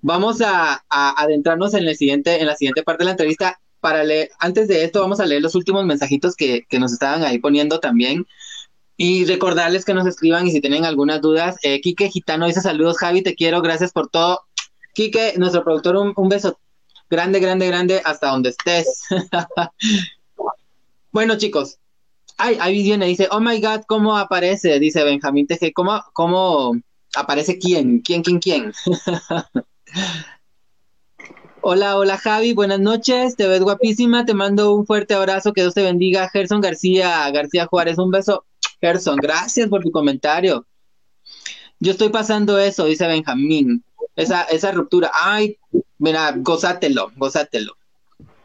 Vamos 0.00 0.40
a, 0.40 0.84
adentrarnos 0.88 1.74
en, 1.74 1.88
el 1.88 1.96
siguiente, 1.96 2.40
en 2.40 2.46
la 2.46 2.56
siguiente 2.56 2.82
parte 2.82 3.02
de 3.02 3.06
la 3.06 3.10
entrevista. 3.12 3.60
Para 3.80 4.02
leer, 4.02 4.30
antes 4.40 4.66
de 4.66 4.84
esto, 4.84 5.00
vamos 5.00 5.20
a 5.20 5.26
leer 5.26 5.40
los 5.40 5.54
últimos 5.54 5.84
mensajitos 5.84 6.34
que, 6.34 6.66
nos 6.78 6.92
estaban 6.92 7.22
ahí 7.24 7.38
poniendo 7.38 7.80
también. 7.80 8.26
Y 8.96 9.24
recordarles 9.26 9.84
que 9.84 9.94
nos 9.94 10.06
escriban 10.06 10.46
y 10.46 10.50
si 10.50 10.60
tienen 10.60 10.84
algunas 10.84 11.20
dudas. 11.20 11.56
Eh, 11.62 11.80
Quique 11.80 12.10
Gitano 12.10 12.46
dice 12.46 12.60
saludos, 12.60 12.98
Javi, 12.98 13.22
te 13.22 13.36
quiero, 13.36 13.62
gracias 13.62 13.92
por 13.92 14.08
todo. 14.08 14.40
Quique, 14.94 15.34
nuestro 15.36 15.62
productor, 15.62 15.96
un, 15.96 16.28
beso 16.28 16.58
grande, 17.08 17.38
grande, 17.38 17.68
grande 17.68 18.02
hasta 18.04 18.30
donde 18.30 18.50
estés. 18.50 19.04
bueno, 21.12 21.38
chicos. 21.38 21.78
Ay, 22.36 22.56
ahí 22.60 22.82
viene, 22.82 23.06
dice, 23.06 23.28
oh 23.30 23.40
my 23.40 23.60
god, 23.60 23.82
¿cómo 23.86 24.16
aparece? 24.16 24.78
Dice 24.78 25.04
Benjamín 25.04 25.46
Teje, 25.46 25.72
¿cómo, 25.72 26.02
cómo 26.12 26.76
aparece 27.14 27.58
quién? 27.58 28.00
¿Quién, 28.00 28.22
quién, 28.22 28.38
quién? 28.38 28.72
Hola, 31.60 31.96
hola 31.98 32.16
Javi, 32.16 32.54
buenas 32.54 32.80
noches, 32.80 33.36
te 33.36 33.46
ves 33.46 33.60
guapísima, 33.60 34.24
te 34.24 34.32
mando 34.32 34.74
un 34.74 34.86
fuerte 34.86 35.14
abrazo, 35.14 35.52
que 35.52 35.62
Dios 35.62 35.74
te 35.74 35.82
bendiga, 35.82 36.28
Gerson 36.30 36.60
García, 36.60 37.30
García 37.30 37.66
Juárez, 37.66 37.98
un 37.98 38.10
beso 38.10 38.44
Gerson, 38.80 39.16
gracias 39.16 39.68
por 39.68 39.82
tu 39.82 39.90
comentario. 39.90 40.66
Yo 41.80 41.92
estoy 41.92 42.08
pasando 42.08 42.58
eso, 42.58 42.86
dice 42.86 43.06
Benjamín. 43.06 43.84
Esa, 44.16 44.42
esa 44.44 44.72
ruptura. 44.72 45.10
Ay, 45.14 45.58
mira, 45.98 46.32
gozátelo, 46.36 47.12
gozátelo. 47.16 47.74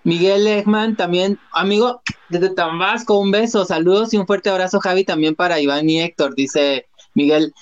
Miguel 0.03 0.43
Lehman 0.43 0.95
también, 0.97 1.39
amigo, 1.51 2.01
desde 2.29 2.49
Tabasco, 2.49 3.17
un 3.19 3.32
beso, 3.32 3.65
saludos 3.65 4.13
y 4.13 4.17
un 4.17 4.27
fuerte 4.27 4.49
abrazo, 4.49 4.79
Javi, 4.79 5.06
también 5.06 5.34
para 5.34 5.62
Iván 5.62 5.89
y 5.89 6.01
Héctor, 6.01 6.36
dice 6.36 6.88
Miguel, 7.13 7.53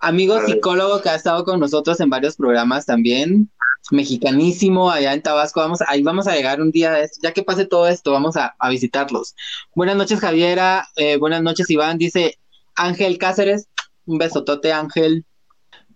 amigo 0.00 0.40
psicólogo 0.44 1.00
que 1.00 1.10
ha 1.10 1.14
estado 1.14 1.44
con 1.44 1.60
nosotros 1.60 2.00
en 2.00 2.10
varios 2.10 2.36
programas 2.36 2.86
también, 2.86 3.50
mexicanísimo 3.90 4.90
allá 4.90 5.12
en 5.12 5.22
Tabasco, 5.22 5.60
vamos, 5.60 5.80
ahí 5.86 6.02
vamos 6.02 6.26
a 6.26 6.34
llegar 6.34 6.60
un 6.60 6.70
día, 6.70 6.96
ya 7.22 7.32
que 7.32 7.42
pase 7.42 7.66
todo 7.66 7.86
esto, 7.86 8.12
vamos 8.12 8.36
a, 8.36 8.54
visitarlos. 8.68 9.34
Buenas 9.74 9.96
noches, 9.96 10.20
Javiera, 10.20 10.88
eh, 10.96 11.16
buenas 11.16 11.42
noches, 11.42 11.70
Iván, 11.70 11.98
dice 11.98 12.38
Ángel 12.74 13.18
Cáceres, 13.18 13.68
un 14.06 14.18
besotote, 14.18 14.72
Ángel. 14.72 15.24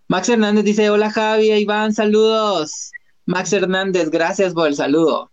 Max 0.06 0.28
Hernández 0.28 0.64
dice, 0.64 0.90
hola 0.90 1.10
Javi, 1.10 1.50
Iván, 1.52 1.94
saludos. 1.94 2.90
Max 3.26 3.52
Hernández, 3.52 4.10
gracias 4.10 4.52
por 4.52 4.68
el 4.68 4.76
saludo. 4.76 5.30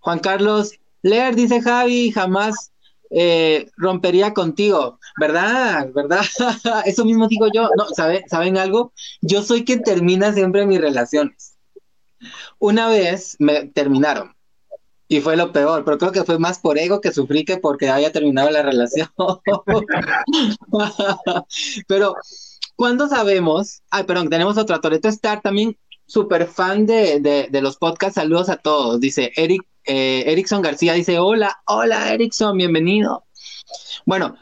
Juan 0.00 0.18
Carlos 0.18 0.72
Leer 1.02 1.36
dice, 1.36 1.62
Javi, 1.62 2.10
jamás 2.10 2.72
eh, 3.10 3.70
rompería 3.76 4.34
contigo, 4.34 4.98
¿verdad? 5.18 5.88
¿Verdad? 5.94 6.20
Eso 6.86 7.04
mismo 7.04 7.28
digo 7.28 7.46
yo. 7.52 7.68
No, 7.76 7.86
¿saben 7.94 8.58
algo? 8.58 8.92
Yo 9.20 9.42
soy 9.42 9.64
quien 9.64 9.82
termina 9.82 10.32
siempre 10.32 10.66
mis 10.66 10.80
relaciones. 10.80 11.56
Una 12.58 12.88
vez 12.88 13.36
me 13.38 13.66
terminaron 13.66 14.34
y 15.08 15.20
fue 15.20 15.36
lo 15.36 15.52
peor, 15.52 15.84
pero 15.84 15.98
creo 15.98 16.12
que 16.12 16.24
fue 16.24 16.38
más 16.38 16.58
por 16.58 16.78
ego 16.78 17.00
que 17.00 17.12
sufrí 17.12 17.44
que 17.44 17.56
porque 17.56 17.88
haya 17.88 18.12
terminado 18.12 18.50
la 18.50 18.62
relación. 18.62 19.08
pero, 21.88 22.14
¿cuándo 22.76 23.08
sabemos? 23.08 23.82
Ay, 23.90 24.04
perdón, 24.04 24.28
tenemos 24.28 24.58
otro, 24.58 24.80
Toreto 24.80 25.08
Star, 25.08 25.40
también 25.40 25.78
súper 26.06 26.46
fan 26.46 26.84
de, 26.84 27.20
de, 27.20 27.48
de, 27.50 27.62
los 27.62 27.78
podcasts. 27.78 28.16
Saludos 28.16 28.50
a 28.50 28.56
todos. 28.56 29.00
Dice 29.00 29.32
Eric, 29.36 29.62
eh, 29.84 30.24
Erickson 30.26 30.62
García, 30.62 30.92
dice, 30.94 31.18
hola, 31.18 31.60
hola 31.66 32.12
Erickson, 32.12 32.56
bienvenido. 32.56 33.24
Bueno, 34.04 34.36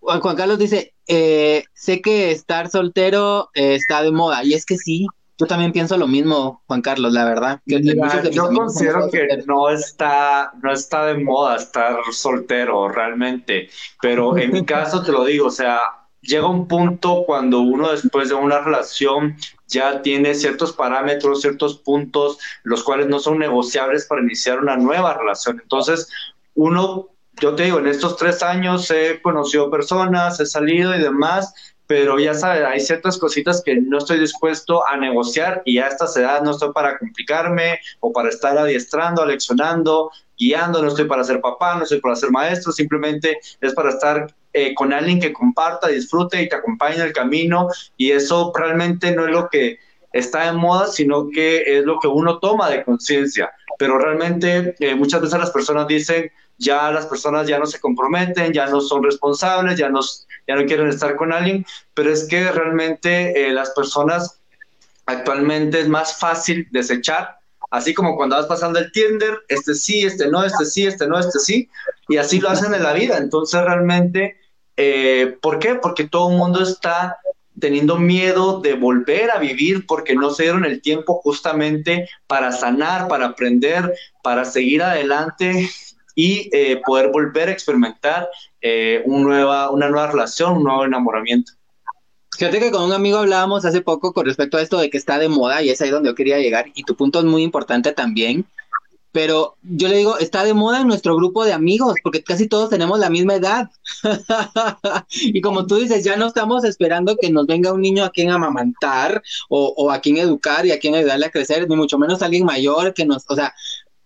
Juan 0.00 0.36
Carlos 0.36 0.58
dice, 0.58 0.94
eh, 1.06 1.64
sé 1.74 2.00
que 2.00 2.30
estar 2.30 2.70
soltero 2.70 3.50
eh, 3.54 3.74
está 3.74 4.02
de 4.02 4.10
moda. 4.10 4.44
Y 4.44 4.54
es 4.54 4.64
que 4.64 4.76
sí, 4.76 5.06
yo 5.38 5.46
también 5.46 5.72
pienso 5.72 5.96
lo 5.96 6.06
mismo, 6.06 6.62
Juan 6.66 6.82
Carlos, 6.82 7.12
la 7.12 7.24
verdad. 7.24 7.60
yo 7.66 8.48
considero 8.52 9.10
que 9.10 9.26
no 9.46 9.70
está, 9.70 10.52
no 10.62 10.72
está 10.72 11.06
de 11.06 11.14
moda 11.14 11.56
estar 11.56 11.96
soltero 12.12 12.88
realmente, 12.88 13.70
pero 14.02 14.36
en 14.36 14.52
mi 14.52 14.64
caso 14.66 15.02
te 15.02 15.12
lo 15.12 15.24
digo, 15.24 15.46
o 15.46 15.50
sea, 15.50 15.80
llega 16.22 16.46
un 16.46 16.68
punto 16.68 17.24
cuando 17.26 17.60
uno 17.60 17.90
después 17.90 18.28
de 18.28 18.34
una 18.34 18.60
relación 18.60 19.36
ya 19.66 20.02
tiene 20.02 20.34
ciertos 20.34 20.72
parámetros, 20.72 21.40
ciertos 21.40 21.78
puntos, 21.78 22.38
los 22.64 22.82
cuales 22.82 23.06
no 23.08 23.18
son 23.20 23.38
negociables 23.38 24.06
para 24.06 24.22
iniciar 24.22 24.58
una 24.58 24.76
nueva 24.76 25.14
relación. 25.14 25.60
Entonces, 25.62 26.08
uno, 26.54 27.08
yo 27.40 27.54
te 27.54 27.64
digo, 27.64 27.78
en 27.78 27.86
estos 27.86 28.16
tres 28.16 28.42
años 28.42 28.90
he 28.90 29.22
conocido 29.22 29.70
personas, 29.70 30.40
he 30.40 30.46
salido 30.46 30.94
y 30.94 31.00
demás, 31.00 31.54
pero 31.86 32.18
ya 32.20 32.34
sabes, 32.34 32.64
hay 32.64 32.80
ciertas 32.80 33.18
cositas 33.18 33.62
que 33.64 33.80
no 33.80 33.98
estoy 33.98 34.20
dispuesto 34.20 34.86
a 34.86 34.96
negociar 34.96 35.62
y 35.64 35.78
a 35.78 35.88
estas 35.88 36.16
edades 36.16 36.42
no 36.42 36.52
estoy 36.52 36.72
para 36.72 36.98
complicarme 36.98 37.80
o 38.00 38.12
para 38.12 38.28
estar 38.28 38.56
adiestrando, 38.56 39.22
aleccionando, 39.22 40.10
guiando, 40.40 40.82
no 40.82 40.88
estoy 40.88 41.04
para 41.04 41.22
ser 41.22 41.40
papá, 41.40 41.76
no 41.76 41.82
estoy 41.82 42.00
para 42.00 42.16
ser 42.16 42.30
maestro, 42.30 42.72
simplemente 42.72 43.38
es 43.60 43.74
para 43.74 43.90
estar 43.90 44.34
eh, 44.54 44.74
con 44.74 44.92
alguien 44.92 45.20
que 45.20 45.32
comparta, 45.32 45.88
disfrute 45.88 46.42
y 46.42 46.48
te 46.48 46.56
acompañe 46.56 46.96
en 46.96 47.02
el 47.02 47.12
camino 47.12 47.68
y 47.96 48.10
eso 48.10 48.50
realmente 48.56 49.14
no 49.14 49.26
es 49.26 49.30
lo 49.30 49.48
que 49.48 49.78
está 50.12 50.48
en 50.48 50.56
moda, 50.56 50.88
sino 50.88 51.28
que 51.28 51.78
es 51.78 51.84
lo 51.84 52.00
que 52.00 52.08
uno 52.08 52.38
toma 52.38 52.70
de 52.70 52.82
conciencia. 52.82 53.52
Pero 53.78 53.98
realmente 53.98 54.74
eh, 54.80 54.94
muchas 54.94 55.20
veces 55.20 55.38
las 55.38 55.50
personas 55.50 55.86
dicen, 55.86 56.32
ya 56.58 56.90
las 56.90 57.06
personas 57.06 57.46
ya 57.46 57.58
no 57.58 57.66
se 57.66 57.78
comprometen, 57.78 58.52
ya 58.52 58.66
no 58.66 58.80
son 58.80 59.02
responsables, 59.04 59.78
ya 59.78 59.88
no, 59.88 60.00
ya 60.46 60.56
no 60.56 60.64
quieren 60.64 60.88
estar 60.88 61.16
con 61.16 61.32
alguien, 61.32 61.64
pero 61.94 62.12
es 62.12 62.26
que 62.26 62.50
realmente 62.50 63.46
eh, 63.46 63.52
las 63.52 63.70
personas 63.70 64.40
actualmente 65.06 65.80
es 65.80 65.88
más 65.88 66.18
fácil 66.18 66.66
desechar 66.70 67.39
así 67.70 67.94
como 67.94 68.16
cuando 68.16 68.36
vas 68.36 68.46
pasando 68.46 68.78
el 68.78 68.92
Tinder, 68.92 69.38
este 69.48 69.74
sí, 69.74 70.02
este 70.04 70.28
no, 70.28 70.44
este 70.44 70.64
sí, 70.64 70.86
este 70.86 71.06
no, 71.06 71.18
este 71.18 71.38
sí, 71.38 71.68
y 72.08 72.16
así 72.16 72.40
lo 72.40 72.50
hacen 72.50 72.74
en 72.74 72.82
la 72.82 72.92
vida. 72.92 73.16
Entonces 73.16 73.62
realmente, 73.62 74.36
eh, 74.76 75.36
¿por 75.40 75.58
qué? 75.58 75.76
Porque 75.76 76.08
todo 76.08 76.30
el 76.30 76.36
mundo 76.36 76.62
está 76.62 77.16
teniendo 77.58 77.96
miedo 77.96 78.60
de 78.60 78.74
volver 78.74 79.30
a 79.30 79.38
vivir 79.38 79.86
porque 79.86 80.14
no 80.14 80.30
se 80.30 80.44
dieron 80.44 80.64
el 80.64 80.80
tiempo 80.82 81.20
justamente 81.22 82.08
para 82.26 82.52
sanar, 82.52 83.06
para 83.06 83.26
aprender, 83.26 83.94
para 84.22 84.44
seguir 84.44 84.82
adelante 84.82 85.68
y 86.14 86.48
eh, 86.52 86.80
poder 86.84 87.10
volver 87.12 87.48
a 87.48 87.52
experimentar 87.52 88.28
eh, 88.60 89.02
nueva, 89.06 89.70
una 89.70 89.88
nueva 89.88 90.08
relación, 90.08 90.58
un 90.58 90.64
nuevo 90.64 90.84
enamoramiento. 90.84 91.52
Fíjate 92.36 92.60
que 92.60 92.70
con 92.70 92.84
un 92.84 92.92
amigo 92.92 93.18
hablábamos 93.18 93.64
hace 93.64 93.82
poco 93.82 94.12
con 94.12 94.24
respecto 94.24 94.56
a 94.56 94.62
esto 94.62 94.78
de 94.78 94.88
que 94.88 94.96
está 94.96 95.18
de 95.18 95.28
moda 95.28 95.62
y 95.62 95.70
es 95.70 95.80
ahí 95.80 95.90
donde 95.90 96.08
yo 96.08 96.14
quería 96.14 96.38
llegar 96.38 96.66
y 96.74 96.84
tu 96.84 96.94
punto 96.96 97.18
es 97.18 97.24
muy 97.24 97.42
importante 97.42 97.92
también, 97.92 98.46
pero 99.12 99.56
yo 99.62 99.88
le 99.88 99.96
digo, 99.96 100.18
está 100.18 100.44
de 100.44 100.54
moda 100.54 100.80
en 100.80 100.86
nuestro 100.86 101.16
grupo 101.16 101.44
de 101.44 101.52
amigos 101.52 101.96
porque 102.02 102.22
casi 102.22 102.46
todos 102.46 102.70
tenemos 102.70 102.98
la 102.98 103.10
misma 103.10 103.34
edad. 103.34 103.70
Y 105.22 105.40
como 105.40 105.66
tú 105.66 105.76
dices, 105.76 106.04
ya 106.04 106.16
no 106.16 106.26
estamos 106.26 106.64
esperando 106.64 107.16
que 107.16 107.30
nos 107.30 107.46
venga 107.46 107.72
un 107.72 107.80
niño 107.80 108.04
a 108.04 108.10
quien 108.10 108.30
amamantar 108.30 109.22
o, 109.48 109.74
o 109.76 109.90
a 109.90 110.00
quien 110.00 110.16
educar 110.18 110.64
y 110.66 110.72
a 110.72 110.78
quien 110.78 110.94
ayudarle 110.94 111.26
a 111.26 111.30
crecer, 111.30 111.68
ni 111.68 111.76
mucho 111.76 111.98
menos 111.98 112.22
alguien 112.22 112.44
mayor 112.44 112.94
que 112.94 113.04
nos, 113.04 113.24
o 113.28 113.34
sea, 113.34 113.52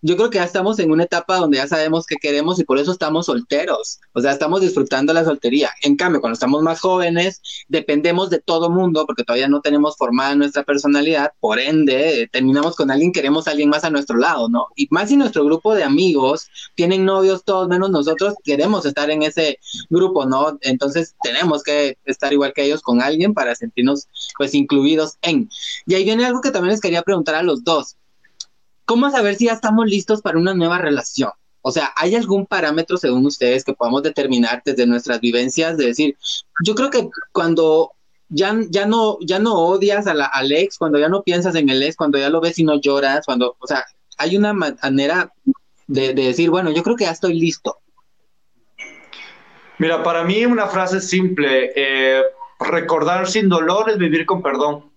yo 0.01 0.15
creo 0.17 0.29
que 0.29 0.37
ya 0.37 0.43
estamos 0.43 0.79
en 0.79 0.91
una 0.91 1.03
etapa 1.03 1.37
donde 1.37 1.57
ya 1.57 1.67
sabemos 1.67 2.05
qué 2.05 2.17
queremos 2.17 2.59
y 2.59 2.63
por 2.63 2.77
eso 2.77 2.91
estamos 2.91 3.25
solteros. 3.25 3.99
O 4.13 4.21
sea, 4.21 4.31
estamos 4.31 4.61
disfrutando 4.61 5.13
la 5.13 5.23
soltería. 5.23 5.71
En 5.81 5.95
cambio, 5.95 6.21
cuando 6.21 6.35
estamos 6.35 6.61
más 6.61 6.79
jóvenes, 6.79 7.41
dependemos 7.67 8.29
de 8.29 8.39
todo 8.39 8.69
mundo 8.69 9.05
porque 9.05 9.23
todavía 9.23 9.47
no 9.47 9.61
tenemos 9.61 9.95
formada 9.97 10.35
nuestra 10.35 10.63
personalidad. 10.63 11.31
Por 11.39 11.59
ende, 11.59 12.29
terminamos 12.31 12.75
con 12.75 12.91
alguien, 12.91 13.11
queremos 13.11 13.47
a 13.47 13.51
alguien 13.51 13.69
más 13.69 13.83
a 13.83 13.89
nuestro 13.89 14.17
lado, 14.17 14.49
¿no? 14.49 14.67
Y 14.75 14.87
más 14.91 15.09
si 15.09 15.17
nuestro 15.17 15.43
grupo 15.43 15.73
de 15.73 15.83
amigos 15.83 16.47
tienen 16.75 17.05
novios, 17.05 17.43
todos 17.43 17.67
menos 17.67 17.89
nosotros, 17.89 18.35
queremos 18.43 18.85
estar 18.85 19.09
en 19.09 19.23
ese 19.23 19.59
grupo, 19.89 20.25
¿no? 20.25 20.57
Entonces, 20.61 21.15
tenemos 21.23 21.63
que 21.63 21.97
estar 22.05 22.31
igual 22.33 22.53
que 22.53 22.63
ellos 22.63 22.81
con 22.81 23.01
alguien 23.01 23.33
para 23.33 23.55
sentirnos, 23.55 24.07
pues, 24.37 24.53
incluidos 24.53 25.13
en. 25.21 25.49
Y 25.87 25.95
ahí 25.95 26.03
viene 26.03 26.25
algo 26.25 26.41
que 26.41 26.51
también 26.51 26.71
les 26.71 26.81
quería 26.81 27.01
preguntar 27.01 27.35
a 27.35 27.43
los 27.43 27.63
dos 27.63 27.97
¿cómo 28.85 29.09
saber 29.09 29.35
si 29.35 29.45
ya 29.45 29.53
estamos 29.53 29.87
listos 29.87 30.21
para 30.21 30.37
una 30.37 30.53
nueva 30.53 30.77
relación? 30.77 31.31
O 31.61 31.71
sea, 31.71 31.91
¿hay 31.95 32.15
algún 32.15 32.45
parámetro 32.45 32.95
según 32.97 33.25
ustedes 33.25 33.63
que 33.63 33.73
podamos 33.73 34.03
determinar 34.03 34.61
desde 34.63 34.85
nuestras 34.85 35.19
vivencias 35.19 35.77
de 35.77 35.87
decir, 35.87 36.15
yo 36.63 36.75
creo 36.75 36.91
que 36.91 37.09
cuando 37.31 37.91
ya, 38.29 38.55
ya 38.69 38.85
no 38.85 39.17
ya 39.21 39.39
no 39.39 39.55
odias 39.55 40.05
a 40.07 40.13
la, 40.13 40.25
al 40.25 40.51
ex, 40.51 40.77
cuando 40.77 40.99
ya 40.99 41.09
no 41.09 41.23
piensas 41.23 41.55
en 41.55 41.69
el 41.69 41.81
ex, 41.81 41.95
cuando 41.95 42.19
ya 42.19 42.29
lo 42.29 42.39
ves 42.39 42.59
y 42.59 42.63
no 42.63 42.79
lloras, 42.79 43.25
cuando, 43.25 43.55
o 43.59 43.67
sea, 43.67 43.83
hay 44.17 44.37
una 44.37 44.53
manera 44.53 45.31
de, 45.87 46.13
decir, 46.13 46.49
bueno, 46.49 46.71
yo 46.71 46.83
creo 46.83 46.95
que 46.95 47.05
ya 47.05 47.11
estoy 47.11 47.39
listo. 47.39 47.79
Mira, 49.77 50.03
para 50.03 50.23
mí 50.23 50.45
una 50.45 50.67
frase 50.67 51.01
simple, 51.01 51.71
eh, 51.75 52.23
recordar 52.59 53.27
sin 53.27 53.49
dolor 53.49 53.89
es 53.89 53.97
vivir 53.97 54.25
con 54.25 54.41
perdón. 54.41 54.91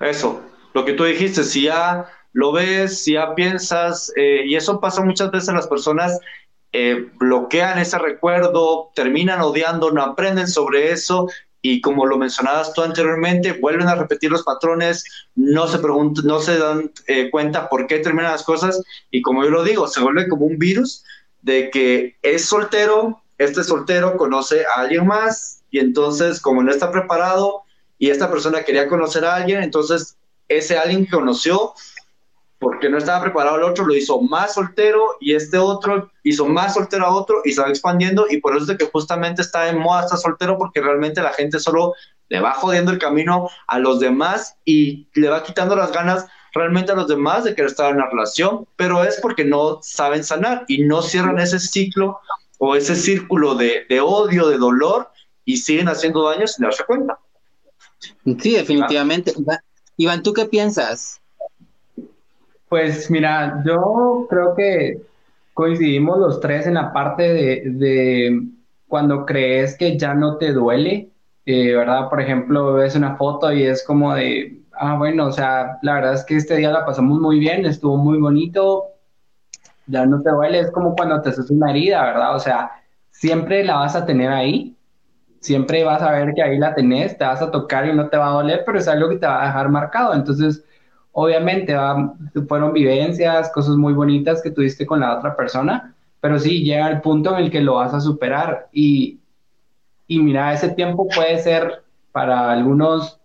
Eso, 0.00 0.42
lo 0.72 0.84
que 0.84 0.92
tú 0.92 1.04
dijiste, 1.04 1.44
si 1.44 1.62
ya 1.62 2.06
lo 2.32 2.52
ves, 2.52 3.02
si 3.02 3.14
ya 3.14 3.34
piensas, 3.34 4.12
eh, 4.16 4.42
y 4.46 4.54
eso 4.54 4.80
pasa 4.80 5.02
muchas 5.02 5.30
veces, 5.30 5.54
las 5.54 5.66
personas 5.66 6.18
eh, 6.72 7.08
bloquean 7.18 7.78
ese 7.78 7.98
recuerdo, 7.98 8.90
terminan 8.94 9.40
odiando, 9.40 9.90
no 9.90 10.02
aprenden 10.02 10.46
sobre 10.46 10.92
eso 10.92 11.28
y 11.62 11.80
como 11.80 12.06
lo 12.06 12.16
mencionabas 12.16 12.72
tú 12.72 12.82
anteriormente, 12.82 13.52
vuelven 13.52 13.88
a 13.88 13.94
repetir 13.94 14.30
los 14.30 14.44
patrones, 14.44 15.04
no 15.34 15.66
se 15.66 15.78
no 15.78 16.40
se 16.40 16.58
dan 16.58 16.92
eh, 17.06 17.28
cuenta 17.30 17.68
por 17.68 17.86
qué 17.86 17.98
terminan 17.98 18.32
las 18.32 18.44
cosas 18.44 18.82
y 19.10 19.20
como 19.20 19.44
yo 19.44 19.50
lo 19.50 19.64
digo, 19.64 19.88
se 19.88 20.00
vuelve 20.00 20.28
como 20.28 20.46
un 20.46 20.58
virus 20.58 21.04
de 21.42 21.70
que 21.70 22.16
es 22.22 22.44
soltero, 22.46 23.22
este 23.38 23.64
soltero 23.64 24.16
conoce 24.16 24.64
a 24.64 24.80
alguien 24.80 25.06
más 25.06 25.62
y 25.70 25.80
entonces 25.80 26.40
como 26.40 26.62
no 26.62 26.70
está 26.70 26.90
preparado 26.90 27.62
y 27.98 28.10
esta 28.10 28.30
persona 28.30 28.62
quería 28.62 28.88
conocer 28.88 29.24
a 29.24 29.36
alguien, 29.36 29.62
entonces 29.62 30.16
ese 30.50 30.76
alguien 30.78 31.06
que 31.06 31.12
conoció 31.12 31.72
porque 32.58 32.90
no 32.90 32.98
estaba 32.98 33.22
preparado 33.22 33.56
el 33.56 33.62
otro, 33.62 33.86
lo 33.86 33.96
hizo 33.96 34.20
más 34.20 34.52
soltero 34.54 35.16
y 35.18 35.34
este 35.34 35.56
otro 35.56 36.10
hizo 36.22 36.46
más 36.46 36.74
soltero 36.74 37.06
a 37.06 37.14
otro 37.14 37.40
y 37.42 37.52
se 37.52 37.62
va 37.62 37.70
expandiendo 37.70 38.26
y 38.28 38.36
por 38.36 38.52
eso 38.52 38.64
es 38.64 38.68
de 38.68 38.76
que 38.76 38.90
justamente 38.90 39.40
está 39.40 39.70
en 39.70 39.78
moda 39.78 40.04
estar 40.04 40.18
soltero 40.18 40.58
porque 40.58 40.82
realmente 40.82 41.22
la 41.22 41.32
gente 41.32 41.58
solo 41.58 41.94
le 42.28 42.38
va 42.38 42.52
jodiendo 42.52 42.92
el 42.92 42.98
camino 42.98 43.48
a 43.66 43.78
los 43.78 43.98
demás 43.98 44.56
y 44.66 45.08
le 45.14 45.30
va 45.30 45.42
quitando 45.42 45.74
las 45.74 45.90
ganas 45.90 46.26
realmente 46.52 46.92
a 46.92 46.96
los 46.96 47.08
demás 47.08 47.44
de 47.44 47.54
querer 47.54 47.70
estar 47.70 47.90
en 47.90 47.96
una 47.96 48.10
relación, 48.10 48.66
pero 48.76 49.04
es 49.04 49.18
porque 49.22 49.44
no 49.44 49.78
saben 49.80 50.22
sanar 50.22 50.64
y 50.68 50.82
no 50.82 51.00
cierran 51.00 51.38
ese 51.38 51.58
ciclo 51.58 52.20
o 52.58 52.76
ese 52.76 52.94
círculo 52.94 53.54
de, 53.54 53.86
de 53.88 54.00
odio, 54.00 54.48
de 54.48 54.58
dolor 54.58 55.08
y 55.46 55.56
siguen 55.56 55.88
haciendo 55.88 56.28
daño 56.28 56.46
sin 56.46 56.64
darse 56.64 56.84
cuenta. 56.84 57.18
Sí, 58.38 58.52
definitivamente. 58.52 59.32
Iván, 60.00 60.22
¿tú 60.22 60.32
qué 60.32 60.46
piensas? 60.46 61.20
Pues 62.70 63.10
mira, 63.10 63.62
yo 63.66 64.26
creo 64.30 64.54
que 64.54 65.02
coincidimos 65.52 66.18
los 66.18 66.40
tres 66.40 66.66
en 66.66 66.72
la 66.72 66.90
parte 66.90 67.22
de, 67.66 68.48
cuando 68.88 69.26
crees 69.26 69.76
que 69.76 69.98
ya 69.98 70.14
no 70.14 70.38
te 70.38 70.54
duele, 70.54 71.10
eh, 71.44 71.74
¿verdad? 71.74 72.08
Por 72.08 72.22
ejemplo, 72.22 72.72
ves 72.72 72.96
una 72.96 73.16
foto 73.16 73.52
y 73.52 73.64
es 73.64 73.84
como 73.84 74.14
de, 74.14 74.62
ah, 74.72 74.96
bueno, 74.96 75.26
o 75.26 75.32
sea, 75.32 75.78
la 75.82 75.96
verdad 75.96 76.14
es 76.14 76.24
que 76.24 76.36
este 76.36 76.56
día 76.56 76.70
la 76.70 76.86
pasamos 76.86 77.20
muy 77.20 77.38
bien, 77.38 77.66
estuvo 77.66 77.98
muy 77.98 78.16
bonito, 78.16 78.84
ya 79.86 80.06
no 80.06 80.22
te 80.22 80.30
duele, 80.30 80.60
es 80.60 80.70
como 80.70 80.96
cuando 80.96 81.20
te 81.20 81.28
haces 81.28 81.50
una 81.50 81.72
herida, 81.72 82.02
¿verdad? 82.06 82.36
O 82.36 82.38
sea, 82.38 82.70
siempre 83.10 83.64
la 83.64 83.76
vas 83.76 83.94
a 83.94 84.06
tener 84.06 84.30
ahí, 84.30 84.74
siempre 85.40 85.84
vas 85.84 86.02
a 86.02 86.12
ver 86.12 86.34
que 86.34 86.42
ahí 86.42 86.58
la 86.58 86.74
tenés, 86.74 87.18
te 87.18 87.24
vas 87.24 87.42
a 87.42 87.50
tocar 87.50 87.86
y 87.86 87.94
no 87.94 88.08
te 88.08 88.16
va 88.16 88.28
a 88.28 88.34
doler, 88.34 88.62
pero 88.64 88.78
es 88.78 88.88
algo 88.88 89.08
que 89.08 89.16
te 89.16 89.26
va 89.26 89.42
a 89.42 89.46
dejar 89.46 89.68
marcado, 89.70 90.14
entonces 90.14 90.64
Obviamente 91.12 91.74
fueron 92.48 92.72
vivencias, 92.72 93.50
cosas 93.52 93.76
muy 93.76 93.92
bonitas 93.92 94.42
que 94.42 94.50
tuviste 94.50 94.86
con 94.86 95.00
la 95.00 95.18
otra 95.18 95.36
persona, 95.36 95.94
pero 96.20 96.38
sí 96.38 96.62
llega 96.62 96.88
el 96.88 97.00
punto 97.00 97.36
en 97.36 97.44
el 97.44 97.50
que 97.50 97.60
lo 97.60 97.76
vas 97.76 97.92
a 97.94 98.00
superar 98.00 98.68
y, 98.72 99.18
y 100.06 100.20
mira, 100.20 100.52
ese 100.52 100.70
tiempo 100.70 101.08
puede 101.08 101.38
ser 101.38 101.82
para 102.12 102.50
algunos 102.52 103.20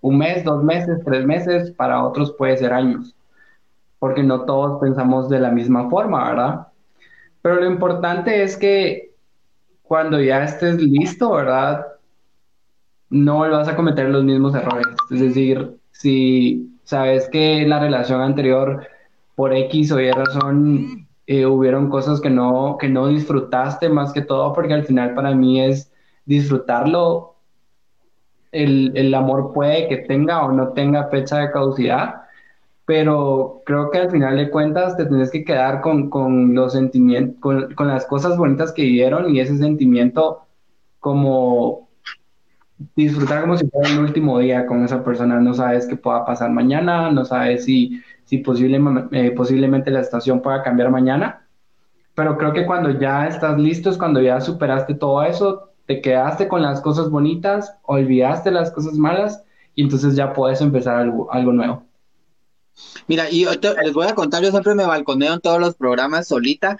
un 0.00 0.18
mes, 0.18 0.44
dos 0.44 0.62
meses, 0.62 1.00
tres 1.04 1.24
meses, 1.24 1.72
para 1.72 2.04
otros 2.04 2.32
puede 2.32 2.56
ser 2.58 2.72
años, 2.72 3.16
porque 3.98 4.22
no 4.22 4.42
todos 4.42 4.80
pensamos 4.80 5.28
de 5.28 5.40
la 5.40 5.50
misma 5.50 5.90
forma, 5.90 6.28
¿verdad? 6.28 6.68
Pero 7.42 7.56
lo 7.56 7.66
importante 7.66 8.42
es 8.42 8.56
que 8.56 9.13
cuando 9.94 10.20
ya 10.20 10.42
estés 10.42 10.82
listo, 10.82 11.30
¿verdad? 11.30 11.86
No 13.10 13.38
vas 13.38 13.68
a 13.68 13.76
cometer 13.76 14.10
los 14.10 14.24
mismos 14.24 14.52
errores. 14.52 14.88
Es 15.08 15.20
decir, 15.20 15.78
si 15.92 16.68
sabes 16.82 17.28
que 17.28 17.62
en 17.62 17.70
la 17.70 17.78
relación 17.78 18.20
anterior, 18.20 18.88
por 19.36 19.54
X 19.54 19.92
o 19.92 20.00
Y 20.00 20.10
razón, 20.10 21.06
eh, 21.28 21.46
hubieron 21.46 21.90
cosas 21.90 22.20
que 22.20 22.28
no, 22.28 22.76
que 22.76 22.88
no 22.88 23.06
disfrutaste 23.06 23.88
más 23.88 24.12
que 24.12 24.22
todo, 24.22 24.52
porque 24.52 24.74
al 24.74 24.82
final 24.82 25.14
para 25.14 25.32
mí 25.32 25.60
es 25.60 25.92
disfrutarlo. 26.24 27.36
El, 28.50 28.90
el 28.96 29.14
amor 29.14 29.52
puede 29.52 29.86
que 29.86 29.98
tenga 29.98 30.44
o 30.44 30.50
no 30.50 30.70
tenga 30.70 31.06
fecha 31.06 31.38
de 31.38 31.52
caducidad, 31.52 32.22
pero 32.86 33.62
creo 33.64 33.90
que 33.90 33.98
al 33.98 34.10
final 34.10 34.36
de 34.36 34.50
cuentas 34.50 34.96
te 34.96 35.06
tienes 35.06 35.30
que 35.30 35.44
quedar 35.44 35.80
con, 35.80 36.10
con 36.10 36.54
los 36.54 36.72
sentimientos, 36.72 37.40
con, 37.40 37.74
con, 37.74 37.88
las 37.88 38.04
cosas 38.06 38.36
bonitas 38.36 38.72
que 38.72 38.82
vivieron 38.82 39.34
y 39.34 39.40
ese 39.40 39.56
sentimiento 39.56 40.46
como 41.00 41.88
disfrutar 42.96 43.42
como 43.42 43.56
si 43.56 43.68
fuera 43.68 43.88
el 43.88 44.00
último 44.00 44.38
día 44.38 44.66
con 44.66 44.84
esa 44.84 45.02
persona. 45.04 45.40
No 45.40 45.54
sabes 45.54 45.86
qué 45.86 45.96
pueda 45.96 46.24
pasar 46.24 46.50
mañana, 46.50 47.10
no 47.10 47.24
sabes 47.24 47.64
si, 47.64 48.02
si 48.24 48.42
eh, 48.42 49.30
posiblemente 49.30 49.90
la 49.90 50.00
estación 50.00 50.42
pueda 50.42 50.62
cambiar 50.62 50.90
mañana. 50.90 51.46
Pero 52.14 52.38
creo 52.38 52.52
que 52.52 52.66
cuando 52.66 52.90
ya 52.90 53.26
estás 53.26 53.58
listo 53.58 53.96
cuando 53.98 54.20
ya 54.20 54.40
superaste 54.40 54.94
todo 54.94 55.22
eso, 55.24 55.70
te 55.86 56.00
quedaste 56.00 56.48
con 56.48 56.62
las 56.62 56.80
cosas 56.80 57.10
bonitas, 57.10 57.76
olvidaste 57.82 58.50
las 58.50 58.70
cosas 58.70 58.94
malas 58.94 59.44
y 59.74 59.82
entonces 59.82 60.14
ya 60.14 60.32
puedes 60.32 60.60
empezar 60.60 60.96
algo 61.30 61.52
nuevo. 61.52 61.82
Mira, 63.06 63.30
y 63.30 63.44
les 63.44 63.92
voy 63.92 64.06
a 64.06 64.14
contar, 64.14 64.42
yo 64.42 64.50
siempre 64.50 64.74
me 64.74 64.84
balconeo 64.86 65.34
en 65.34 65.40
todos 65.40 65.60
los 65.60 65.74
programas 65.74 66.28
solita, 66.28 66.76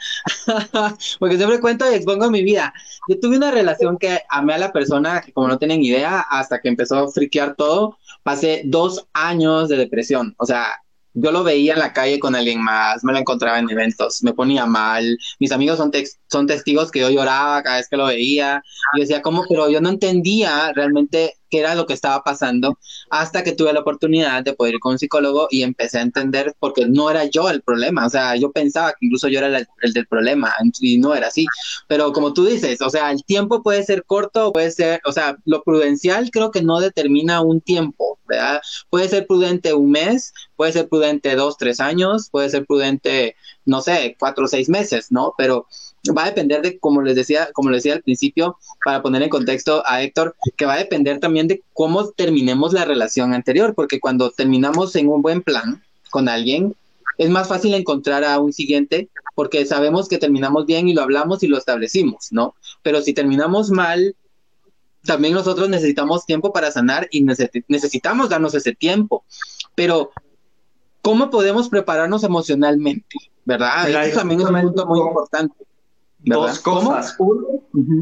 porque 1.18 1.36
siempre 1.36 1.60
cuento 1.60 1.90
y 1.90 1.94
expongo 1.94 2.30
mi 2.30 2.42
vida. 2.42 2.72
Yo 3.08 3.20
tuve 3.20 3.36
una 3.36 3.50
relación 3.50 3.98
que 3.98 4.20
amé 4.28 4.54
a 4.54 4.58
la 4.58 4.72
persona, 4.72 5.20
que 5.20 5.32
como 5.32 5.48
no 5.48 5.58
tienen 5.58 5.82
idea, 5.82 6.20
hasta 6.20 6.60
que 6.60 6.68
empezó 6.68 6.98
a 6.98 7.10
friquear 7.10 7.54
todo, 7.56 7.98
pasé 8.22 8.62
dos 8.64 9.06
años 9.12 9.68
de 9.68 9.76
depresión. 9.76 10.34
O 10.38 10.46
sea, 10.46 10.66
yo 11.14 11.30
lo 11.30 11.44
veía 11.44 11.74
en 11.74 11.78
la 11.78 11.92
calle 11.92 12.18
con 12.18 12.34
alguien 12.34 12.60
más, 12.60 13.04
me 13.04 13.12
lo 13.12 13.18
encontraba 13.18 13.58
en 13.58 13.70
eventos, 13.70 14.22
me 14.22 14.32
ponía 14.32 14.66
mal. 14.66 15.16
Mis 15.38 15.52
amigos 15.52 15.78
son, 15.78 15.92
son 16.28 16.46
testigos 16.46 16.90
que 16.90 17.00
yo 17.00 17.10
lloraba 17.10 17.62
cada 17.62 17.76
vez 17.76 17.88
que 17.88 17.96
lo 17.96 18.06
veía. 18.06 18.62
Y 18.94 19.00
decía, 19.00 19.22
¿cómo? 19.22 19.44
Pero 19.48 19.70
yo 19.70 19.80
no 19.80 19.90
entendía 19.90 20.72
realmente 20.74 21.36
qué 21.54 21.60
era 21.60 21.76
lo 21.76 21.86
que 21.86 21.92
estaba 21.92 22.24
pasando 22.24 22.80
hasta 23.10 23.44
que 23.44 23.52
tuve 23.52 23.72
la 23.72 23.78
oportunidad 23.78 24.42
de 24.42 24.54
poder 24.54 24.74
ir 24.74 24.80
con 24.80 24.94
un 24.94 24.98
psicólogo 24.98 25.46
y 25.52 25.62
empecé 25.62 25.98
a 25.98 26.02
entender 26.02 26.52
porque 26.58 26.84
no 26.84 27.08
era 27.08 27.26
yo 27.26 27.48
el 27.48 27.62
problema, 27.62 28.06
o 28.06 28.10
sea, 28.10 28.34
yo 28.34 28.50
pensaba 28.50 28.90
que 28.90 29.06
incluso 29.06 29.28
yo 29.28 29.38
era 29.38 29.56
el, 29.56 29.92
del 29.92 30.06
problema 30.08 30.52
y 30.80 30.98
no 30.98 31.14
era 31.14 31.28
así, 31.28 31.46
pero 31.86 32.12
como 32.12 32.34
tú 32.34 32.44
dices, 32.44 32.82
o 32.82 32.90
sea, 32.90 33.12
el 33.12 33.24
tiempo 33.24 33.62
puede 33.62 33.84
ser 33.84 34.02
corto, 34.04 34.52
puede 34.52 34.72
ser, 34.72 35.00
o 35.06 35.12
sea, 35.12 35.36
lo 35.44 35.62
prudencial 35.62 36.32
creo 36.32 36.50
que 36.50 36.60
no 36.62 36.80
determina 36.80 37.40
un 37.40 37.60
tiempo, 37.60 38.18
¿verdad? 38.26 38.60
Puede 38.90 39.08
ser 39.08 39.28
prudente 39.28 39.74
un 39.74 39.92
mes, 39.92 40.32
puede 40.56 40.72
ser 40.72 40.88
prudente 40.88 41.36
dos, 41.36 41.56
tres 41.56 41.78
años, 41.78 42.30
puede 42.32 42.50
ser 42.50 42.66
prudente, 42.66 43.36
no 43.66 43.80
sé, 43.80 44.16
cuatro 44.18 44.44
o 44.44 44.48
seis 44.48 44.68
meses, 44.68 45.10
¿no? 45.10 45.34
Pero 45.38 45.66
va 46.16 46.24
a 46.24 46.26
depender 46.26 46.62
de, 46.62 46.78
como 46.78 47.02
les 47.02 47.16
decía, 47.16 47.48
como 47.52 47.70
les 47.70 47.82
decía 47.82 47.94
al 47.94 48.02
principio, 48.02 48.58
para 48.84 49.02
poner 49.02 49.22
en 49.22 49.30
contexto 49.30 49.82
a 49.86 50.02
Héctor, 50.02 50.36
que 50.56 50.66
va 50.66 50.74
a 50.74 50.78
depender 50.78 51.20
también 51.20 51.48
de 51.48 51.62
cómo 51.72 52.10
terminemos 52.10 52.72
la 52.72 52.84
relación 52.84 53.32
anterior, 53.32 53.74
porque 53.74 54.00
cuando 54.00 54.30
terminamos 54.30 54.94
en 54.96 55.08
un 55.08 55.22
buen 55.22 55.42
plan 55.42 55.82
con 56.10 56.28
alguien, 56.28 56.74
es 57.18 57.30
más 57.30 57.48
fácil 57.48 57.74
encontrar 57.74 58.24
a 58.24 58.38
un 58.38 58.52
siguiente 58.52 59.08
porque 59.34 59.66
sabemos 59.66 60.08
que 60.08 60.18
terminamos 60.18 60.66
bien 60.66 60.88
y 60.88 60.94
lo 60.94 61.02
hablamos 61.02 61.42
y 61.42 61.48
lo 61.48 61.58
establecimos, 61.58 62.28
¿no? 62.30 62.54
Pero 62.82 63.02
si 63.02 63.12
terminamos 63.12 63.70
mal, 63.70 64.14
también 65.04 65.34
nosotros 65.34 65.68
necesitamos 65.68 66.24
tiempo 66.24 66.52
para 66.52 66.70
sanar 66.70 67.08
y 67.10 67.24
necesitamos 67.68 68.30
darnos 68.30 68.54
ese 68.54 68.74
tiempo. 68.74 69.24
Pero, 69.74 70.12
¿cómo 71.04 71.30
podemos 71.30 71.68
prepararnos 71.68 72.24
emocionalmente? 72.24 73.16
¿Verdad? 73.44 74.06
Eso 74.06 74.18
también 74.18 74.40
es 74.40 74.46
un 74.46 74.60
punto 74.60 74.86
muy 74.86 75.00
importante. 75.00 75.54
Dos 76.20 76.58
cosas. 76.60 77.16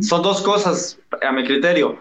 Son 0.02 0.22
dos 0.22 0.40
cosas 0.42 0.98
a 1.20 1.32
mi 1.32 1.44
criterio. 1.44 1.98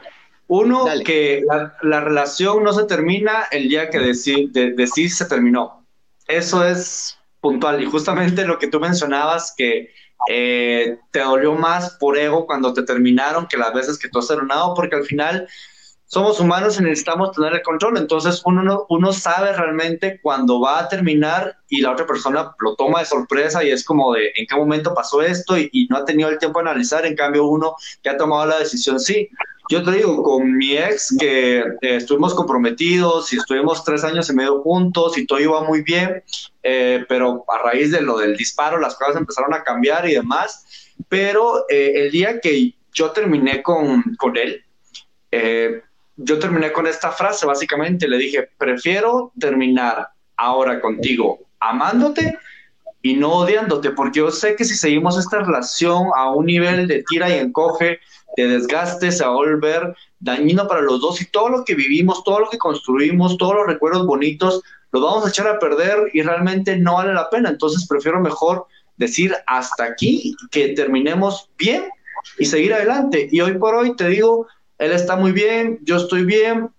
Uno, 0.47 0.85
que 1.03 1.43
la, 1.81 2.01
relación 2.01 2.63
no 2.63 2.71
se 2.73 2.83
termina 2.83 3.45
el 3.51 3.67
día 3.67 3.89
que 3.89 3.99
decís 3.99 4.53
de, 4.53 4.87
se 4.87 5.25
terminó. 5.25 5.83
Eso 6.27 6.63
es 6.63 7.17
puntual. 7.39 7.81
Y 7.81 7.85
justamente 7.85 8.45
lo 8.45 8.59
que 8.59 8.67
tú 8.67 8.79
mencionabas, 8.79 9.55
que 9.57 9.89
eh, 10.29 10.99
te 11.09 11.19
dolió 11.21 11.55
más 11.55 11.97
por 11.99 12.15
ego 12.15 12.45
cuando 12.45 12.73
te 12.73 12.83
terminaron 12.83 13.47
que 13.47 13.57
las 13.57 13.73
veces 13.73 13.97
que 13.97 14.09
tú 14.09 14.19
has 14.19 14.27
terminado, 14.27 14.75
porque 14.75 14.97
al 14.97 15.05
final 15.05 15.47
somos 16.11 16.41
humanos 16.41 16.77
y 16.77 16.83
necesitamos 16.83 17.31
tener 17.31 17.53
el 17.53 17.61
control. 17.61 17.97
Entonces 17.97 18.41
uno, 18.43 18.85
uno 18.89 19.13
sabe 19.13 19.53
realmente 19.53 20.19
cuando 20.21 20.59
va 20.59 20.79
a 20.79 20.89
terminar 20.89 21.55
y 21.69 21.79
la 21.79 21.91
otra 21.91 22.05
persona 22.05 22.53
lo 22.59 22.75
toma 22.75 22.99
de 22.99 23.05
sorpresa 23.05 23.63
y 23.63 23.71
es 23.71 23.85
como 23.85 24.13
de 24.13 24.33
en 24.35 24.45
qué 24.45 24.55
momento 24.55 24.93
pasó 24.93 25.21
esto 25.21 25.57
y, 25.57 25.87
no 25.89 25.97
ha 25.97 26.05
tenido 26.05 26.29
el 26.29 26.37
tiempo 26.37 26.59
de 26.59 26.69
analizar. 26.69 27.05
En 27.05 27.15
cambio 27.15 27.45
uno 27.45 27.75
que 28.03 28.09
ha 28.09 28.17
tomado 28.17 28.45
la 28.45 28.59
decisión, 28.59 28.99
sí. 28.99 29.29
Yo 29.69 29.83
te 29.83 29.91
digo, 29.91 30.21
con 30.21 30.57
mi 30.57 30.75
ex 30.75 31.15
que 31.17 31.59
eh, 31.59 31.65
estuvimos 31.81 32.33
comprometidos 32.33 33.31
y 33.31 33.37
estuvimos 33.37 33.85
tres 33.85 34.03
años 34.03 34.29
y 34.29 34.33
medio 34.33 34.61
juntos 34.61 35.17
y 35.17 35.25
todo 35.25 35.39
iba 35.39 35.63
muy 35.63 35.81
bien, 35.81 36.21
eh, 36.61 37.05
pero 37.07 37.45
a 37.47 37.63
raíz 37.63 37.89
de 37.91 38.01
lo 38.01 38.17
del 38.17 38.35
disparo 38.35 38.77
las 38.77 38.95
cosas 38.95 39.15
empezaron 39.15 39.53
a 39.53 39.63
cambiar 39.63 40.09
y 40.09 40.15
demás 40.15 40.65
pero 41.09 41.65
eh, 41.69 41.93
el 41.95 42.11
día 42.11 42.39
que 42.39 42.73
yo 42.93 43.11
terminé 43.11 43.61
con, 43.61 44.15
con 44.17 44.37
él, 44.37 44.63
eh, 45.31 45.81
yo 46.23 46.39
terminé 46.39 46.71
con 46.71 46.87
esta 46.87 47.11
frase, 47.11 47.45
básicamente 47.45 48.07
le 48.07 48.17
dije, 48.17 48.49
prefiero 48.57 49.31
terminar 49.39 50.09
ahora 50.37 50.81
contigo 50.81 51.39
amándote 51.59 52.37
y 53.01 53.15
no 53.15 53.33
odiándote, 53.33 53.91
porque 53.91 54.19
yo 54.19 54.31
sé 54.31 54.55
que 54.55 54.63
si 54.63 54.75
seguimos 54.75 55.17
esta 55.17 55.39
relación 55.39 56.07
a 56.15 56.29
un 56.31 56.45
nivel 56.45 56.87
de 56.87 57.03
tira 57.07 57.29
y 57.29 57.39
encoge, 57.39 57.99
de 58.37 58.47
desgaste, 58.47 59.11
se 59.11 59.23
va 59.23 59.31
a 59.31 59.35
volver 59.35 59.95
dañino 60.19 60.67
para 60.67 60.81
los 60.81 61.01
dos 61.01 61.21
y 61.21 61.25
todo 61.25 61.49
lo 61.49 61.65
que 61.65 61.75
vivimos, 61.75 62.23
todo 62.23 62.39
lo 62.39 62.49
que 62.49 62.57
construimos, 62.57 63.37
todos 63.37 63.55
los 63.55 63.67
recuerdos 63.67 64.05
bonitos, 64.05 64.61
los 64.91 65.01
vamos 65.01 65.25
a 65.25 65.29
echar 65.29 65.47
a 65.47 65.59
perder 65.59 65.97
y 66.13 66.21
realmente 66.21 66.77
no 66.77 66.95
vale 66.95 67.13
la 67.13 67.29
pena. 67.29 67.49
Entonces 67.49 67.87
prefiero 67.87 68.19
mejor 68.19 68.67
decir 68.97 69.35
hasta 69.47 69.83
aquí, 69.83 70.35
que 70.51 70.69
terminemos 70.69 71.49
bien 71.57 71.85
y 72.37 72.45
seguir 72.45 72.73
adelante. 72.73 73.27
Y 73.31 73.41
hoy 73.41 73.57
por 73.57 73.75
hoy 73.75 73.95
te 73.95 74.07
digo, 74.09 74.47
él 74.81 74.91
está 74.93 75.15
muy 75.15 75.31
bien, 75.31 75.77
yo 75.83 75.97
estoy 75.97 76.25
bien, 76.25 76.71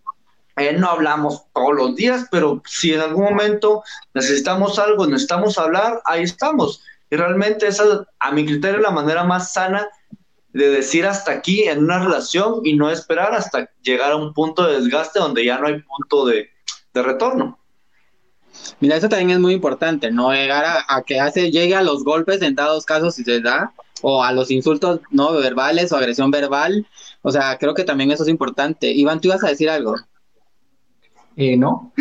eh, 0.56 0.72
no 0.72 0.90
hablamos 0.90 1.44
todos 1.54 1.72
los 1.72 1.94
días, 1.94 2.26
pero 2.32 2.60
si 2.66 2.92
en 2.92 3.00
algún 3.00 3.24
momento 3.26 3.84
necesitamos 4.12 4.76
algo, 4.80 5.06
necesitamos 5.06 5.56
hablar, 5.56 6.02
ahí 6.04 6.24
estamos. 6.24 6.82
Y 7.10 7.16
realmente 7.16 7.68
esa, 7.68 8.04
a 8.18 8.32
mi 8.32 8.44
criterio, 8.44 8.78
es 8.78 8.82
la 8.82 8.90
manera 8.90 9.22
más 9.22 9.52
sana 9.52 9.88
de 10.52 10.68
decir 10.68 11.06
hasta 11.06 11.30
aquí 11.30 11.62
en 11.62 11.84
una 11.84 12.00
relación 12.00 12.60
y 12.64 12.74
no 12.74 12.90
esperar 12.90 13.34
hasta 13.34 13.70
llegar 13.82 14.10
a 14.10 14.16
un 14.16 14.34
punto 14.34 14.66
de 14.66 14.80
desgaste 14.80 15.20
donde 15.20 15.44
ya 15.44 15.58
no 15.58 15.68
hay 15.68 15.80
punto 15.80 16.26
de, 16.26 16.50
retorno. 16.94 17.56
Mira, 18.80 18.96
eso 18.96 19.08
también 19.08 19.30
es 19.30 19.38
muy 19.38 19.54
importante, 19.54 20.10
no 20.10 20.32
llegar 20.32 20.84
a, 20.88 21.02
que 21.02 21.20
hace, 21.20 21.52
llegue 21.52 21.76
a 21.76 21.82
los 21.82 22.02
golpes 22.02 22.42
en 22.42 22.56
dados 22.56 22.84
casos 22.84 23.14
si 23.14 23.22
se 23.22 23.40
da, 23.40 23.72
o 24.02 24.22
a 24.22 24.32
los 24.32 24.50
insultos 24.50 25.00
no 25.10 25.32
verbales 25.32 25.92
o 25.92 25.96
agresión 25.96 26.30
verbal. 26.30 26.86
O 27.22 27.30
sea, 27.30 27.56
creo 27.58 27.74
que 27.74 27.84
también 27.84 28.10
eso 28.10 28.24
es 28.24 28.28
importante. 28.28 28.90
Iván, 28.90 29.20
¿tú 29.20 29.28
ibas 29.28 29.44
a 29.44 29.48
decir 29.48 29.70
algo? 29.70 29.94
Eh, 31.36 31.56
no. 31.56 31.92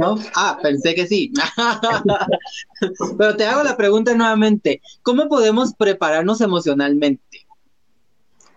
¿No? 0.00 0.18
Ah, 0.34 0.58
pensé 0.62 0.94
que 0.94 1.06
sí. 1.06 1.32
Pero 3.18 3.36
te 3.36 3.46
hago 3.46 3.62
la 3.62 3.76
pregunta 3.76 4.14
nuevamente. 4.14 4.82
¿Cómo 5.02 5.28
podemos 5.28 5.74
prepararnos 5.74 6.40
emocionalmente? 6.40 7.46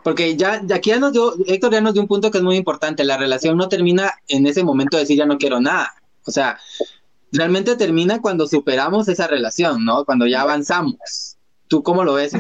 Porque 0.04 0.38
ya, 0.38 0.62
aquí 0.74 0.90
ya 0.92 1.00
nos 1.00 1.12
dio, 1.12 1.34
Héctor 1.46 1.74
ya 1.74 1.82
nos 1.82 1.94
dio 1.94 2.02
un 2.02 2.08
punto 2.08 2.32
que 2.32 2.38
es 2.38 2.44
muy 2.44 2.56
importante. 2.56 3.04
La 3.04 3.18
relación 3.18 3.58
no 3.58 3.68
termina 3.68 4.14
en 4.28 4.48
ese 4.48 4.64
momento 4.64 4.98
de 4.98 5.04
decir 5.04 5.18
ya 5.18 5.26
no 5.26 5.38
quiero 5.38 5.60
nada. 5.60 5.94
O 6.26 6.32
sea, 6.32 6.58
realmente 7.32 7.76
termina 7.76 8.22
cuando 8.22 8.48
superamos 8.48 9.08
esa 9.10 9.28
relación, 9.28 9.84
¿no? 9.86 10.06
Cuando 10.06 10.26
ya 10.26 10.42
avanzamos. 10.42 11.38
¿Tú 11.68 11.84
cómo 11.84 12.04
lo 12.04 12.14
ves? 12.14 12.34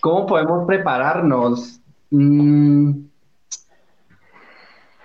¿Cómo 0.00 0.26
podemos 0.26 0.66
prepararnos? 0.66 1.79
Mm. 2.10 3.10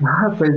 Ah, 0.03 0.35
pues 0.37 0.51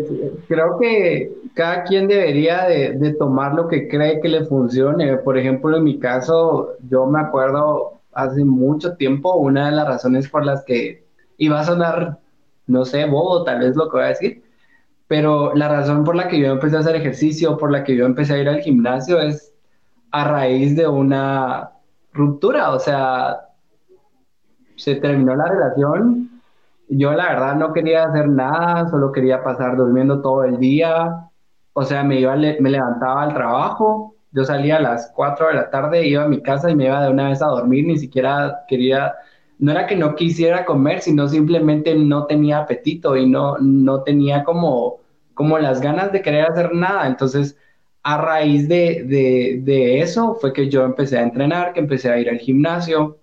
creo 0.49 0.79
que 0.79 1.33
cada 1.55 1.85
quien 1.85 2.09
debería 2.09 2.65
de, 2.67 3.15
tomar 3.19 3.55
lo 3.55 3.69
que 3.69 3.89
cree 3.89 4.21
que 4.21 4.29
le 4.29 4.45
funcione. 4.47 5.17
Por 5.19 5.39
ejemplo, 5.39 5.77
en 5.77 5.85
mi 5.85 5.99
caso, 6.01 6.75
yo 6.89 7.07
me 7.07 7.21
acuerdo 7.21 8.01
hace 8.13 8.45
mucho 8.45 8.97
tiempo, 8.97 9.37
una 9.37 9.67
de 9.67 9.77
las 9.77 9.87
razones 9.87 10.29
por 10.29 10.45
las 10.45 10.65
que 10.65 11.05
iba 11.37 11.61
a 11.61 11.65
sonar, 11.65 12.19
no 12.67 12.85
sé, 12.85 13.05
bobo, 13.05 13.45
tal 13.45 13.61
vez 13.61 13.77
lo 13.77 13.89
que 13.89 13.97
voy 13.99 14.05
a 14.07 14.09
decir, 14.09 14.43
pero 15.07 15.55
la 15.55 15.69
razón 15.69 16.05
por 16.05 16.17
la 16.17 16.29
que 16.29 16.41
yo 16.41 16.49
empecé 16.49 16.77
a 16.77 16.81
hacer 16.81 16.97
ejercicio, 16.97 17.57
por 17.59 17.71
la 17.71 17.85
que 17.85 17.97
yo 17.97 18.07
empecé 18.07 18.35
a 18.35 18.39
ir 18.39 18.49
al 18.49 18.61
gimnasio 18.61 19.21
es 19.21 19.55
a 20.11 20.25
raíz 20.25 20.77
de 20.77 20.89
una 20.89 21.71
ruptura, 22.13 22.73
o 22.73 22.79
sea, 22.81 23.41
se 24.77 24.97
terminó 24.97 25.37
la 25.37 25.47
relación, 25.47 26.38
yo 26.89 27.13
la 27.13 27.29
verdad 27.31 27.55
no 27.57 27.73
quería 27.73 28.05
hacer 28.05 28.29
nada, 28.29 28.89
solo 28.89 29.13
quería 29.13 29.43
pasar 29.43 29.77
durmiendo 29.77 30.21
todo 30.23 30.45
el 30.45 30.59
día, 30.59 31.31
o 31.73 31.85
sea, 31.85 32.03
me 32.05 32.21
iba, 32.21 32.35
me 32.37 32.71
levantaba 32.71 33.23
al 33.23 33.35
trabajo, 33.35 34.15
yo 34.33 34.45
salía 34.45 34.77
a 34.77 34.81
las 34.81 35.13
4 35.15 35.49
de 35.49 35.55
la 35.55 35.71
tarde, 35.71 36.07
iba 36.07 36.25
a 36.25 36.29
mi 36.29 36.43
casa 36.43 36.71
y 36.71 36.77
me 36.77 36.87
iba 36.87 37.03
de 37.03 37.11
una 37.11 37.29
vez 37.31 37.43
a 37.43 37.47
dormir, 37.47 37.87
ni 37.87 37.99
siquiera 37.99 38.65
quería, 38.69 39.15
no 39.59 39.73
era 39.73 39.87
que 39.87 39.97
no 39.97 40.15
quisiera 40.15 40.65
comer, 40.65 41.01
sino 41.01 41.29
simplemente 41.29 41.95
no 41.95 42.27
tenía 42.27 42.59
apetito 42.59 43.17
y 43.17 43.29
no, 43.29 43.59
no 43.59 44.03
tenía 44.03 44.45
como, 44.45 44.99
como 45.35 45.59
las 45.59 45.81
ganas 45.81 46.13
de 46.13 46.23
querer 46.23 46.47
hacer 46.51 46.75
nada. 46.75 47.07
Entonces, 47.07 47.57
a 48.03 48.19
raíz 48.19 48.69
de, 48.69 49.05
de, 49.05 49.61
de 49.63 50.01
eso 50.01 50.35
fue 50.41 50.53
que 50.53 50.69
yo 50.69 50.85
empecé 50.85 51.19
a 51.19 51.23
entrenar, 51.23 51.73
que 51.73 51.81
empecé 51.81 52.11
a 52.11 52.19
ir 52.19 52.29
al 52.31 52.39
gimnasio. 52.39 53.18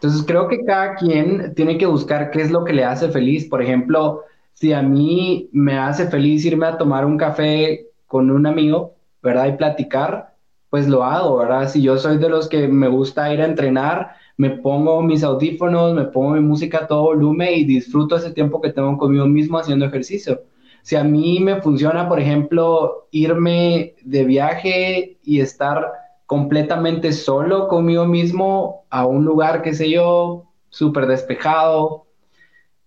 Entonces, 0.00 0.24
creo 0.26 0.48
que 0.48 0.64
cada 0.64 0.94
quien 0.94 1.54
tiene 1.54 1.76
que 1.76 1.84
buscar 1.84 2.30
qué 2.30 2.40
es 2.40 2.50
lo 2.50 2.64
que 2.64 2.72
le 2.72 2.84
hace 2.84 3.10
feliz. 3.10 3.46
Por 3.46 3.60
ejemplo, 3.60 4.22
si 4.54 4.72
a 4.72 4.80
mí 4.80 5.50
me 5.52 5.76
hace 5.76 6.06
feliz 6.06 6.42
irme 6.46 6.66
a 6.66 6.78
tomar 6.78 7.04
un 7.04 7.18
café 7.18 7.86
con 8.06 8.30
un 8.30 8.46
amigo, 8.46 8.94
¿verdad? 9.22 9.48
Y 9.48 9.58
platicar, 9.58 10.34
pues 10.70 10.88
lo 10.88 11.04
hago, 11.04 11.36
¿verdad? 11.36 11.68
Si 11.68 11.82
yo 11.82 11.98
soy 11.98 12.16
de 12.16 12.30
los 12.30 12.48
que 12.48 12.66
me 12.66 12.88
gusta 12.88 13.30
ir 13.34 13.42
a 13.42 13.44
entrenar, 13.44 14.12
me 14.38 14.48
pongo 14.48 15.02
mis 15.02 15.22
audífonos, 15.22 15.94
me 15.94 16.04
pongo 16.04 16.30
mi 16.30 16.40
música 16.40 16.78
a 16.78 16.86
todo 16.86 17.02
volumen 17.02 17.50
y 17.54 17.64
disfruto 17.64 18.16
ese 18.16 18.30
tiempo 18.30 18.62
que 18.62 18.72
tengo 18.72 18.96
conmigo 18.96 19.26
mismo 19.26 19.58
haciendo 19.58 19.84
ejercicio. 19.84 20.40
Si 20.80 20.96
a 20.96 21.04
mí 21.04 21.40
me 21.40 21.60
funciona, 21.60 22.08
por 22.08 22.20
ejemplo, 22.20 23.06
irme 23.10 23.96
de 24.02 24.24
viaje 24.24 25.18
y 25.22 25.40
estar 25.40 25.92
completamente 26.30 27.10
solo 27.12 27.66
conmigo 27.66 28.06
mismo 28.06 28.84
a 28.88 29.04
un 29.04 29.24
lugar, 29.24 29.62
qué 29.62 29.74
sé 29.74 29.90
yo, 29.90 30.44
súper 30.68 31.08
despejado, 31.08 32.06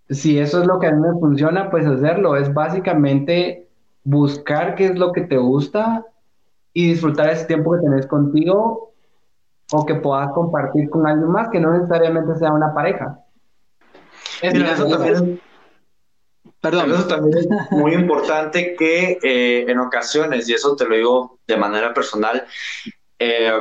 si 0.10 0.40
eso 0.40 0.62
es 0.62 0.66
lo 0.66 0.80
que 0.80 0.88
a 0.88 0.94
mí 0.94 1.02
me 1.02 1.20
funciona, 1.20 1.70
pues 1.70 1.86
hacerlo. 1.86 2.38
Es 2.38 2.54
básicamente 2.54 3.68
buscar 4.06 4.76
qué 4.76 4.86
es 4.86 4.96
lo 4.98 5.12
que 5.12 5.24
te 5.24 5.36
gusta 5.36 6.06
y 6.72 6.88
disfrutar 6.88 7.32
ese 7.32 7.44
tiempo 7.44 7.74
que 7.74 7.82
tenés 7.82 8.08
contigo 8.08 8.94
o 9.74 9.86
que 9.86 9.96
puedas 9.96 10.32
compartir 10.32 10.90
con 10.90 11.06
alguien 11.06 11.30
más 11.30 11.50
que 11.50 11.60
no 11.60 11.74
necesariamente 11.74 12.38
sea 12.38 12.54
una 12.54 12.74
pareja. 12.74 13.20
eso, 14.42 14.88
también, 14.88 15.42
Perdón. 16.62 16.92
eso 16.94 17.08
también 17.08 17.40
es 17.40 17.48
muy 17.72 17.94
importante 17.94 18.74
que 18.78 19.20
eh, 19.22 19.66
en 19.70 19.80
ocasiones, 19.80 20.48
y 20.48 20.54
eso 20.54 20.78
te 20.78 20.86
lo 20.86 20.96
digo 20.96 21.40
de 21.46 21.58
manera 21.58 21.94
personal, 21.94 22.46
eh, 23.26 23.52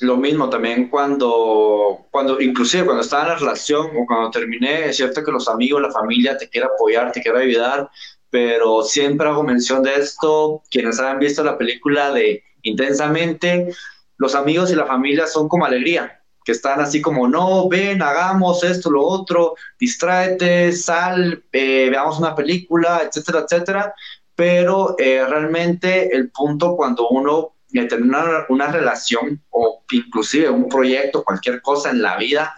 lo 0.00 0.16
mismo 0.16 0.50
también 0.50 0.88
cuando, 0.88 2.06
cuando, 2.10 2.40
inclusive 2.40 2.84
cuando 2.84 3.02
estaba 3.02 3.22
en 3.22 3.28
la 3.28 3.36
relación 3.36 3.86
o 3.96 4.04
cuando 4.04 4.32
terminé, 4.32 4.86
es 4.86 4.96
cierto 4.96 5.22
que 5.22 5.30
los 5.30 5.48
amigos, 5.48 5.80
la 5.80 5.92
familia 5.92 6.36
te 6.36 6.48
quiere 6.48 6.66
apoyar, 6.66 7.12
te 7.12 7.22
quiere 7.22 7.38
ayudar, 7.44 7.88
pero 8.30 8.82
siempre 8.82 9.28
hago 9.28 9.44
mención 9.44 9.84
de 9.84 9.94
esto, 9.94 10.62
quienes 10.68 10.98
han 10.98 11.20
visto 11.20 11.44
la 11.44 11.56
película 11.56 12.10
de 12.10 12.42
intensamente, 12.62 13.72
los 14.16 14.34
amigos 14.34 14.72
y 14.72 14.74
la 14.74 14.86
familia 14.86 15.28
son 15.28 15.48
como 15.48 15.66
alegría, 15.66 16.20
que 16.44 16.50
están 16.50 16.80
así 16.80 17.00
como, 17.00 17.28
no, 17.28 17.68
ven, 17.68 18.02
hagamos 18.02 18.64
esto, 18.64 18.90
lo 18.90 19.06
otro, 19.06 19.54
distráete, 19.78 20.72
sal, 20.72 21.44
eh, 21.52 21.88
veamos 21.90 22.18
una 22.18 22.34
película, 22.34 23.02
etcétera, 23.06 23.44
etcétera. 23.46 23.94
Pero 24.34 24.96
eh, 24.98 25.24
realmente 25.28 26.16
el 26.16 26.30
punto 26.30 26.74
cuando 26.74 27.08
uno 27.10 27.52
termina 27.88 28.46
una 28.48 28.68
relación 28.68 29.42
o 29.50 29.82
inclusive 29.90 30.50
un 30.50 30.68
proyecto, 30.68 31.24
cualquier 31.24 31.60
cosa 31.62 31.90
en 31.90 32.02
la 32.02 32.16
vida, 32.16 32.54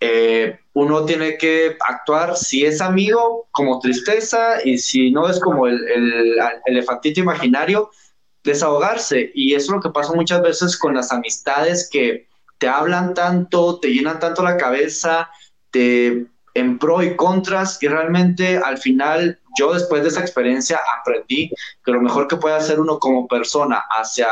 eh, 0.00 0.58
uno 0.74 1.04
tiene 1.04 1.36
que 1.36 1.76
actuar 1.88 2.36
si 2.36 2.64
es 2.64 2.80
amigo 2.80 3.48
como 3.50 3.80
tristeza 3.80 4.64
y 4.64 4.78
si 4.78 5.10
no 5.10 5.28
es 5.28 5.40
como 5.40 5.66
el, 5.66 5.76
el 5.88 6.36
elefantito 6.66 7.20
imaginario, 7.20 7.90
desahogarse. 8.44 9.30
Y 9.34 9.54
eso 9.54 9.66
es 9.66 9.76
lo 9.76 9.80
que 9.80 9.90
pasa 9.90 10.12
muchas 10.14 10.40
veces 10.42 10.76
con 10.76 10.94
las 10.94 11.12
amistades 11.12 11.88
que 11.90 12.28
te 12.58 12.68
hablan 12.68 13.14
tanto, 13.14 13.80
te 13.80 13.88
llenan 13.88 14.20
tanto 14.20 14.42
la 14.42 14.56
cabeza, 14.56 15.30
te 15.70 16.26
en 16.54 16.78
pro 16.78 17.02
y 17.02 17.16
contras 17.16 17.80
y 17.82 17.88
realmente 17.88 18.58
al 18.58 18.78
final 18.78 19.38
yo 19.58 19.72
después 19.74 20.02
de 20.02 20.08
esa 20.08 20.20
experiencia 20.20 20.80
aprendí 21.00 21.50
que 21.84 21.92
lo 21.92 22.00
mejor 22.00 22.28
que 22.28 22.36
puede 22.36 22.54
hacer 22.54 22.78
uno 22.78 22.98
como 22.98 23.26
persona 23.26 23.82
hacia 23.90 24.28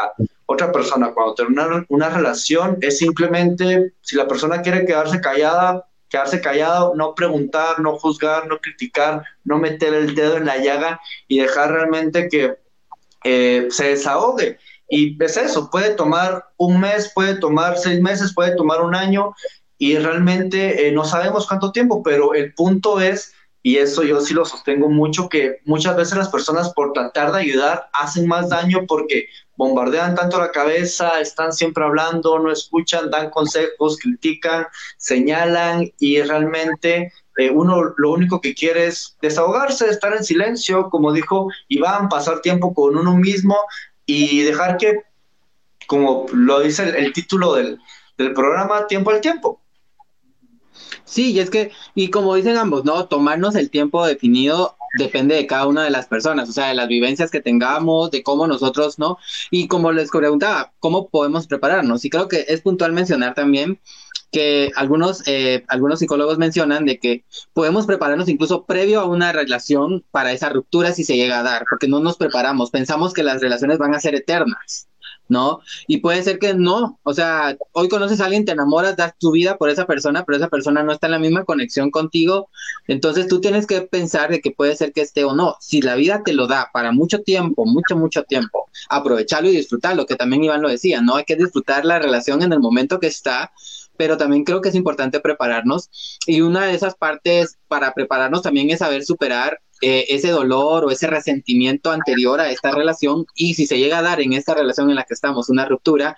otra 0.47 0.71
persona 0.71 1.13
cuando 1.13 1.35
termina 1.35 1.85
una 1.89 2.09
relación 2.09 2.79
es 2.81 2.99
simplemente 2.99 3.93
si 4.01 4.17
la 4.17 4.29
persona 4.29 4.63
quiere 4.63 4.87
quedarse 4.87 5.21
callada, 5.21 5.87
quedarse 6.09 6.41
callado, 6.41 6.95
no 6.95 7.15
preguntar, 7.15 7.81
no 7.81 7.99
juzgar, 7.99 8.47
no 8.47 8.59
criticar, 8.59 9.25
no 9.45 9.59
meter 9.59 9.93
el 9.93 10.15
dedo 10.15 10.37
en 10.37 10.47
la 10.47 10.59
llaga 10.59 11.01
y 11.27 11.41
dejar 11.41 11.73
realmente 11.73 12.29
que 12.29 12.57
eh, 13.25 13.67
se 13.71 13.89
desahogue. 13.89 14.59
Y 14.89 15.21
es 15.23 15.37
eso, 15.37 15.69
puede 15.69 15.95
tomar 15.95 16.47
un 16.57 16.79
mes, 16.81 17.11
puede 17.13 17.35
tomar 17.41 17.77
seis 17.77 18.01
meses, 18.01 18.33
puede 18.33 18.55
tomar 18.55 18.83
un 18.83 18.95
año 18.95 19.35
y 19.79 19.97
realmente 19.99 20.87
eh, 20.87 20.93
no 20.93 21.05
sabemos 21.05 21.49
cuánto 21.49 21.73
tiempo, 21.73 22.05
pero 22.05 22.35
el 22.35 22.55
punto 22.55 23.01
es, 23.01 23.33
y 23.67 23.79
eso 23.79 24.05
yo 24.05 24.21
sí 24.21 24.33
lo 24.33 24.45
sostengo 24.45 24.89
mucho, 24.89 25.29
que 25.29 25.57
muchas 25.65 25.97
veces 25.97 26.17
las 26.17 26.29
personas 26.29 26.73
por 26.73 26.93
tratar 26.93 27.33
de 27.33 27.41
ayudar 27.41 27.91
hacen 27.95 28.29
más 28.29 28.49
daño 28.49 28.85
porque 28.87 29.27
bombardean 29.57 30.15
tanto 30.15 30.39
la 30.39 30.53
cabeza, 30.53 31.21
están 31.21 31.53
siempre 31.53 31.83
hablando, 31.83 32.39
no 32.39 32.53
escuchan, 32.53 33.11
dan 33.11 33.29
consejos, 33.31 33.99
critican, 34.01 34.69
señalan 34.99 35.93
y 35.99 36.23
realmente 36.23 37.13
eh, 37.39 37.51
uno 37.51 37.93
lo 37.97 38.13
único 38.13 38.41
que 38.41 38.55
quiere 38.55 38.87
es 38.87 39.17
desahogarse, 39.21 39.91
estar 39.91 40.15
en 40.15 40.23
silencio, 40.23 40.89
como 40.89 41.13
dijo 41.13 41.49
Iván, 41.67 42.09
pasar 42.09 42.43
tiempo 42.43 42.73
con 42.73 42.97
uno 42.97 43.17
mismo 43.17 43.57
y 44.07 44.43
dejar 44.43 44.77
que, 44.77 45.01
como 45.89 46.27
lo 46.33 46.61
dice 46.61 46.85
el, 46.97 47.13
título 47.13 47.55
del, 47.55 47.81
del 48.17 48.33
programa, 48.33 48.87
tiempo 48.87 49.11
al 49.11 49.21
tiempo. 49.21 49.61
Sí, 51.05 51.33
y 51.33 51.41
es 51.41 51.51
que, 51.51 51.71
y 51.95 52.11
como 52.11 52.35
dicen 52.35 52.57
ambos, 52.57 52.85
¿no? 52.85 53.07
Tomarnos 53.07 53.55
el 53.55 53.71
tiempo 53.71 54.07
definido 54.07 54.77
depende 54.99 55.35
de 55.35 55.47
cada 55.47 55.67
una 55.67 55.85
de 55.85 55.91
las 55.91 56.07
personas, 56.07 56.49
o 56.49 56.53
sea, 56.53 56.69
de 56.69 56.75
las 56.75 56.89
vivencias 56.89 57.31
que 57.31 57.41
tengamos, 57.41 58.11
de 58.11 58.23
cómo 58.23 58.47
nosotros, 58.47 58.99
¿no? 58.99 59.19
Y 59.51 59.69
como 59.69 59.93
les 59.93 60.11
preguntaba, 60.11 60.73
¿cómo 60.81 61.09
podemos 61.09 61.47
prepararnos? 61.47 62.05
Y 62.05 62.11
creo 62.11 62.29
que 62.29 62.47
es 62.49 62.63
puntual 62.63 62.93
mencionar 62.93 63.35
también 63.35 63.81
que 64.33 64.71
algunos, 64.77 65.23
eh, 65.27 65.65
algunos 65.69 66.01
psicólogos 66.01 66.39
mencionan 66.39 66.85
de 66.85 66.99
que 66.99 67.25
podemos 67.53 67.87
prepararnos 67.87 68.29
incluso 68.29 68.65
previo 68.65 69.01
a 69.01 69.07
una 69.07 69.33
relación 69.33 70.05
para 70.11 70.33
esa 70.33 70.49
ruptura 70.49 70.93
si 70.93 71.05
se 71.05 71.17
llega 71.17 71.41
a 71.41 71.43
dar, 71.43 71.65
porque 71.69 71.89
no 71.89 72.01
nos 72.01 72.17
preparamos, 72.17 72.71
pensamos 72.71 73.13
que 73.15 73.23
las 73.23 73.41
relaciones 73.41 73.79
van 73.79 73.95
a 73.95 74.01
ser 74.01 74.15
eternas. 74.15 74.89
¿No? 75.29 75.61
Y 75.87 75.99
puede 75.99 76.23
ser 76.23 76.39
que 76.39 76.55
no, 76.55 76.99
o 77.03 77.15
sea, 77.15 77.57
hoy 77.73 77.89
conoces 77.89 78.21
a 78.21 78.27
alguien, 78.27 78.45
te 78.45 78.53
enamoras, 78.53 78.97
das 78.97 79.15
tu 79.19 79.33
vida 79.33 79.57
por 79.57 79.71
esa 79.71 79.87
persona, 79.87 80.25
pero 80.25 80.37
esa 80.37 80.49
persona 80.49 80.83
no 80.83 80.93
está 80.93 81.07
en 81.07 81.13
la 81.13 81.19
misma 81.19 81.45
conexión 81.45 81.91
contigo, 81.91 82.49
entonces 82.87 83.29
tú 83.29 83.41
tienes 83.41 83.67
que 83.67 83.83
pensar 83.83 84.31
de 84.31 84.41
que 84.41 84.51
puede 84.51 84.77
ser 84.77 84.93
que 84.93 85.01
esté 85.01 85.25
o 85.25 85.35
no. 85.35 85.57
Si 85.61 85.83
la 85.83 85.95
vida 85.97 86.23
te 86.25 86.33
lo 86.33 86.47
da 86.47 86.71
para 86.73 86.93
mucho 86.93 87.23
tiempo, 87.23 87.65
mucho, 87.67 87.97
mucho 87.97 88.23
tiempo, 88.25 88.69
aprovecharlo 88.89 89.49
y 89.51 89.57
disfrutarlo, 89.57 90.07
que 90.07 90.17
también 90.17 90.45
Iván 90.45 90.63
lo 90.63 90.69
decía, 90.69 91.01
¿no? 91.01 91.17
Hay 91.17 91.25
que 91.25 91.37
disfrutar 91.37 91.85
la 91.85 91.99
relación 91.99 92.43
en 92.43 92.53
el 92.53 92.61
momento 92.61 93.01
que 93.01 93.09
está, 93.09 93.53
pero 93.97 94.17
también 94.17 94.45
creo 94.45 94.61
que 94.61 94.69
es 94.69 94.75
importante 94.75 95.21
prepararnos. 95.21 95.91
Y 96.27 96.41
una 96.41 96.67
de 96.67 96.75
esas 96.75 96.95
partes 96.95 97.59
para 97.69 97.93
prepararnos 97.95 98.43
también 98.43 98.71
es 98.71 98.81
saber 98.81 99.05
superar 99.05 99.61
eh, 99.83 100.07
ese 100.09 100.31
dolor 100.31 100.85
o 100.85 100.91
ese 100.91 101.07
resentimiento 101.07 101.91
anterior 101.91 102.41
a 102.41 102.51
esta 102.51 102.71
relación. 102.71 103.27
Y 103.35 103.55
si 103.55 103.67
se 103.67 103.79
llega 103.79 103.99
a 103.99 104.03
dar 104.03 104.21
en 104.21 104.33
esta 104.33 104.55
relación 104.55 104.91
en 104.91 104.97
la 104.97 105.05
que 105.05 105.15
estamos 105.15 105.49
una 105.49 105.67
ruptura, 105.67 106.17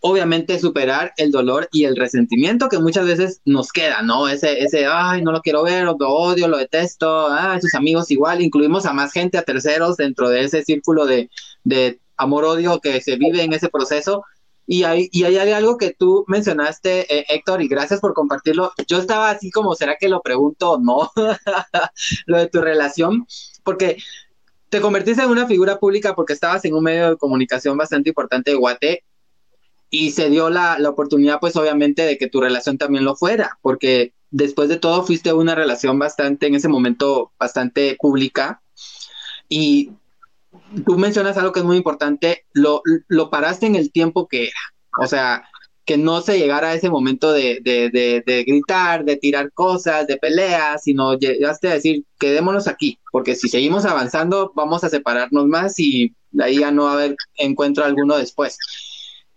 obviamente 0.00 0.58
superar 0.58 1.12
el 1.16 1.30
dolor 1.30 1.68
y 1.72 1.84
el 1.84 1.96
resentimiento 1.96 2.68
que 2.68 2.78
muchas 2.78 3.06
veces 3.06 3.40
nos 3.44 3.70
queda, 3.70 4.02
¿no? 4.02 4.28
Ese, 4.28 4.60
ese, 4.60 4.84
ay, 4.86 5.22
no 5.22 5.30
lo 5.30 5.40
quiero 5.40 5.62
ver, 5.62 5.84
lo 5.84 5.94
odio, 5.94 6.48
lo 6.48 6.58
detesto, 6.58 7.28
ah, 7.28 7.58
sus 7.60 7.74
amigos 7.76 8.10
igual, 8.10 8.42
incluimos 8.42 8.84
a 8.84 8.92
más 8.92 9.12
gente, 9.12 9.38
a 9.38 9.42
terceros 9.42 9.96
dentro 9.96 10.28
de 10.28 10.44
ese 10.44 10.64
círculo 10.64 11.06
de, 11.06 11.30
de 11.62 12.00
amor-odio 12.16 12.80
que 12.80 13.00
se 13.00 13.16
vive 13.16 13.42
en 13.42 13.52
ese 13.52 13.68
proceso 13.68 14.24
y 14.66 14.84
hay, 14.84 15.08
y 15.12 15.24
hay 15.24 15.36
algo 15.36 15.76
que 15.76 15.92
tú 15.92 16.24
mencionaste, 16.28 17.18
eh, 17.18 17.26
Héctor, 17.28 17.62
y 17.62 17.68
gracias 17.68 18.00
por 18.00 18.14
compartirlo. 18.14 18.72
Yo 18.86 18.98
estaba 18.98 19.30
así 19.30 19.50
como, 19.50 19.74
¿será 19.74 19.96
que 19.98 20.08
lo 20.08 20.22
pregunto 20.22 20.72
o 20.72 20.78
no? 20.78 21.10
lo 22.26 22.38
de 22.38 22.48
tu 22.48 22.60
relación, 22.60 23.26
porque 23.64 23.98
te 24.68 24.80
convertiste 24.80 25.22
en 25.22 25.30
una 25.30 25.46
figura 25.46 25.78
pública 25.78 26.14
porque 26.14 26.32
estabas 26.32 26.64
en 26.64 26.74
un 26.74 26.84
medio 26.84 27.10
de 27.10 27.16
comunicación 27.16 27.76
bastante 27.76 28.08
importante 28.10 28.52
de 28.52 28.56
Guate 28.56 29.04
y 29.90 30.12
se 30.12 30.30
dio 30.30 30.48
la, 30.48 30.78
la 30.78 30.88
oportunidad, 30.88 31.40
pues 31.40 31.56
obviamente, 31.56 32.02
de 32.02 32.16
que 32.16 32.28
tu 32.28 32.40
relación 32.40 32.78
también 32.78 33.04
lo 33.04 33.14
fuera, 33.14 33.58
porque 33.60 34.14
después 34.30 34.70
de 34.70 34.78
todo 34.78 35.04
fuiste 35.04 35.32
una 35.34 35.54
relación 35.54 35.98
bastante, 35.98 36.46
en 36.46 36.54
ese 36.54 36.68
momento, 36.68 37.32
bastante 37.38 37.96
pública. 38.00 38.62
Y 39.50 39.90
tú 40.86 40.98
mencionas 40.98 41.36
algo 41.36 41.52
que 41.52 41.60
es 41.60 41.66
muy 41.66 41.76
importante, 41.76 42.44
lo, 42.52 42.82
lo 43.08 43.30
paraste 43.30 43.66
en 43.66 43.76
el 43.76 43.92
tiempo 43.92 44.28
que 44.28 44.44
era. 44.44 44.60
O 44.98 45.06
sea, 45.06 45.44
que 45.84 45.98
no 45.98 46.20
se 46.20 46.38
llegara 46.38 46.68
a 46.68 46.74
ese 46.74 46.90
momento 46.90 47.32
de, 47.32 47.60
de, 47.62 47.90
de, 47.90 48.22
de, 48.24 48.44
gritar, 48.44 49.04
de 49.04 49.16
tirar 49.16 49.52
cosas, 49.52 50.06
de 50.06 50.16
peleas, 50.16 50.84
sino 50.84 51.18
llegaste 51.18 51.68
a 51.68 51.74
decir, 51.74 52.04
quedémonos 52.18 52.68
aquí, 52.68 52.98
porque 53.10 53.34
si 53.34 53.48
seguimos 53.48 53.84
avanzando, 53.84 54.52
vamos 54.54 54.84
a 54.84 54.88
separarnos 54.88 55.46
más 55.46 55.78
y 55.78 56.14
ahí 56.40 56.60
ya 56.60 56.70
no 56.70 56.84
va 56.84 56.90
a 56.90 56.94
haber 56.94 57.16
encuentro 57.36 57.84
alguno 57.84 58.16
después. 58.16 58.58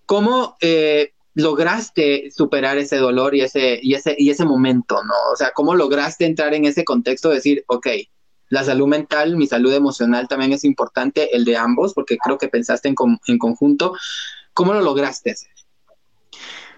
¿Cómo 0.06 0.56
eh, 0.62 1.14
lograste 1.34 2.30
superar 2.32 2.78
ese 2.78 2.98
dolor 2.98 3.36
y 3.36 3.42
ese, 3.42 3.80
y, 3.82 3.96
ese, 3.96 4.16
y 4.18 4.30
ese 4.30 4.46
momento, 4.46 5.04
no? 5.04 5.16
O 5.34 5.36
sea, 5.36 5.52
¿cómo 5.52 5.74
lograste 5.74 6.26
entrar 6.26 6.54
en 6.54 6.66
ese 6.66 6.86
contexto 6.86 7.30
de 7.30 7.36
decir, 7.36 7.64
ok, 7.68 7.88
la 8.50 8.64
salud 8.64 8.88
mental, 8.88 9.36
mi 9.38 9.48
salud 9.48 9.74
emocional 9.74 10.28
también 10.28 10.54
es 10.54 10.64
importante, 10.64 11.36
el 11.36 11.46
de 11.46 11.58
ambos, 11.58 11.94
porque 11.94 12.18
creo 12.18 12.38
que 12.38 12.48
pensaste 12.48 12.88
en, 12.88 12.96
en 13.28 13.38
conjunto. 13.38 13.94
¿Cómo 14.54 14.74
lo 14.74 14.82
lograste? 14.82 15.36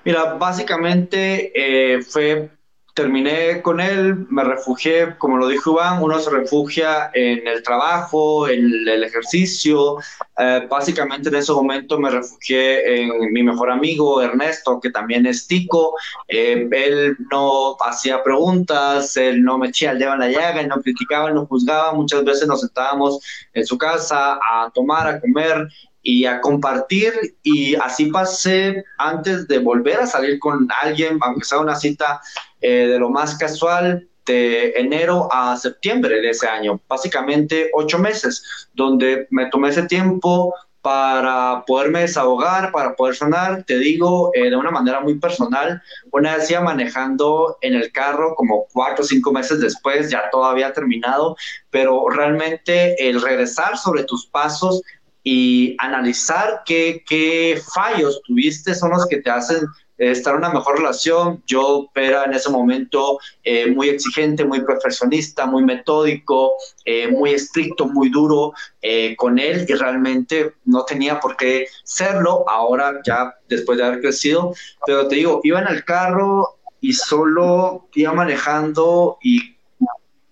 Mira, 0.04 0.36
básicamente 0.36 1.52
eh, 1.54 2.02
fue 2.02 2.50
terminé 2.98 3.62
con 3.62 3.80
él, 3.80 4.26
me 4.32 4.44
refugié, 4.44 5.16
como 5.20 5.38
lo 5.38 5.48
dijo 5.48 5.74
Iván, 5.74 6.02
uno 6.02 6.20
se 6.20 6.32
refugia 6.32 7.12
en 7.14 7.48
el 7.48 7.62
trabajo, 7.62 8.48
en 8.50 8.88
el 8.88 9.04
ejercicio. 9.04 9.98
Eh, 10.36 10.66
básicamente 10.68 11.30
en 11.30 11.36
ese 11.36 11.54
momento 11.54 12.00
me 12.00 12.10
refugié 12.10 13.04
en 13.04 13.32
mi 13.32 13.44
mejor 13.44 13.70
amigo 13.70 14.20
Ernesto, 14.20 14.80
que 14.82 14.90
también 14.90 15.28
es 15.28 15.46
tico. 15.46 15.94
Eh, 16.28 16.68
él 16.72 17.16
no 17.32 17.78
hacía 17.86 18.24
preguntas, 18.24 19.16
él 19.16 19.44
no 19.44 19.60
me 19.60 19.68
echaba 19.68 19.94
el 19.94 20.00
dedo 20.00 20.14
en 20.14 20.20
la 20.20 20.30
llaga, 20.30 20.62
él 20.62 20.68
no 20.68 20.82
criticaba, 20.82 21.30
él 21.30 21.36
no 21.36 21.46
juzgaba. 21.46 21.94
Muchas 21.94 22.24
veces 22.24 22.48
nos 22.48 22.62
sentábamos 22.62 23.20
en 23.54 23.64
su 23.64 23.78
casa 23.78 24.40
a 24.52 24.72
tomar, 24.74 25.08
a 25.08 25.22
comer 25.22 25.68
y 26.08 26.26
a 26.26 26.40
compartir 26.40 27.12
y 27.44 27.76
así 27.76 28.06
pasé 28.06 28.86
antes 28.98 29.46
de 29.50 29.60
volver 29.60 30.00
a 30.00 30.08
salir 30.08 30.40
con 30.40 30.66
alguien, 30.82 31.18
aunque 31.20 31.44
sea 31.44 31.60
una 31.60 31.76
cita 31.76 32.22
eh, 32.62 32.88
de 32.88 32.98
lo 32.98 33.10
más 33.10 33.38
casual, 33.38 34.08
de 34.26 34.72
enero 34.78 35.28
a 35.34 35.58
septiembre 35.58 36.22
de 36.22 36.30
ese 36.30 36.48
año, 36.48 36.80
básicamente 36.88 37.72
ocho 37.74 38.00
meses, 38.00 38.42
donde 38.74 39.28
me 39.32 39.50
tomé 39.50 39.68
ese 39.68 39.84
tiempo 39.84 40.54
para 40.82 41.66
poderme 41.68 42.00
desahogar, 42.00 42.72
para 42.72 42.96
poder 42.96 43.14
sonar, 43.14 43.64
te 43.64 43.78
digo, 43.78 44.32
eh, 44.34 44.50
de 44.50 44.56
una 44.56 44.72
manera 44.72 45.02
muy 45.02 45.20
personal. 45.20 45.82
Una 46.12 46.38
vez 46.38 46.48
ya 46.48 46.62
manejando 46.62 47.58
en 47.60 47.74
el 47.74 47.92
carro, 47.92 48.36
como 48.36 48.68
cuatro 48.72 49.04
o 49.04 49.08
cinco 49.08 49.34
meses 49.34 49.60
después, 49.60 50.10
ya 50.10 50.30
todo 50.32 50.46
había 50.46 50.72
terminado, 50.72 51.36
pero 51.72 52.08
realmente 52.10 53.10
el 53.10 53.22
regresar 53.22 53.78
sobre 53.78 54.06
tus 54.06 54.28
pasos 54.28 54.82
y 55.30 55.76
analizar 55.80 56.62
qué, 56.66 57.04
qué 57.06 57.62
fallos 57.74 58.22
tuviste 58.26 58.74
son 58.74 58.92
los 58.92 59.06
que 59.08 59.18
te 59.18 59.30
hacen 59.30 59.60
estar 59.98 60.32
en 60.32 60.38
una 60.38 60.54
mejor 60.54 60.78
relación. 60.78 61.44
Yo 61.46 61.90
era 61.96 62.24
en 62.24 62.34
ese 62.34 62.50
momento 62.50 63.20
eh, 63.44 63.70
muy 63.70 63.90
exigente, 63.90 64.46
muy 64.46 64.62
perfeccionista, 64.62 65.46
muy 65.46 65.66
metódico, 65.66 66.54
eh, 66.86 67.10
muy 67.10 67.32
estricto, 67.32 67.88
muy 67.88 68.08
duro 68.10 68.54
eh, 68.82 69.18
con 69.18 69.38
él 69.38 69.66
y 69.68 69.74
realmente 69.74 70.54
no 70.64 70.86
tenía 70.86 71.20
por 71.20 71.36
qué 71.36 71.68
serlo 71.84 72.50
ahora 72.50 73.02
ya 73.06 73.36
después 73.50 73.78
de 73.78 73.84
haber 73.84 74.00
crecido. 74.00 74.54
Pero 74.86 75.10
te 75.10 75.16
digo, 75.16 75.42
iba 75.44 75.60
en 75.60 75.68
el 75.68 75.84
carro 75.84 76.58
y 76.80 76.94
solo 76.94 77.90
iba 77.96 78.14
manejando 78.14 79.18
y 79.22 79.58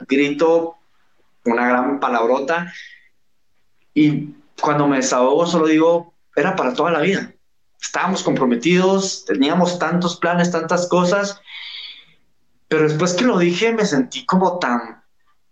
grito 0.08 0.78
una 1.43 1.68
gran 1.68 2.00
palabrota 2.00 2.72
y 3.93 4.30
cuando 4.62 4.88
me 4.88 4.97
desahogo 4.97 5.45
solo 5.45 5.68
digo, 5.68 6.14
era 6.36 6.56
para 6.56 6.74
toda 6.74 6.91
la 6.91 7.01
vida. 7.01 7.34
Estábamos 7.82 8.24
comprometidos, 8.24 9.26
teníamos 9.26 9.78
tantos 9.80 10.18
planes, 10.18 10.51
tantas 10.51 10.88
cosas, 10.88 11.39
pero 12.68 12.84
después 12.84 13.14
que 13.14 13.26
lo 13.26 13.38
dije 13.38 13.74
me 13.74 13.86
sentí 13.86 14.26
como 14.26 14.60
tan, 14.60 15.03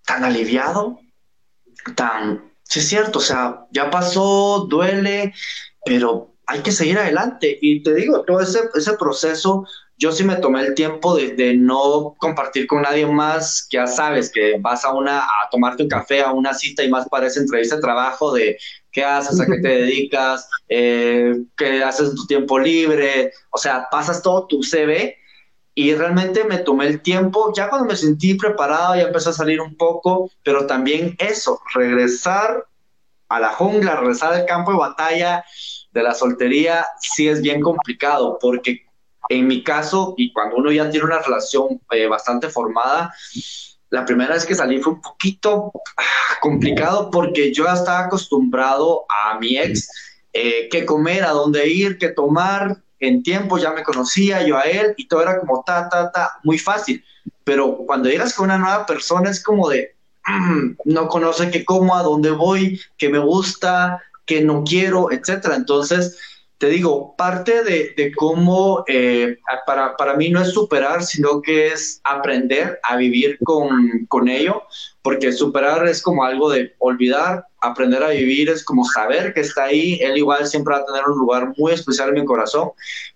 tan 0.06 0.24
aliviado, 0.24 1.00
tan, 1.96 2.52
sí 2.64 2.80
es 2.80 2.90
cierto, 2.90 3.20
o 3.20 3.22
sea, 3.22 3.66
ya 3.72 3.90
pasó, 3.90 4.66
duele, 4.70 5.34
pero 5.86 6.34
hay 6.46 6.62
que 6.62 6.72
seguir 6.72 6.98
adelante. 6.98 7.58
Y 7.62 7.84
te 7.84 7.94
digo, 7.94 8.24
todo 8.24 8.40
ese, 8.42 8.94
proceso 8.98 9.66
yo 9.98 10.12
sí 10.12 10.24
me 10.24 10.36
tomé 10.38 10.62
el 10.62 10.74
tiempo 10.74 11.16
de, 11.16 11.56
no 11.56 12.16
compartir 12.18 12.68
con 12.68 12.82
nadie 12.82 13.06
más, 13.06 13.68
que 13.70 13.78
ya 13.78 13.88
sabes, 13.88 14.32
que 14.32 14.58
vas 14.60 14.84
a 14.84 14.94
una 14.94 15.20
a 15.20 15.50
tomarte 15.52 15.84
un 15.84 15.90
café, 15.90 16.22
a 16.22 16.32
una 16.32 16.54
cita 16.54 16.84
y 16.84 16.90
más 16.90 17.08
para 17.08 17.28
esa 17.28 17.40
entrevista 17.40 17.76
de 17.76 17.82
trabajo 17.82 18.34
de 18.34 18.58
qué 18.94 19.04
haces, 19.04 19.40
a 19.42 19.46
qué 19.46 19.60
te 19.60 19.68
dedicas, 19.68 20.48
eh, 20.70 21.34
qué 21.58 21.84
haces 21.84 22.10
en 22.10 22.16
tu 22.16 22.26
tiempo 22.26 22.60
libre, 22.60 23.34
o 23.50 23.58
sea, 23.58 23.88
pasas 23.92 24.22
todo 24.22 24.48
tu 24.48 24.64
CV 24.64 25.18
y 25.76 25.94
realmente 25.96 26.44
me 26.44 26.60
tomé 26.60 26.88
el 26.88 27.02
tiempo, 27.02 27.52
ya 27.56 27.70
cuando 27.70 27.88
me 27.88 27.96
sentí 27.96 28.36
preparado 28.36 28.96
ya 28.96 29.04
empezó 29.04 29.32
a 29.32 29.34
salir 29.34 29.60
un 29.60 29.76
poco, 29.76 30.30
pero 30.44 30.68
también 30.68 31.16
eso, 31.18 31.60
regresar 31.74 32.66
a 33.28 33.40
la 33.40 33.50
jungla, 33.50 33.96
regresar 33.96 34.34
al 34.34 34.46
campo 34.46 34.72
de 34.72 34.78
batalla 34.78 35.44
de 35.92 36.04
la 36.04 36.14
soltería, 36.14 36.86
sí 37.00 37.28
es 37.28 37.42
bien 37.42 37.62
complicado, 37.62 38.38
porque 38.40 38.86
en 39.30 39.48
mi 39.48 39.64
caso, 39.64 40.14
y 40.18 40.32
cuando 40.32 40.58
uno 40.58 40.72
ya 40.72 40.90
tiene 40.90 41.06
una 41.06 41.20
relación 41.20 41.82
eh, 41.92 42.08
bastante 42.08 42.50
formada, 42.50 43.14
la 43.94 44.06
primera 44.06 44.34
vez 44.34 44.44
que 44.44 44.56
salí 44.56 44.82
fue 44.82 44.94
un 44.94 45.02
poquito 45.02 45.72
ah, 45.98 46.04
complicado 46.42 47.12
porque 47.12 47.54
yo 47.54 47.66
estaba 47.66 48.06
acostumbrado 48.06 49.06
a 49.08 49.38
mi 49.38 49.56
ex 49.56 49.88
eh, 50.34 50.68
qué 50.72 50.84
comer, 50.84 51.24
a 51.24 51.30
dónde 51.30 51.70
ir, 51.70 52.00
qué 52.00 52.10
tomar, 52.10 52.82
en 53.00 53.22
tiempo 53.22 53.60
ya 53.60 53.70
me 53.70 53.84
conocía 53.84 54.42
yo 54.42 54.58
a 54.58 54.64
él 54.64 54.96
y 54.98 55.08
todo 55.08 55.22
era 55.22 55.40
como 55.40 55.64
ta, 55.64 55.90
ta, 55.90 56.12
ta, 56.12 56.32
muy 56.44 56.58
fácil. 56.58 57.04
Pero 57.44 57.78
cuando 57.86 58.10
llegas 58.10 58.34
con 58.34 58.46
una 58.46 58.58
nueva 58.58 58.88
persona 58.88 59.30
es 59.30 59.44
como 59.44 59.70
de, 59.70 59.94
mm, 60.26 60.72
no 60.86 61.08
conoce 61.08 61.52
qué 61.52 61.64
como, 61.64 61.96
a 61.96 62.02
dónde 62.02 62.32
voy, 62.32 62.82
qué 62.98 63.10
me 63.10 63.20
gusta, 63.20 64.02
qué 64.26 64.42
no 64.42 64.64
quiero, 64.64 65.12
etcétera. 65.12 65.56
Entonces, 65.56 66.18
te 66.58 66.70
digo, 66.70 67.16
parte 67.18 67.64
de, 67.64 68.12
cómo 68.16 68.86
eh, 68.88 69.38
para, 69.66 69.98
para, 69.98 70.16
mí 70.16 70.30
no 70.30 70.42
es 70.42 70.52
superar, 70.52 71.04
sino 71.04 71.42
que 71.42 71.68
es 71.68 72.00
aprender 72.04 72.80
a 72.84 72.96
vivir 72.96 73.38
con, 73.44 74.06
con, 74.08 74.30
ello, 74.30 74.64
porque 75.02 75.34
superar 75.34 75.86
es 75.88 76.02
como 76.02 76.24
algo 76.24 76.50
de 76.50 76.74
olvidar, 76.80 77.46
aprender 77.60 78.02
a 78.04 78.10
vivir 78.10 78.50
es 78.50 78.64
como 78.64 78.86
saber 78.86 79.34
que 79.34 79.42
está 79.42 79.66
ahí, 79.66 80.00
él 80.02 80.18
igual 80.18 80.48
siempre 80.48 80.76
va 80.76 80.82
a 80.82 80.86
tener 80.86 81.04
un 81.06 81.18
lugar 81.18 81.54
muy 81.58 81.74
especial 81.74 82.10
en 82.10 82.16
mi 82.16 82.26
corazón, 82.26 82.72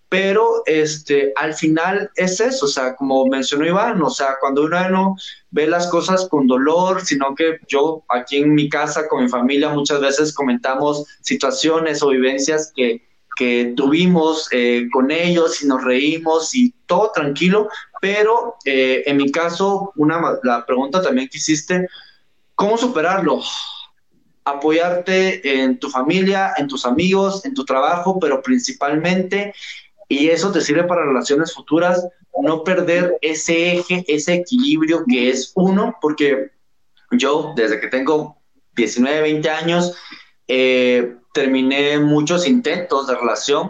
pero 0.10 0.64
este, 0.66 1.34
al 1.36 1.54
final 1.54 2.10
es 2.16 2.40
eso, 2.40 2.66
o 2.66 2.70
sea, 2.70 2.96
como 2.96 3.26
mencionó 3.28 3.66
Iván, 3.66 4.02
o 4.02 4.10
sea, 4.10 4.38
cuando 4.40 4.64
uno 4.64 4.90
no 4.90 5.16
ve 5.52 5.68
las 5.68 5.88
cosas 5.88 6.28
con 6.30 6.48
dolor, 6.48 7.06
sino 7.06 7.36
que 7.36 7.58
yo 7.68 8.04
aquí 8.10 8.38
en 8.38 8.54
mi 8.54 8.70
casa 8.70 9.08
con 9.08 9.24
mi 9.24 9.30
familia 9.30 9.70
muchas 9.70 10.00
veces 10.00 10.34
comentamos 10.34 11.06
situaciones 11.22 12.02
o 12.02 12.10
vivencias 12.10 12.72
que 12.74 13.07
que 13.38 13.74
tuvimos 13.76 14.48
eh, 14.52 14.88
con 14.92 15.12
ellos 15.12 15.62
y 15.62 15.68
nos 15.68 15.84
reímos 15.84 16.56
y 16.56 16.74
todo 16.88 17.12
tranquilo, 17.14 17.70
pero 18.02 18.56
eh, 18.66 19.04
en 19.06 19.18
mi 19.18 19.32
caso, 19.32 19.94
una, 19.96 20.40
la 20.44 20.66
pregunta 20.66 21.02
también 21.02 21.30
que 21.30 21.38
hiciste, 21.38 21.88
¿cómo 22.56 22.78
superarlo? 22.78 23.42
Apoyarte 24.44 25.62
en 25.62 25.78
tu 25.78 25.90
familia, 25.90 26.54
en 26.58 26.68
tus 26.68 26.86
amigos, 26.86 27.46
en 27.46 27.54
tu 27.54 27.64
trabajo, 27.64 28.20
pero 28.20 28.42
principalmente, 28.42 29.54
y 30.10 30.30
eso 30.30 30.52
te 30.52 30.62
sirve 30.62 30.86
para 30.86 31.06
relaciones 31.06 31.54
futuras, 31.54 32.08
no 32.42 32.64
perder 32.64 33.18
ese 33.22 33.74
eje, 33.74 34.04
ese 34.08 34.34
equilibrio 34.36 35.04
que 35.08 35.30
es 35.30 35.52
uno, 35.56 35.96
porque 36.02 36.52
yo 37.12 37.54
desde 37.56 37.80
que 37.80 37.88
tengo 37.88 38.38
19, 38.76 39.22
20 39.22 39.50
años, 39.50 39.96
eh, 40.48 41.18
terminé 41.38 42.00
muchos 42.00 42.48
intentos 42.48 43.06
de 43.06 43.16
relación 43.16 43.70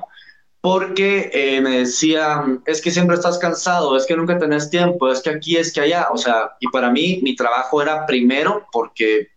porque 0.62 1.30
eh, 1.34 1.60
me 1.60 1.80
decían, 1.80 2.64
es 2.66 2.82
que 2.82 2.92
siempre 2.92 3.18
estás 3.18 3.38
cansado, 3.38 3.98
es 3.98 4.06
que 4.06 4.16
nunca 4.16 4.40
tenés 4.40 4.70
tiempo, 4.70 5.12
es 5.12 5.22
que 5.22 5.32
aquí, 5.32 5.58
es 5.58 5.74
que 5.74 5.82
allá, 5.82 6.08
o 6.14 6.18
sea, 6.18 6.52
y 6.62 6.68
para 6.70 6.90
mí 6.90 7.20
mi 7.24 7.36
trabajo 7.36 7.82
era 7.82 8.06
primero 8.06 8.66
porque 8.72 9.28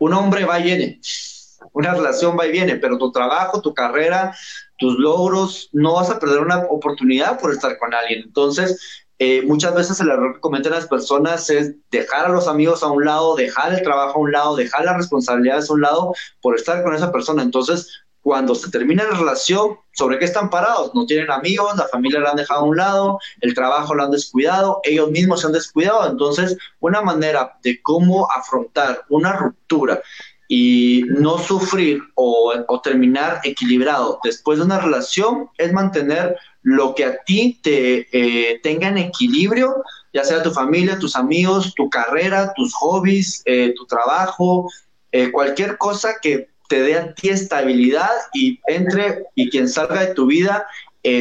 un 0.00 0.12
hombre 0.12 0.44
va 0.44 0.60
y 0.60 0.64
viene, 0.64 1.00
una 1.72 1.94
relación 1.94 2.36
va 2.38 2.46
y 2.46 2.52
viene, 2.52 2.76
pero 2.76 2.98
tu 2.98 3.10
trabajo, 3.10 3.62
tu 3.62 3.72
carrera, 3.72 4.36
tus 4.76 4.98
logros, 4.98 5.70
no 5.72 5.94
vas 5.94 6.10
a 6.10 6.18
perder 6.18 6.40
una 6.40 6.58
oportunidad 6.68 7.40
por 7.40 7.52
estar 7.52 7.78
con 7.78 7.94
alguien. 7.94 8.22
Entonces, 8.22 9.03
eh, 9.18 9.42
muchas 9.42 9.74
veces 9.74 10.00
el 10.00 10.10
error 10.10 10.34
que 10.34 10.40
cometen 10.40 10.72
las 10.72 10.88
personas 10.88 11.48
es 11.48 11.74
dejar 11.90 12.26
a 12.26 12.30
los 12.30 12.48
amigos 12.48 12.82
a 12.82 12.88
un 12.88 13.04
lado, 13.04 13.36
dejar 13.36 13.72
el 13.72 13.82
trabajo 13.82 14.18
a 14.18 14.22
un 14.22 14.32
lado, 14.32 14.56
dejar 14.56 14.84
las 14.84 14.96
responsabilidades 14.96 15.70
a 15.70 15.72
un 15.74 15.82
lado 15.82 16.14
por 16.40 16.56
estar 16.56 16.82
con 16.82 16.94
esa 16.94 17.12
persona. 17.12 17.42
Entonces, 17.42 18.04
cuando 18.24 18.54
se 18.54 18.70
termina 18.70 19.04
la 19.04 19.18
relación, 19.18 19.78
¿sobre 19.92 20.18
qué 20.18 20.24
están 20.24 20.48
parados? 20.48 20.94
No 20.94 21.04
tienen 21.04 21.30
amigos, 21.30 21.76
la 21.76 21.86
familia 21.88 22.20
la 22.20 22.30
han 22.30 22.36
dejado 22.36 22.62
a 22.62 22.64
un 22.64 22.76
lado, 22.76 23.18
el 23.42 23.54
trabajo 23.54 23.94
lo 23.94 24.02
han 24.02 24.10
descuidado, 24.10 24.80
ellos 24.82 25.10
mismos 25.10 25.42
se 25.42 25.46
han 25.46 25.52
descuidado. 25.52 26.08
Entonces, 26.10 26.56
una 26.80 27.02
manera 27.02 27.58
de 27.62 27.80
cómo 27.82 28.26
afrontar 28.34 29.04
una 29.10 29.34
ruptura 29.34 30.02
y 30.48 31.04
no 31.08 31.38
sufrir 31.38 32.02
o, 32.14 32.52
terminar 32.82 33.40
equilibrado 33.44 34.20
después 34.22 34.58
de 34.58 34.64
una 34.64 34.78
relación 34.78 35.48
es 35.56 35.72
mantener 35.72 36.36
lo 36.62 36.94
que 36.94 37.04
a 37.04 37.16
ti 37.24 37.58
te 37.62 38.08
eh, 38.12 38.60
tenga 38.62 38.88
en 38.88 38.98
equilibrio, 38.98 39.82
ya 40.12 40.24
sea 40.24 40.42
tu 40.42 40.50
familia, 40.50 40.98
tus 40.98 41.16
amigos, 41.16 41.74
tu 41.74 41.88
carrera, 41.88 42.52
tus 42.54 42.74
hobbies, 42.74 43.42
eh, 43.46 43.72
tu 43.76 43.86
trabajo, 43.86 44.70
eh, 45.12 45.30
cualquier 45.30 45.78
cosa 45.78 46.16
que 46.20 46.48
te 46.68 46.82
dé 46.82 46.98
a 46.98 47.14
ti 47.14 47.28
estabilidad 47.30 48.10
y 48.32 48.60
entre 48.66 49.24
y 49.34 49.50
quien 49.50 49.68
salga 49.68 50.00
de 50.00 50.14
tu 50.14 50.26
vida 50.26 50.66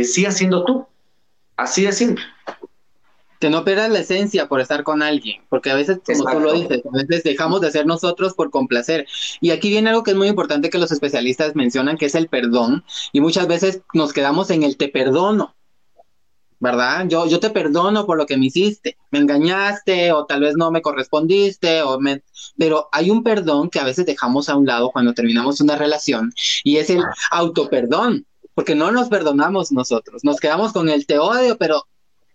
siga 0.04 0.32
siendo 0.32 0.64
tú. 0.64 0.86
Así 1.58 1.84
de 1.84 1.92
simple 1.92 2.24
que 3.44 3.50
no 3.50 3.66
pierdas 3.66 3.92
la 3.92 4.00
esencia 4.00 4.48
por 4.48 4.62
estar 4.62 4.84
con 4.84 5.04
alguien, 5.04 5.42
porque 5.50 5.70
a 5.70 5.76
veces, 5.76 6.00
como 6.06 6.32
tú 6.32 6.40
lo 6.40 6.54
dices, 6.54 6.82
a 6.86 6.96
veces 6.96 7.24
dejamos 7.26 7.60
de 7.60 7.72
ser 7.72 7.86
nosotros 7.86 8.36
por 8.36 8.52
complacer. 8.52 9.06
Y 9.42 9.52
aquí 9.52 9.68
viene 9.68 9.90
algo 9.90 10.02
que 10.04 10.12
es 10.12 10.18
muy 10.18 10.30
importante 10.30 10.70
que 10.70 10.78
los 10.78 10.94
especialistas 10.94 11.54
mencionan, 11.54 11.98
que 11.98 12.06
es 12.06 12.16
el 12.16 12.30
perdón, 12.30 12.86
y 13.12 13.20
muchas 13.20 13.48
veces 13.48 13.82
nos 13.94 14.14
quedamos 14.14 14.50
en 14.50 14.64
el 14.64 14.78
te 14.78 14.88
perdono, 14.88 15.58
¿verdad? 16.62 17.06
Yo, 17.10 17.28
yo 17.28 17.42
te 17.42 17.50
perdono 17.50 18.06
por 18.06 18.18
lo 18.18 18.26
que 18.26 18.38
me 18.38 18.46
hiciste, 18.46 18.96
me 19.12 19.20
engañaste 19.20 20.14
o 20.14 20.26
tal 20.26 20.40
vez 20.40 20.56
no 20.56 20.72
me 20.72 20.82
correspondiste, 20.82 21.82
o 21.82 22.00
me... 22.00 22.24
pero 22.58 22.88
hay 22.94 23.10
un 23.10 23.24
perdón 23.24 23.70
que 23.70 23.82
a 23.82 23.84
veces 23.84 24.06
dejamos 24.06 24.48
a 24.48 24.56
un 24.56 24.66
lado 24.66 24.90
cuando 24.90 25.14
terminamos 25.14 25.60
una 25.60 25.76
relación 25.76 26.32
y 26.64 26.78
es 26.78 26.90
el 26.90 27.04
autoperdón, 27.30 28.26
porque 28.54 28.74
no 28.74 28.90
nos 28.94 29.10
perdonamos 29.10 29.74
nosotros, 29.74 30.24
nos 30.24 30.40
quedamos 30.40 30.72
con 30.72 30.88
el 30.88 31.06
te 31.06 31.20
odio, 31.20 31.58
pero 31.58 31.84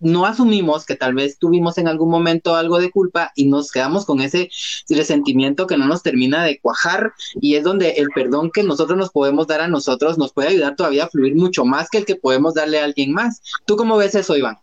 no 0.00 0.26
asumimos 0.26 0.86
que 0.86 0.94
tal 0.94 1.14
vez 1.14 1.38
tuvimos 1.38 1.78
en 1.78 1.88
algún 1.88 2.10
momento 2.10 2.54
algo 2.54 2.78
de 2.78 2.90
culpa 2.90 3.32
y 3.34 3.46
nos 3.46 3.72
quedamos 3.72 4.04
con 4.06 4.20
ese 4.20 4.50
resentimiento 4.88 5.66
que 5.66 5.76
no 5.76 5.86
nos 5.86 6.02
termina 6.02 6.44
de 6.44 6.60
cuajar 6.60 7.12
y 7.40 7.56
es 7.56 7.64
donde 7.64 7.90
el 7.92 8.08
perdón 8.14 8.50
que 8.52 8.62
nosotros 8.62 8.98
nos 8.98 9.10
podemos 9.10 9.46
dar 9.46 9.60
a 9.60 9.68
nosotros 9.68 10.18
nos 10.18 10.32
puede 10.32 10.48
ayudar 10.48 10.76
todavía 10.76 11.04
a 11.04 11.08
fluir 11.08 11.34
mucho 11.34 11.64
más 11.64 11.88
que 11.90 11.98
el 11.98 12.04
que 12.04 12.16
podemos 12.16 12.54
darle 12.54 12.80
a 12.80 12.84
alguien 12.84 13.12
más. 13.12 13.42
¿Tú 13.66 13.76
cómo 13.76 13.96
ves 13.96 14.14
eso, 14.14 14.36
Iván? 14.36 14.58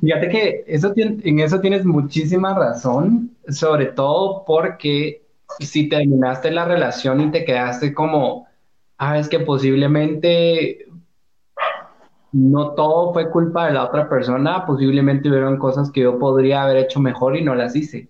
Fíjate 0.00 0.28
que 0.28 0.64
eso 0.66 0.92
en 0.96 1.40
eso 1.40 1.60
tienes 1.60 1.84
muchísima 1.84 2.54
razón, 2.54 3.36
sobre 3.48 3.86
todo 3.86 4.44
porque 4.46 5.22
si 5.60 5.88
terminaste 5.88 6.50
la 6.50 6.64
relación 6.64 7.20
y 7.20 7.30
te 7.30 7.44
quedaste 7.44 7.94
como, 7.94 8.46
ah, 8.98 9.18
es 9.18 9.28
que 9.28 9.40
posiblemente 9.40 10.86
no 12.32 12.74
todo 12.74 13.12
fue 13.12 13.30
culpa 13.30 13.66
de 13.66 13.72
la 13.74 13.84
otra 13.84 14.08
persona, 14.08 14.66
posiblemente 14.66 15.28
hubieron 15.30 15.58
cosas 15.58 15.90
que 15.90 16.00
yo 16.02 16.18
podría 16.18 16.62
haber 16.62 16.78
hecho 16.78 17.00
mejor 17.00 17.36
y 17.36 17.44
no 17.44 17.54
las 17.54 17.74
hice. 17.76 18.08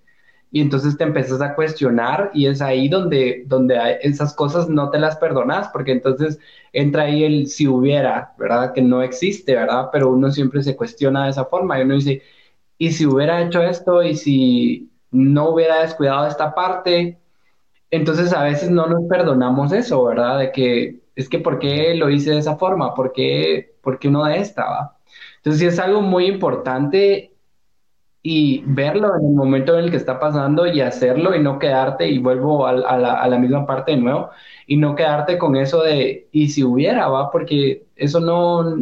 Y 0.51 0.63
entonces 0.63 0.97
te 0.97 1.05
empiezas 1.05 1.43
a 1.43 1.55
cuestionar 1.55 2.31
y 2.33 2.47
es 2.47 2.63
ahí 2.63 2.89
donde, 2.89 3.45
donde 3.47 3.99
esas 4.03 4.35
cosas 4.35 4.69
no 4.69 4.91
te 4.91 4.99
las 4.99 5.17
perdonas, 5.17 5.69
porque 5.69 5.93
entonces 5.93 6.39
entra 6.73 7.05
ahí 7.05 7.25
el 7.25 7.49
si 7.49 7.69
hubiera, 7.69 8.33
¿verdad? 8.39 8.73
Que 8.73 8.81
no 8.83 9.03
existe, 9.03 9.55
¿verdad? 9.55 9.91
Pero 9.93 10.11
uno 10.11 10.31
siempre 10.31 10.63
se 10.63 10.77
cuestiona 10.77 11.25
de 11.25 11.31
esa 11.31 11.45
forma 11.45 11.79
y 11.79 11.83
uno 11.83 11.95
dice, 11.95 12.23
¿y 12.79 12.93
si 12.93 13.07
hubiera 13.07 13.43
hecho 13.43 13.63
esto? 13.63 14.03
¿Y 14.03 14.17
si 14.17 14.91
no 15.11 15.51
hubiera 15.51 15.83
descuidado 15.83 16.27
esta 16.27 16.55
parte? 16.55 17.19
Entonces 17.91 18.33
a 18.33 18.45
veces 18.45 18.71
no 18.71 18.87
nos 18.87 19.05
perdonamos 19.09 19.73
eso, 19.73 20.05
¿verdad? 20.05 20.39
De 20.39 20.53
que 20.53 21.01
es 21.17 21.29
que 21.29 21.41
¿por 21.41 21.59
qué 21.59 21.95
lo 21.95 22.11
hice 22.11 22.31
de 22.31 22.39
esa 22.39 22.57
forma? 22.57 22.95
¿Por 22.95 23.13
qué, 23.13 23.75
por 23.89 23.99
qué 23.99 24.11
no 24.11 24.25
de 24.25 24.37
esta? 24.37 24.65
¿va? 24.65 24.99
Entonces 25.39 25.61
sí 25.61 25.67
es 25.67 25.79
algo 25.79 26.03
muy 26.03 26.27
importante 26.27 27.33
y 28.23 28.63
verlo 28.67 29.17
en 29.19 29.29
el 29.29 29.33
momento 29.33 29.79
en 29.79 29.85
el 29.85 29.91
que 29.91 29.97
está 29.97 30.21
pasando 30.21 30.67
y 30.67 30.83
hacerlo 30.83 31.35
y 31.35 31.43
no 31.43 31.59
quedarte, 31.59 32.07
y 32.07 32.19
vuelvo 32.19 32.67
a, 32.67 32.75
la, 32.75 33.39
misma 33.39 33.65
parte 33.65 33.93
de 33.93 33.97
nuevo, 33.97 34.29
y 34.67 34.77
no 34.77 34.95
quedarte 34.95 35.39
con 35.39 35.57
eso 35.57 35.83
de, 35.83 36.29
y 36.33 36.51
si 36.51 36.63
hubiera, 36.63 37.09
va, 37.09 37.31
porque 37.31 37.87
eso 37.97 38.21
no, 38.21 38.77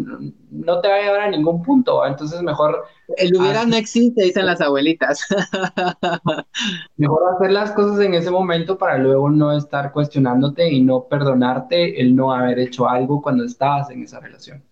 no 0.50 0.80
te 0.80 0.88
va 0.88 0.96
a 0.96 1.02
llevar 1.02 1.20
a 1.20 1.30
ningún 1.30 1.62
punto, 1.62 1.98
¿va? 1.98 2.08
entonces 2.08 2.42
mejor... 2.42 2.82
El 3.16 3.36
hubiera 3.36 3.64
no 3.64 3.76
existe, 3.76 4.24
dicen 4.24 4.46
las 4.46 4.60
abuelitas. 4.60 5.24
mejor 6.96 7.22
hacer 7.36 7.52
las 7.52 7.70
cosas 7.70 8.00
en 8.00 8.14
ese 8.14 8.32
momento 8.32 8.76
para 8.76 8.98
luego 8.98 9.30
no 9.30 9.56
estar 9.56 9.92
cuestionándote 9.92 10.68
y 10.68 10.82
no 10.82 11.04
perdonarte 11.04 12.00
el 12.00 12.16
no 12.16 12.32
haber 12.32 12.58
hecho 12.58 12.88
algo 12.88 13.22
cuando 13.22 13.44
estabas 13.44 13.88
en 13.90 14.02
esa 14.02 14.18
relación. 14.18 14.64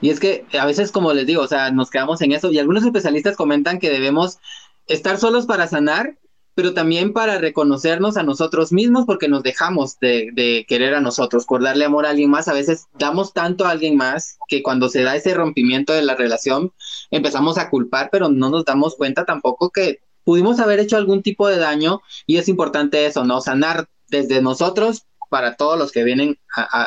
Y 0.00 0.10
es 0.10 0.20
que 0.20 0.46
a 0.58 0.66
veces, 0.66 0.92
como 0.92 1.12
les 1.12 1.26
digo, 1.26 1.42
o 1.42 1.48
sea, 1.48 1.70
nos 1.70 1.90
quedamos 1.90 2.20
en 2.22 2.32
eso 2.32 2.50
y 2.50 2.58
algunos 2.58 2.84
especialistas 2.84 3.36
comentan 3.36 3.78
que 3.78 3.90
debemos 3.90 4.38
estar 4.86 5.18
solos 5.18 5.46
para 5.46 5.68
sanar, 5.68 6.18
pero 6.54 6.74
también 6.74 7.12
para 7.12 7.38
reconocernos 7.38 8.16
a 8.16 8.22
nosotros 8.22 8.72
mismos 8.72 9.06
porque 9.06 9.28
nos 9.28 9.42
dejamos 9.42 9.98
de, 10.00 10.66
querer 10.68 10.94
a 10.94 11.00
nosotros, 11.00 11.46
por 11.46 11.62
darle 11.62 11.84
amor 11.84 12.04
a 12.04 12.10
alguien 12.10 12.30
más. 12.30 12.48
A 12.48 12.52
veces 12.52 12.86
damos 12.98 13.32
tanto 13.32 13.64
a 13.64 13.70
alguien 13.70 13.96
más 13.96 14.38
que 14.48 14.62
cuando 14.62 14.88
se 14.88 15.02
da 15.02 15.16
ese 15.16 15.34
rompimiento 15.34 15.92
de 15.92 16.02
la 16.02 16.14
relación 16.14 16.72
empezamos 17.10 17.56
a 17.58 17.70
culpar, 17.70 18.10
pero 18.12 18.28
no 18.28 18.50
nos 18.50 18.64
damos 18.64 18.96
cuenta 18.96 19.24
tampoco 19.24 19.70
que 19.70 20.00
pudimos 20.24 20.60
haber 20.60 20.80
hecho 20.80 20.96
algún 20.96 21.22
tipo 21.22 21.48
de 21.48 21.58
daño 21.58 22.02
y 22.26 22.36
es 22.36 22.48
importante 22.48 23.06
eso, 23.06 23.24
¿no? 23.24 23.40
Sanar 23.40 23.88
desde 24.08 24.42
nosotros 24.42 25.06
para 25.32 25.56
todos 25.56 25.78
los 25.78 25.92
que 25.92 26.04
vienen 26.04 26.38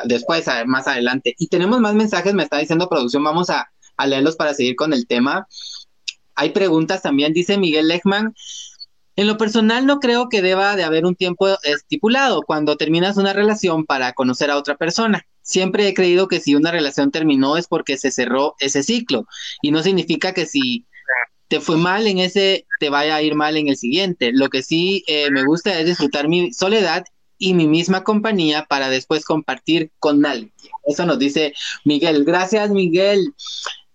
después, 0.04 0.46
más 0.68 0.88
adelante. 0.88 1.34
Y 1.40 1.48
tenemos 1.48 1.80
más 1.80 1.96
mensajes, 1.96 2.36
me 2.36 2.44
está 2.44 2.60
diciendo 2.60 2.88
producción, 2.88 3.24
vamos 3.24 3.50
a, 3.50 3.72
leerlos 4.06 4.36
para 4.36 4.54
seguir 4.54 4.76
con 4.76 4.94
el 4.94 5.08
tema. 5.08 5.48
Hay 6.36 6.52
preguntas 6.52 7.02
también, 7.02 7.34
dice 7.34 7.58
Miguel 7.58 7.88
Lechman. 7.88 8.36
En 9.16 9.26
lo 9.26 9.38
personal 9.38 9.88
no 9.88 10.00
creo 10.00 10.30
que 10.30 10.44
deba 10.44 10.76
de 10.76 10.84
haber 10.84 11.06
un 11.06 11.16
tiempo 11.16 11.48
estipulado 11.64 12.44
cuando 12.44 12.78
terminas 12.78 13.18
una 13.18 13.34
relación 13.34 13.84
para 13.84 14.14
conocer 14.14 14.52
a 14.52 14.58
otra 14.58 14.76
persona. 14.76 15.26
Siempre 15.42 15.88
he 15.88 15.96
creído 15.96 16.28
que 16.28 16.40
si 16.40 16.54
una 16.54 16.70
relación 16.70 17.10
terminó 17.10 17.58
es 17.58 17.66
porque 17.66 17.98
se 17.98 18.12
cerró 18.12 18.56
ese 18.60 18.84
ciclo 18.84 19.26
y 19.64 19.72
no 19.72 19.82
significa 19.82 20.34
que 20.34 20.46
si 20.46 20.86
te 21.48 21.62
fue 21.62 21.78
mal 21.78 22.06
en 22.06 22.20
ese, 22.20 22.68
te 22.80 22.92
vaya 22.92 23.16
a 23.16 23.24
ir 23.24 23.34
mal 23.34 23.58
en 23.58 23.70
el 23.70 23.78
siguiente. 23.78 24.32
Lo 24.34 24.50
que 24.50 24.62
sí 24.62 25.04
eh, 25.08 25.32
me 25.32 25.44
gusta 25.44 25.80
es 25.80 25.88
disfrutar 25.88 26.28
mi 26.28 26.54
soledad 26.54 27.06
y 27.38 27.54
mi 27.54 27.68
misma 27.68 28.04
compañía 28.04 28.66
para 28.70 28.90
después 28.90 29.26
compartir 29.26 29.92
con 30.00 30.26
alguien. 30.26 30.54
Eso 30.86 31.06
nos 31.06 31.20
dice 31.20 31.54
Miguel. 31.84 32.24
Gracias, 32.26 32.70
Miguel. 32.70 33.34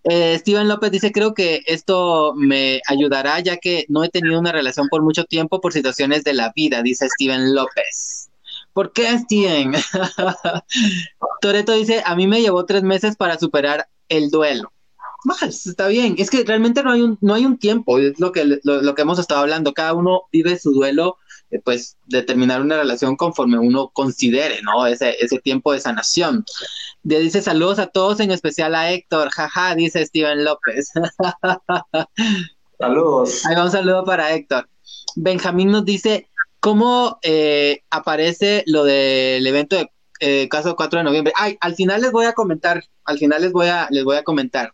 Eh, 0.03 0.37
Steven 0.39 0.67
López 0.67 0.91
dice, 0.91 1.11
creo 1.11 1.33
que 1.33 1.61
esto 1.67 2.33
me 2.35 2.81
ayudará 2.87 3.39
ya 3.39 3.57
que 3.57 3.85
no 3.87 4.03
he 4.03 4.09
tenido 4.09 4.39
una 4.39 4.51
relación 4.51 4.87
por 4.89 5.03
mucho 5.03 5.25
tiempo 5.25 5.61
por 5.61 5.73
situaciones 5.73 6.23
de 6.23 6.33
la 6.33 6.51
vida, 6.55 6.81
dice 6.81 7.07
Steven 7.09 7.53
López. 7.53 8.29
¿Por 8.73 8.93
qué, 8.93 9.17
Steven? 9.19 9.73
Toreto 11.41 11.73
dice, 11.73 12.01
a 12.05 12.15
mí 12.15 12.25
me 12.25 12.41
llevó 12.41 12.65
tres 12.65 12.83
meses 12.83 13.15
para 13.15 13.37
superar 13.37 13.87
el 14.09 14.29
duelo. 14.29 14.71
Más, 15.23 15.67
está 15.67 15.87
bien. 15.87 16.15
Es 16.17 16.31
que 16.31 16.43
realmente 16.43 16.81
no 16.81 16.91
hay 16.91 17.01
un, 17.01 17.17
no 17.21 17.35
hay 17.35 17.45
un 17.45 17.59
tiempo, 17.59 17.99
es 17.99 18.19
lo 18.19 18.31
que, 18.31 18.59
lo 18.63 18.95
que 18.95 19.01
hemos 19.01 19.19
estado 19.19 19.41
hablando. 19.41 19.73
Cada 19.73 19.93
uno 19.93 20.23
vive 20.31 20.57
su 20.57 20.71
duelo 20.71 21.17
pues 21.59 21.97
determinar 22.05 22.61
una 22.61 22.77
relación 22.77 23.15
conforme 23.15 23.59
uno 23.59 23.89
considere, 23.89 24.61
¿no? 24.61 24.85
Ese, 24.85 25.15
ese 25.19 25.39
tiempo 25.39 25.73
de 25.73 25.79
sanación. 25.79 26.45
Le 27.03 27.19
dice 27.19 27.41
saludos 27.41 27.79
a 27.79 27.87
todos, 27.87 28.19
en 28.19 28.31
especial 28.31 28.75
a 28.75 28.91
Héctor, 28.91 29.29
jaja, 29.29 29.75
dice 29.75 30.05
Steven 30.05 30.45
López. 30.45 30.91
Saludos. 32.79 33.45
Ahí 33.45 33.55
va 33.55 33.65
un 33.65 33.71
saludo 33.71 34.03
para 34.05 34.33
Héctor. 34.33 34.67
Benjamín 35.15 35.71
nos 35.71 35.85
dice, 35.85 36.29
¿cómo 36.59 37.19
eh, 37.21 37.83
aparece 37.89 38.63
lo 38.65 38.83
del 38.83 39.45
evento 39.45 39.75
de 39.75 39.91
eh, 40.19 40.49
caso 40.49 40.75
4 40.75 40.99
de 40.99 41.03
noviembre? 41.03 41.33
Ay, 41.35 41.57
al 41.61 41.75
final 41.75 42.01
les 42.01 42.11
voy 42.11 42.25
a 42.25 42.33
comentar, 42.33 42.83
al 43.05 43.17
final 43.19 43.41
les 43.41 43.51
voy 43.51 43.67
a, 43.67 43.87
les 43.91 44.03
voy 44.03 44.17
a 44.17 44.23
comentar. 44.23 44.73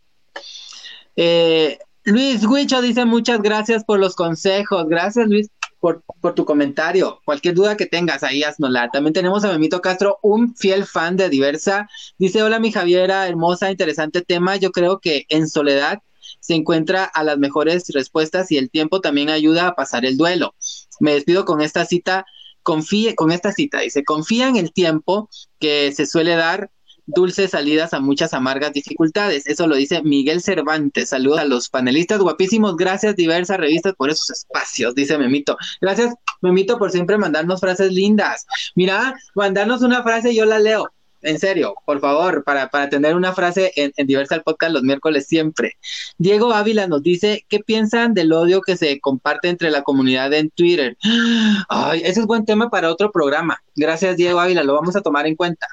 Luis 2.07 2.45
Huicho 2.45 2.81
dice 2.81 3.03
muchas 3.03 3.41
gracias 3.41 3.83
por 3.83 3.99
los 3.99 4.15
consejos. 4.15 4.87
Gracias, 4.87 5.27
Luis 5.27 5.49
por, 5.79 6.03
tu 6.35 6.45
comentario. 6.45 7.21
Cualquier 7.25 7.53
duda 7.53 7.77
que 7.77 7.85
tengas, 7.85 8.23
ahí 8.23 8.43
haznosla. 8.43 8.89
También 8.89 9.13
tenemos 9.13 9.43
a 9.43 9.51
Memito 9.51 9.81
Castro, 9.81 10.19
un 10.21 10.55
fiel 10.55 10.85
fan 10.85 11.17
de 11.17 11.29
Diversa. 11.29 11.87
Dice, 12.17 12.43
hola 12.43 12.59
mi 12.59 12.71
Javiera, 12.71 13.27
hermosa, 13.27 13.71
interesante 13.71 14.21
tema. 14.21 14.55
Yo 14.55 14.71
creo 14.71 14.99
que 14.99 15.25
en 15.29 15.47
soledad 15.47 15.99
se 16.39 16.55
encuentra 16.55 17.03
a 17.05 17.23
las 17.23 17.37
mejores 17.37 17.89
respuestas 17.93 18.51
y 18.51 18.57
el 18.57 18.69
tiempo 18.69 19.01
también 19.01 19.29
ayuda 19.29 19.67
a 19.67 19.75
pasar 19.75 20.05
el 20.05 20.17
duelo. 20.17 20.55
Me 20.99 21.13
despido 21.13 21.45
con 21.45 21.61
esta 21.61 21.85
cita, 21.85 22.25
confíe, 22.63 23.15
con 23.15 23.31
esta 23.31 23.51
cita, 23.51 23.79
dice, 23.79 24.03
confía 24.03 24.47
en 24.47 24.57
el 24.57 24.73
tiempo 24.73 25.29
que 25.59 25.91
se 25.93 26.05
suele 26.05 26.35
dar 26.35 26.71
dulces 27.07 27.51
salidas 27.51 27.93
a 27.93 27.99
muchas 27.99 28.33
amargas 28.33 28.73
dificultades. 28.73 29.47
Eso 29.47 29.65
lo 29.65 29.75
dice 29.75 30.03
Miguel 30.03 30.41
Cervantes. 30.41 31.09
Saludos 31.09 31.39
a 31.39 31.45
los 31.45 31.69
panelistas 31.69 32.19
guapísimos. 32.19 32.75
Gracias, 32.75 33.15
diversas 33.15 33.57
revistas, 33.57 33.93
por 33.95 34.09
esos 34.09 34.29
espacios, 34.29 34.93
dice 34.93 35.17
Memito. 35.17 35.57
Gracias, 35.81 36.13
Memito, 36.41 36.77
por 36.77 36.91
siempre 36.91 37.17
mandarnos 37.17 37.61
frases 37.61 37.91
lindas. 37.91 38.45
Mira, 38.75 39.15
mandarnos 39.33 39.81
una 39.81 40.03
frase 40.03 40.31
y 40.31 40.35
yo 40.35 40.45
la 40.45 40.59
leo. 40.59 40.91
En 41.23 41.39
serio, 41.39 41.73
por 41.83 41.99
favor, 41.99 42.43
para, 42.43 42.69
para 42.69 42.89
tener 42.89 43.15
una 43.15 43.33
frase 43.33 43.71
en, 43.75 43.91
en 43.97 44.05
Diversa 44.05 44.39
Podcast 44.41 44.71
los 44.71 44.83
miércoles 44.83 45.25
siempre. 45.25 45.73
Diego 46.19 46.53
Ávila 46.53 46.85
nos 46.85 47.01
dice, 47.01 47.43
¿qué 47.49 47.59
piensan 47.59 48.13
del 48.13 48.31
odio 48.31 48.61
que 48.61 48.77
se 48.77 48.99
comparte 48.99 49.49
entre 49.49 49.71
la 49.71 49.81
comunidad 49.81 50.31
en 50.33 50.51
Twitter? 50.51 50.95
Ay, 51.69 52.01
ese 52.03 52.19
es 52.19 52.25
buen 52.27 52.45
tema 52.45 52.69
para 52.69 52.91
otro 52.91 53.11
programa. 53.11 53.59
Gracias, 53.75 54.15
Diego 54.15 54.39
Ávila, 54.39 54.63
lo 54.63 54.75
vamos 54.75 54.95
a 54.95 55.01
tomar 55.01 55.25
en 55.25 55.35
cuenta 55.35 55.67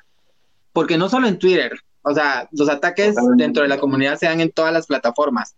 porque 0.75 0.99
no 0.99 1.09
solo 1.09 1.29
en 1.29 1.39
Twitter, 1.39 1.72
o 2.03 2.12
sea, 2.12 2.49
los 2.53 2.68
ataques 2.68 3.14
dentro 3.37 3.62
de 3.62 3.68
la 3.68 3.79
comunidad 3.79 4.18
se 4.18 4.27
dan 4.27 4.43
en 4.43 4.53
todas 4.53 4.75
las 4.75 4.87
plataformas. 4.87 5.57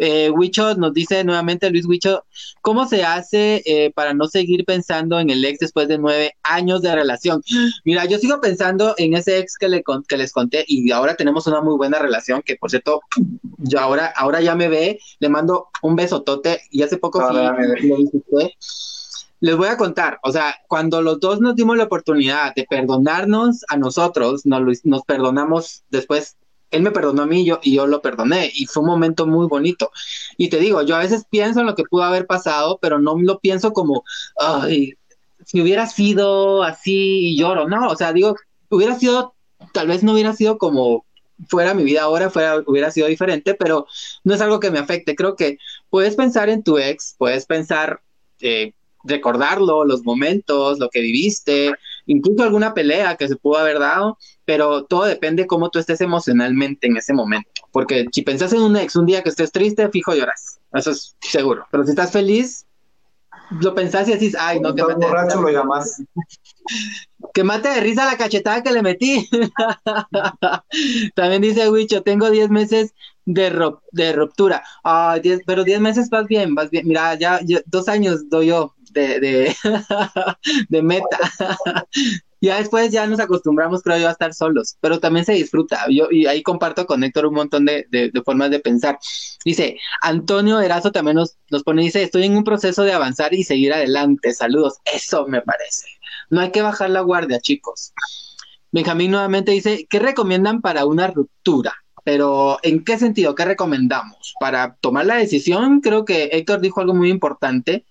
Eh, 0.00 0.28
Wicho 0.30 0.74
nos 0.74 0.92
dice 0.92 1.22
nuevamente, 1.22 1.70
Luis 1.70 1.86
Wicho, 1.86 2.24
¿cómo 2.62 2.88
se 2.88 3.04
hace 3.04 3.62
eh, 3.64 3.92
para 3.94 4.12
no 4.12 4.26
seguir 4.26 4.64
pensando 4.64 5.20
en 5.20 5.30
el 5.30 5.44
ex 5.44 5.60
después 5.60 5.86
de 5.86 5.98
nueve 5.98 6.34
años 6.42 6.82
de 6.82 6.96
relación? 6.96 7.42
Mira, 7.84 8.06
yo 8.06 8.18
sigo 8.18 8.40
pensando 8.40 8.94
en 8.96 9.14
ese 9.14 9.38
ex 9.38 9.56
que, 9.56 9.68
le, 9.68 9.84
que 10.08 10.16
les 10.16 10.32
conté 10.32 10.64
y 10.66 10.90
ahora 10.90 11.14
tenemos 11.14 11.46
una 11.46 11.60
muy 11.60 11.76
buena 11.76 12.00
relación, 12.00 12.42
que 12.42 12.56
por 12.56 12.70
cierto, 12.70 13.02
yo 13.58 13.78
ahora, 13.78 14.12
ahora 14.16 14.40
ya 14.40 14.56
me 14.56 14.68
ve, 14.68 14.98
le 15.20 15.28
mando 15.28 15.68
un 15.82 15.94
besotote 15.94 16.62
y 16.72 16.82
hace 16.82 16.96
poco 16.96 17.20
fui, 17.20 17.88
lo 17.88 17.96
visité 17.98 18.56
les 19.40 19.56
voy 19.56 19.68
a 19.68 19.76
contar, 19.76 20.18
o 20.22 20.32
sea, 20.32 20.56
cuando 20.66 21.00
los 21.02 21.20
dos 21.20 21.40
nos 21.40 21.54
dimos 21.54 21.76
la 21.76 21.84
oportunidad 21.84 22.54
de 22.54 22.64
perdonarnos 22.68 23.64
a 23.68 23.76
nosotros, 23.76 24.44
nos, 24.44 24.84
nos 24.84 25.02
perdonamos 25.02 25.84
después, 25.90 26.36
él 26.70 26.82
me 26.82 26.90
perdonó 26.90 27.22
a 27.22 27.26
mí 27.26 27.44
yo, 27.44 27.60
y 27.62 27.74
yo 27.74 27.86
lo 27.86 28.02
perdoné, 28.02 28.50
y 28.52 28.66
fue 28.66 28.82
un 28.82 28.88
momento 28.88 29.26
muy 29.26 29.46
bonito. 29.46 29.90
Y 30.36 30.48
te 30.48 30.58
digo, 30.58 30.82
yo 30.82 30.96
a 30.96 31.00
veces 31.00 31.24
pienso 31.30 31.60
en 31.60 31.66
lo 31.66 31.74
que 31.74 31.84
pudo 31.84 32.02
haber 32.02 32.26
pasado, 32.26 32.78
pero 32.82 32.98
no 32.98 33.16
lo 33.18 33.38
pienso 33.38 33.72
como, 33.72 34.02
ay, 34.38 34.94
si 35.46 35.60
hubiera 35.62 35.86
sido 35.86 36.62
así 36.62 37.30
y 37.30 37.38
lloro, 37.38 37.68
no, 37.68 37.88
o 37.88 37.96
sea, 37.96 38.12
digo, 38.12 38.36
hubiera 38.70 38.98
sido, 38.98 39.34
tal 39.72 39.86
vez 39.88 40.02
no 40.02 40.12
hubiera 40.12 40.34
sido 40.34 40.58
como 40.58 41.06
fuera 41.48 41.74
mi 41.74 41.84
vida 41.84 42.02
ahora, 42.02 42.30
fuera, 42.30 42.62
hubiera 42.66 42.90
sido 42.90 43.06
diferente, 43.06 43.54
pero 43.54 43.86
no 44.24 44.34
es 44.34 44.40
algo 44.40 44.60
que 44.60 44.70
me 44.70 44.78
afecte. 44.78 45.14
Creo 45.14 45.36
que 45.36 45.58
puedes 45.90 46.16
pensar 46.16 46.48
en 46.48 46.62
tu 46.62 46.78
ex, 46.78 47.14
puedes 47.18 47.46
pensar 47.46 48.02
eh, 48.40 48.72
recordarlo, 49.04 49.84
los 49.84 50.04
momentos, 50.04 50.78
lo 50.78 50.88
que 50.88 51.00
viviste, 51.00 51.72
incluso 52.06 52.42
alguna 52.42 52.74
pelea 52.74 53.16
que 53.16 53.28
se 53.28 53.36
pudo 53.36 53.58
haber 53.58 53.78
dado, 53.78 54.18
pero 54.44 54.84
todo 54.84 55.04
depende 55.04 55.46
cómo 55.46 55.70
tú 55.70 55.78
estés 55.78 56.00
emocionalmente 56.00 56.86
en 56.86 56.96
ese 56.96 57.12
momento. 57.12 57.50
Porque 57.70 58.06
si 58.12 58.22
pensás 58.22 58.52
en 58.52 58.62
un 58.62 58.76
ex, 58.76 58.96
un 58.96 59.06
día 59.06 59.22
que 59.22 59.28
estés 59.28 59.52
triste, 59.52 59.88
fijo 59.90 60.14
lloras, 60.14 60.60
eso 60.72 60.90
es 60.90 61.16
seguro. 61.20 61.66
Pero 61.70 61.84
si 61.84 61.90
estás 61.90 62.12
feliz, 62.12 62.66
lo 63.60 63.74
pensás 63.74 64.08
y 64.08 64.12
decís, 64.12 64.36
ay, 64.38 64.60
no, 64.60 64.74
que 64.74 64.82
mate, 64.82 65.06
borracho 65.06 65.40
lo 65.40 65.50
llamas. 65.50 66.02
que 67.34 67.44
mate 67.44 67.68
de 67.68 67.80
risa 67.80 68.04
la 68.04 68.16
cachetada 68.16 68.62
que 68.62 68.72
le 68.72 68.82
metí. 68.82 69.28
También 71.14 71.42
dice 71.42 71.70
Wicho, 71.70 72.02
tengo 72.02 72.30
10 72.30 72.50
meses 72.50 72.94
de, 73.24 73.72
de 73.92 74.12
ruptura. 74.12 74.62
Ah, 74.84 75.18
pero 75.46 75.64
10 75.64 75.80
meses 75.80 76.10
vas 76.10 76.26
bien, 76.26 76.54
vas 76.54 76.70
bien. 76.70 76.86
Mira, 76.86 77.14
ya, 77.14 77.40
ya 77.42 77.60
dos 77.66 77.88
años 77.88 78.28
doy 78.28 78.48
yo 78.48 78.74
de, 78.92 79.54
de, 80.68 80.82
meta. 80.82 81.18
ya 82.40 82.58
después 82.58 82.92
ya 82.92 83.06
nos 83.06 83.20
acostumbramos, 83.20 83.82
creo 83.82 83.98
yo, 83.98 84.08
a 84.08 84.12
estar 84.12 84.34
solos, 84.34 84.76
pero 84.80 85.00
también 85.00 85.24
se 85.24 85.32
disfruta. 85.32 85.84
Yo, 85.90 86.08
y 86.10 86.26
ahí 86.26 86.42
comparto 86.42 86.86
con 86.86 87.02
Héctor 87.04 87.26
un 87.26 87.34
montón 87.34 87.64
de, 87.64 87.86
de, 87.90 88.10
formas 88.24 88.50
de 88.50 88.60
pensar. 88.60 88.98
Dice, 89.44 89.78
Antonio 90.00 90.60
Erazo 90.60 90.92
también 90.92 91.16
nos, 91.16 91.36
nos 91.50 91.62
pone, 91.62 91.82
dice, 91.82 92.02
estoy 92.02 92.24
en 92.24 92.36
un 92.36 92.44
proceso 92.44 92.82
de 92.82 92.92
avanzar 92.92 93.34
y 93.34 93.44
seguir 93.44 93.72
adelante. 93.72 94.32
Saludos. 94.32 94.74
Eso 94.84 95.26
me 95.26 95.42
parece. 95.42 95.86
No 96.30 96.40
hay 96.40 96.50
que 96.50 96.62
bajar 96.62 96.90
la 96.90 97.00
guardia, 97.00 97.40
chicos. 97.40 97.92
Benjamín 98.70 99.10
nuevamente 99.10 99.52
dice, 99.52 99.86
¿qué 99.88 99.98
recomiendan 99.98 100.60
para 100.60 100.84
una 100.84 101.06
ruptura? 101.08 101.74
Pero, 102.04 102.58
¿en 102.62 102.84
qué 102.84 102.98
sentido? 102.98 103.34
¿Qué 103.34 103.44
recomendamos? 103.44 104.34
Para 104.40 104.76
tomar 104.80 105.06
la 105.06 105.16
decisión, 105.16 105.80
creo 105.80 106.04
que 106.04 106.30
Héctor 106.32 106.60
dijo 106.60 106.80
algo 106.80 106.94
muy 106.94 107.10
importante, 107.10 107.84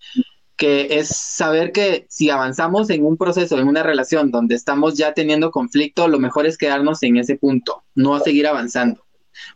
que 0.58 1.00
es 1.00 1.10
saber 1.10 1.72
que 1.72 2.08
si 2.10 2.32
avanzamos 2.32 2.90
en 2.90 3.06
un 3.06 3.16
proceso, 3.16 3.58
en 3.60 3.68
una 3.68 3.84
relación 3.84 4.32
donde 4.32 4.56
estamos 4.56 4.98
ya 4.98 5.14
teniendo 5.14 5.52
conflicto, 5.52 6.08
lo 6.08 6.20
mejor 6.20 6.48
es 6.48 6.58
quedarnos 6.58 7.04
en 7.04 7.18
ese 7.18 7.38
punto, 7.38 7.84
no 7.94 8.20
seguir 8.20 8.48
avanzando, 8.48 9.06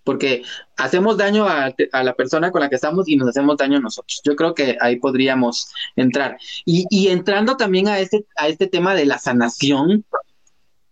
porque 0.04 0.44
hacemos 0.78 1.18
daño 1.18 1.48
a, 1.48 1.74
la 2.04 2.14
persona 2.14 2.52
con 2.52 2.62
la 2.62 2.70
que 2.70 2.76
estamos 2.76 3.10
y 3.10 3.16
nos 3.16 3.30
hacemos 3.30 3.58
daño 3.58 3.78
a 3.78 3.82
nosotros. 3.82 4.22
Yo 4.24 4.36
creo 4.36 4.54
que 4.54 4.78
ahí 4.80 4.98
podríamos 4.98 5.74
entrar. 5.96 6.38
Y, 6.66 6.86
y 6.92 7.08
entrando 7.08 7.58
también 7.58 7.88
a 7.88 8.00
este, 8.00 8.26
a 8.36 8.48
este 8.48 8.68
tema 8.68 8.94
de 8.94 9.06
la 9.06 9.18
sanación, 9.18 10.06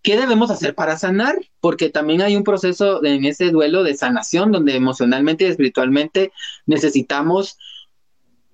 ¿qué 0.01 0.17
debemos 0.17 0.49
hacer 0.49 0.73
para 0.73 0.97
sanar? 0.97 1.35
Porque 1.59 1.89
también 1.89 2.23
hay 2.23 2.35
un 2.35 2.43
proceso 2.43 3.03
en 3.05 3.25
ese 3.25 3.51
duelo 3.51 3.83
de 3.83 3.95
sanación 3.95 4.51
donde 4.51 4.75
emocionalmente 4.75 5.45
y 5.45 5.49
espiritualmente 5.49 6.31
necesitamos 6.65 7.59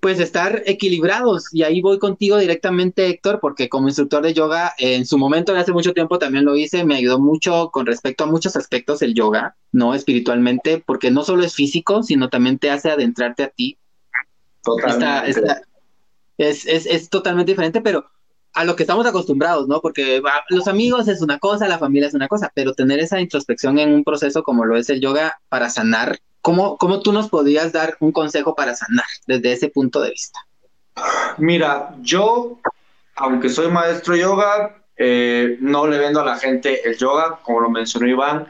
pues 0.00 0.20
estar 0.20 0.62
equilibrados. 0.66 1.52
Y 1.52 1.62
ahí 1.62 1.80
voy 1.80 1.98
contigo 1.98 2.38
directamente, 2.38 3.06
Héctor, 3.06 3.40
porque 3.40 3.68
como 3.68 3.88
instructor 3.88 4.22
de 4.22 4.34
yoga, 4.34 4.72
en 4.78 5.06
su 5.06 5.18
momento, 5.18 5.54
hace 5.54 5.72
mucho 5.72 5.92
tiempo 5.92 6.18
también 6.18 6.44
lo 6.44 6.56
hice, 6.56 6.84
me 6.84 6.96
ayudó 6.96 7.18
mucho 7.18 7.70
con 7.72 7.86
respecto 7.86 8.24
a 8.24 8.26
muchos 8.28 8.56
aspectos 8.56 9.00
del 9.00 9.14
yoga, 9.14 9.56
¿no? 9.72 9.94
Espiritualmente, 9.94 10.82
porque 10.84 11.10
no 11.10 11.24
solo 11.24 11.44
es 11.44 11.54
físico, 11.54 12.02
sino 12.02 12.28
también 12.28 12.58
te 12.58 12.70
hace 12.70 12.90
adentrarte 12.90 13.42
a 13.42 13.48
ti. 13.48 13.78
Totalmente. 14.62 15.62
es, 16.38 16.66
es, 16.66 16.86
es 16.86 17.08
totalmente 17.08 17.52
diferente, 17.52 17.80
pero 17.80 18.06
a 18.56 18.64
lo 18.64 18.74
que 18.74 18.84
estamos 18.84 19.06
acostumbrados, 19.06 19.68
¿no? 19.68 19.80
Porque 19.82 20.22
los 20.48 20.66
amigos 20.66 21.08
es 21.08 21.20
una 21.20 21.38
cosa, 21.38 21.68
la 21.68 21.78
familia 21.78 22.08
es 22.08 22.14
una 22.14 22.26
cosa, 22.26 22.50
pero 22.54 22.72
tener 22.72 22.98
esa 23.00 23.20
introspección 23.20 23.78
en 23.78 23.92
un 23.92 24.02
proceso 24.02 24.42
como 24.42 24.64
lo 24.64 24.78
es 24.78 24.88
el 24.88 25.00
yoga 25.00 25.38
para 25.50 25.68
sanar 25.68 26.18
¿Cómo, 26.46 26.78
¿Cómo 26.78 27.00
tú 27.00 27.12
nos 27.12 27.28
podrías 27.28 27.72
dar 27.72 27.96
un 27.98 28.12
consejo 28.12 28.54
para 28.54 28.76
sanar 28.76 29.04
desde 29.26 29.50
ese 29.50 29.68
punto 29.68 30.00
de 30.00 30.10
vista? 30.10 30.38
Mira, 31.38 31.96
yo, 32.02 32.60
aunque 33.16 33.48
soy 33.48 33.66
maestro 33.66 34.14
de 34.14 34.20
yoga, 34.20 34.80
eh, 34.96 35.56
no 35.58 35.88
le 35.88 35.98
vendo 35.98 36.20
a 36.20 36.24
la 36.24 36.36
gente 36.36 36.88
el 36.88 36.96
yoga, 36.96 37.40
como 37.42 37.62
lo 37.62 37.68
mencionó 37.68 38.06
Iván. 38.06 38.46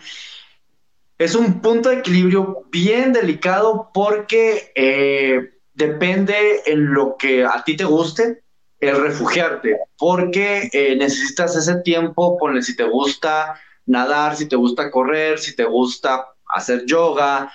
Es 1.17 1.35
un 1.35 1.63
punto 1.63 1.89
de 1.89 2.01
equilibrio 2.01 2.65
bien 2.71 3.15
delicado 3.15 3.89
porque 3.95 4.73
eh, 4.75 5.55
depende 5.73 6.65
en 6.67 6.93
lo 6.93 7.17
que 7.17 7.47
a 7.47 7.65
ti 7.65 7.79
te 7.79 7.85
guste 7.85 8.43
el 8.79 9.01
refugiarte, 9.01 9.79
porque 9.97 10.69
eh, 10.71 10.97
necesitas 10.97 11.57
ese 11.57 11.77
tiempo, 11.77 12.37
ponle 12.37 12.61
si 12.61 12.77
te 12.77 12.85
gusta 12.85 13.59
nadar, 13.87 14.37
si 14.37 14.47
te 14.47 14.57
gusta 14.57 14.91
correr, 14.91 15.39
si 15.39 15.57
te 15.57 15.65
gusta 15.65 16.27
hacer 16.55 16.85
yoga, 16.85 17.51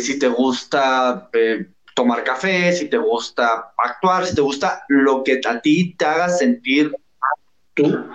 si 0.00 0.18
te 0.18 0.28
gusta 0.28 1.28
tomar 1.94 2.24
café, 2.24 2.72
si 2.72 2.88
te 2.88 2.96
gusta 2.96 3.74
actuar, 3.76 4.26
si 4.26 4.34
te 4.34 4.40
gusta 4.40 4.84
lo 4.88 5.22
que 5.22 5.40
a 5.46 5.60
ti 5.60 5.94
te 5.96 6.04
haga 6.04 6.28
sentir 6.28 6.94
tú, 7.74 8.06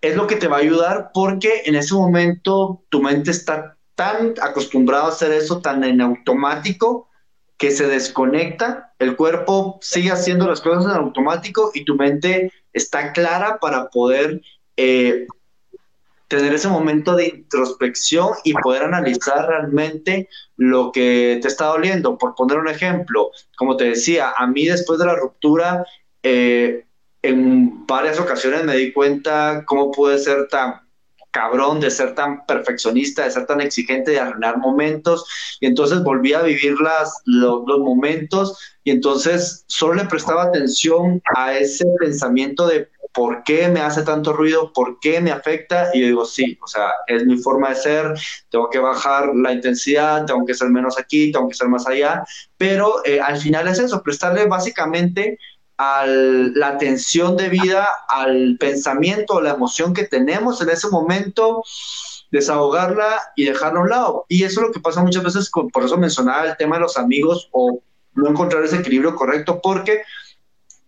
es 0.00 0.16
lo 0.16 0.26
que 0.26 0.36
te 0.36 0.48
va 0.48 0.56
a 0.56 0.60
ayudar 0.60 1.10
porque 1.14 1.62
en 1.64 1.76
ese 1.76 1.94
momento 1.94 2.82
tu 2.88 3.00
mente 3.00 3.30
está 3.30 3.76
tan 3.94 4.34
acostumbrada 4.42 5.04
a 5.04 5.08
hacer 5.08 5.32
eso, 5.32 5.60
tan 5.60 5.84
en 5.84 6.00
automático, 6.00 7.08
que 7.56 7.70
se 7.70 7.86
desconecta, 7.86 8.92
el 8.98 9.16
cuerpo 9.16 9.78
sigue 9.80 10.10
haciendo 10.10 10.48
las 10.48 10.60
cosas 10.60 10.84
en 10.84 11.00
automático 11.00 11.70
y 11.72 11.84
tu 11.84 11.94
mente 11.94 12.52
está 12.72 13.12
clara 13.12 13.58
para 13.60 13.88
poder 13.90 14.42
eh, 14.76 15.26
tener 16.28 16.54
ese 16.54 16.68
momento 16.68 17.14
de 17.14 17.28
introspección 17.28 18.30
y 18.44 18.54
poder 18.54 18.84
analizar 18.84 19.46
realmente 19.46 20.28
lo 20.56 20.90
que 20.92 21.38
te 21.42 21.48
está 21.48 21.66
doliendo. 21.66 22.18
Por 22.18 22.34
poner 22.34 22.58
un 22.58 22.68
ejemplo, 22.68 23.30
como 23.56 23.76
te 23.76 23.84
decía, 23.84 24.32
a 24.36 24.46
mí 24.46 24.66
después 24.66 24.98
de 24.98 25.06
la 25.06 25.16
ruptura, 25.16 25.84
eh, 26.22 26.86
en 27.22 27.86
varias 27.86 28.18
ocasiones 28.20 28.64
me 28.64 28.76
di 28.76 28.92
cuenta 28.92 29.64
cómo 29.66 29.90
pude 29.90 30.18
ser 30.18 30.48
tan 30.48 30.84
cabrón, 31.30 31.80
de 31.80 31.90
ser 31.90 32.14
tan 32.14 32.46
perfeccionista, 32.46 33.24
de 33.24 33.30
ser 33.30 33.44
tan 33.46 33.60
exigente, 33.60 34.12
de 34.12 34.20
arruinar 34.20 34.58
momentos, 34.58 35.26
y 35.60 35.66
entonces 35.66 36.02
volví 36.04 36.32
a 36.32 36.42
vivir 36.42 36.80
las, 36.80 37.22
los 37.24 37.80
momentos, 37.80 38.56
y 38.84 38.92
entonces 38.92 39.64
solo 39.66 39.94
le 39.94 40.04
prestaba 40.04 40.44
atención 40.44 41.20
a 41.34 41.54
ese 41.54 41.84
pensamiento 41.98 42.68
de 42.68 42.88
¿por 43.14 43.44
qué 43.44 43.68
me 43.68 43.80
hace 43.80 44.02
tanto 44.02 44.32
ruido? 44.32 44.72
¿Por 44.72 44.98
qué 44.98 45.20
me 45.20 45.30
afecta? 45.30 45.90
Y 45.94 46.00
yo 46.00 46.06
digo, 46.08 46.24
sí, 46.26 46.58
o 46.60 46.66
sea, 46.66 46.90
es 47.06 47.24
mi 47.24 47.38
forma 47.38 47.70
de 47.70 47.76
ser, 47.76 48.14
tengo 48.50 48.68
que 48.68 48.80
bajar 48.80 49.30
la 49.34 49.52
intensidad, 49.52 50.26
tengo 50.26 50.44
que 50.44 50.52
ser 50.52 50.68
menos 50.68 50.98
aquí, 50.98 51.30
tengo 51.30 51.48
que 51.48 51.54
ser 51.54 51.68
más 51.68 51.86
allá, 51.86 52.24
pero 52.58 53.04
eh, 53.04 53.20
al 53.20 53.38
final 53.38 53.68
es 53.68 53.78
eso, 53.78 54.02
prestarle 54.02 54.46
básicamente 54.46 55.38
a 55.78 56.04
la 56.06 56.68
atención 56.68 57.36
de 57.36 57.48
vida 57.48 57.88
al 58.08 58.56
pensamiento, 58.58 59.40
la 59.40 59.54
emoción 59.54 59.94
que 59.94 60.04
tenemos 60.04 60.60
en 60.60 60.70
ese 60.70 60.88
momento, 60.88 61.62
desahogarla 62.32 63.22
y 63.36 63.44
dejarla 63.44 63.78
a 63.78 63.82
un 63.82 63.90
lado. 63.90 64.26
Y 64.28 64.42
eso 64.42 64.60
es 64.60 64.66
lo 64.66 64.72
que 64.72 64.80
pasa 64.80 65.02
muchas 65.02 65.22
veces, 65.22 65.50
por 65.50 65.84
eso 65.84 65.96
mencionaba 65.96 66.46
el 66.46 66.56
tema 66.56 66.76
de 66.76 66.82
los 66.82 66.98
amigos 66.98 67.48
o 67.52 67.80
no 68.14 68.28
encontrar 68.28 68.64
ese 68.64 68.76
equilibrio 68.76 69.14
correcto, 69.14 69.60
porque 69.62 70.02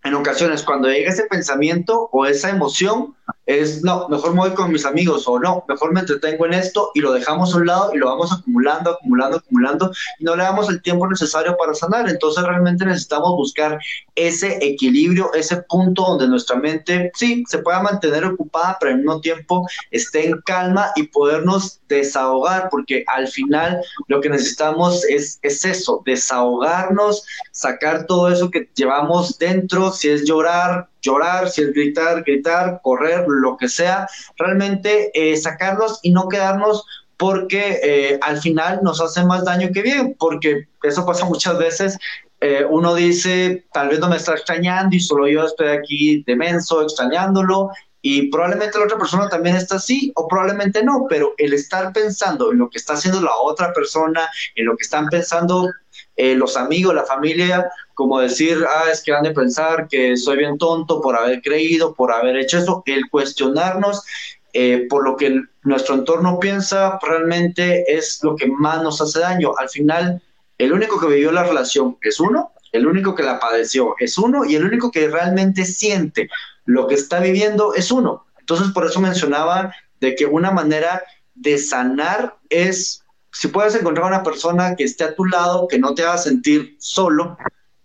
en 0.07 0.15
ocasiones 0.15 0.63
cuando 0.63 0.89
llega 0.89 1.11
ese 1.11 1.25
pensamiento 1.25 2.09
o 2.13 2.27
esa 2.27 2.51
emoción, 2.51 3.15
es, 3.47 3.83
no, 3.85 4.09
mejor 4.09 4.33
me 4.33 4.41
voy 4.41 4.55
con 4.55 4.73
mis 4.73 4.85
amigos 4.85 5.27
o 5.27 5.39
no, 5.39 5.65
mejor 5.69 5.93
me 5.93 6.01
entretengo 6.01 6.47
en 6.47 6.55
esto 6.55 6.91
y 6.95 7.01
lo 7.01 7.13
dejamos 7.13 7.55
a 7.55 7.59
un 7.59 7.67
lado 7.67 7.91
y 7.95 7.99
lo 7.99 8.07
vamos 8.07 8.33
acumulando, 8.33 8.91
acumulando, 8.91 9.39
acumulando 9.39 9.93
y 10.19 10.25
no 10.25 10.35
le 10.35 10.43
damos 10.43 10.69
el 10.69 10.83
tiempo 10.83 11.09
necesario 11.09 11.57
para 11.57 11.75
sanar. 11.75 12.09
Entonces 12.09 12.43
realmente 12.45 12.85
necesitamos 12.85 13.31
buscar 13.37 13.79
ese 14.17 14.59
equilibrio, 14.61 15.33
ese 15.35 15.59
punto 15.69 16.03
donde 16.03 16.27
nuestra 16.27 16.57
mente 16.57 17.13
sí 17.15 17.45
se 17.49 17.59
pueda 17.59 17.81
mantener 17.83 18.25
ocupada, 18.25 18.79
pero 18.81 18.93
al 18.93 18.99
mismo 18.99 19.21
tiempo 19.21 19.67
esté 19.93 20.27
en 20.27 20.41
calma 20.45 20.91
y 20.97 21.05
podernos 21.05 21.81
desahogar, 21.89 22.69
porque 22.71 23.05
al 23.15 23.29
final 23.29 23.81
lo 24.09 24.21
que 24.21 24.29
necesitamos 24.29 25.05
es, 25.09 25.39
es 25.43 25.65
eso, 25.65 26.03
desahogarnos, 26.05 27.25
sacar 27.53 28.07
todo 28.07 28.29
eso 28.29 28.51
que 28.51 28.69
llevamos 28.75 29.39
dentro, 29.39 29.93
si 29.97 30.11
es 30.11 30.25
llorar, 30.25 30.89
llorar, 31.07 31.49
si 31.49 31.63
es 31.63 31.73
gritar, 31.73 32.23
gritar, 32.23 32.81
correr, 32.83 33.25
lo 33.27 33.57
que 33.57 33.69
sea, 33.69 34.09
realmente 34.37 35.11
eh, 35.15 35.37
sacarlos 35.37 36.01
y 36.03 36.11
no 36.11 36.29
quedarnos 36.29 36.85
porque 37.17 37.81
eh, 37.83 38.19
al 38.21 38.39
final 38.39 38.81
nos 38.83 39.01
hace 39.01 39.25
más 39.25 39.45
daño 39.45 39.71
que 39.73 39.83
bien, 39.83 40.15
porque 40.19 40.67
eso 40.83 41.07
pasa 41.07 41.25
muchas 41.35 41.57
veces. 41.59 41.99
Eh, 42.41 42.67
uno 42.69 42.95
dice, 42.95 43.65
tal 43.73 43.89
vez 43.89 43.99
no 43.99 44.11
me 44.11 44.17
está 44.17 44.33
extrañando 44.33 44.95
y 44.95 45.01
solo 45.01 45.27
yo 45.27 45.47
estoy 45.47 45.69
aquí 45.69 46.23
demenso, 46.27 46.83
extrañándolo, 46.83 47.71
y 48.03 48.31
probablemente 48.31 48.79
la 48.79 48.85
otra 48.85 48.99
persona 48.99 49.29
también 49.29 49.57
está 49.57 49.77
así 49.77 50.13
o 50.15 50.29
probablemente 50.29 50.85
no, 50.85 51.07
pero 51.09 51.33
el 51.39 51.55
estar 51.55 51.93
pensando 51.93 52.53
en 52.53 52.59
lo 52.59 52.69
que 52.69 52.79
está 52.79 52.93
haciendo 52.93 53.21
la 53.21 53.35
otra 53.35 53.73
persona, 53.73 54.29
en 54.55 54.67
lo 54.67 54.77
que 54.77 54.83
están 54.83 55.09
pensando 55.09 55.69
los 56.17 56.57
amigos, 56.57 56.95
la 56.95 57.05
familia, 57.05 57.69
como 57.97 58.21
decir, 58.21 58.63
ah, 58.69 58.91
es 58.93 59.03
que 59.03 59.15
han 59.15 59.23
de 59.23 59.31
pensar 59.31 59.89
que 59.89 60.19
soy 60.19 60.37
bien 60.37 60.59
tonto 60.59 61.01
por 61.01 61.17
haber 61.17 61.41
creído, 61.41 61.95
por 61.95 62.13
haber 62.13 62.37
hecho 62.37 62.59
eso, 62.59 62.83
el 62.85 63.09
cuestionarnos 63.09 64.05
eh, 64.53 64.87
por 64.91 65.03
lo 65.03 65.17
que 65.17 65.43
nuestro 65.63 65.95
entorno 65.95 66.39
piensa 66.39 66.99
realmente 67.01 67.97
es 67.97 68.21
lo 68.23 68.37
que 68.37 68.49
más 68.49 68.83
nos 68.83 69.01
hace 69.01 69.21
daño. 69.21 69.53
Al 69.57 69.71
final, 69.71 70.21
el 70.59 70.75
único 70.75 71.01
que 71.01 71.07
vivió 71.07 71.33
la 71.33 71.45
relación 71.45 71.97
es 72.03 72.21
uno, 72.21 72.53
el 72.73 72.87
único 72.87 73.15
que 73.15 73.23
la 73.23 73.41
padeció 73.41 73.95
es 73.99 74.19
uno 74.19 74.45
y 74.45 74.57
el 74.57 74.67
único 74.67 74.91
que 74.91 75.09
realmente 75.09 75.65
siente 75.65 76.29
lo 76.67 76.89
que 76.89 76.97
está 76.97 77.19
viviendo 77.21 77.73
es 77.73 77.91
uno. 77.91 78.27
Entonces, 78.39 78.69
por 78.75 78.85
eso 78.85 79.01
mencionaba 79.01 79.75
de 80.01 80.15
que 80.15 80.27
una 80.27 80.51
manera 80.51 81.03
de 81.35 81.57
sanar 81.57 82.37
es, 82.51 83.03
si 83.33 83.49
puedes 83.49 83.75
encontrar 83.75 84.07
una 84.07 84.23
persona 84.23 84.77
que 84.77 84.85
esté 84.85 85.05
a 85.05 85.15
tu 85.15 85.25
lado, 85.25 85.67
que 85.67 85.79
no 85.79 85.95
te 85.95 86.03
haga 86.03 86.19
sentir 86.19 86.77
solo, 86.79 87.39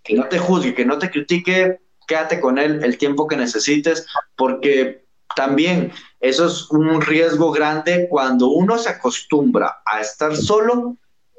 que 0.04 0.14
no 0.16 0.28
te 0.28 0.40
juzgue, 0.40 0.74
que 0.74 0.86
no 0.86 0.98
te 0.98 1.10
critique, 1.10 1.80
quédate 2.08 2.40
con 2.40 2.58
él 2.58 2.84
el 2.84 2.98
tiempo 2.98 3.28
que 3.28 3.38
necesites, 3.38 4.06
porque 4.36 5.06
también 5.36 5.92
eso 6.20 6.48
es 6.48 6.70
un 6.72 7.02
riesgo 7.02 7.52
grande 7.52 8.08
cuando 8.10 8.50
uno 8.50 8.78
se 8.78 8.90
acostumbra 8.90 9.82
a 9.86 10.02
estar 10.02 10.36
solo, 10.36 10.98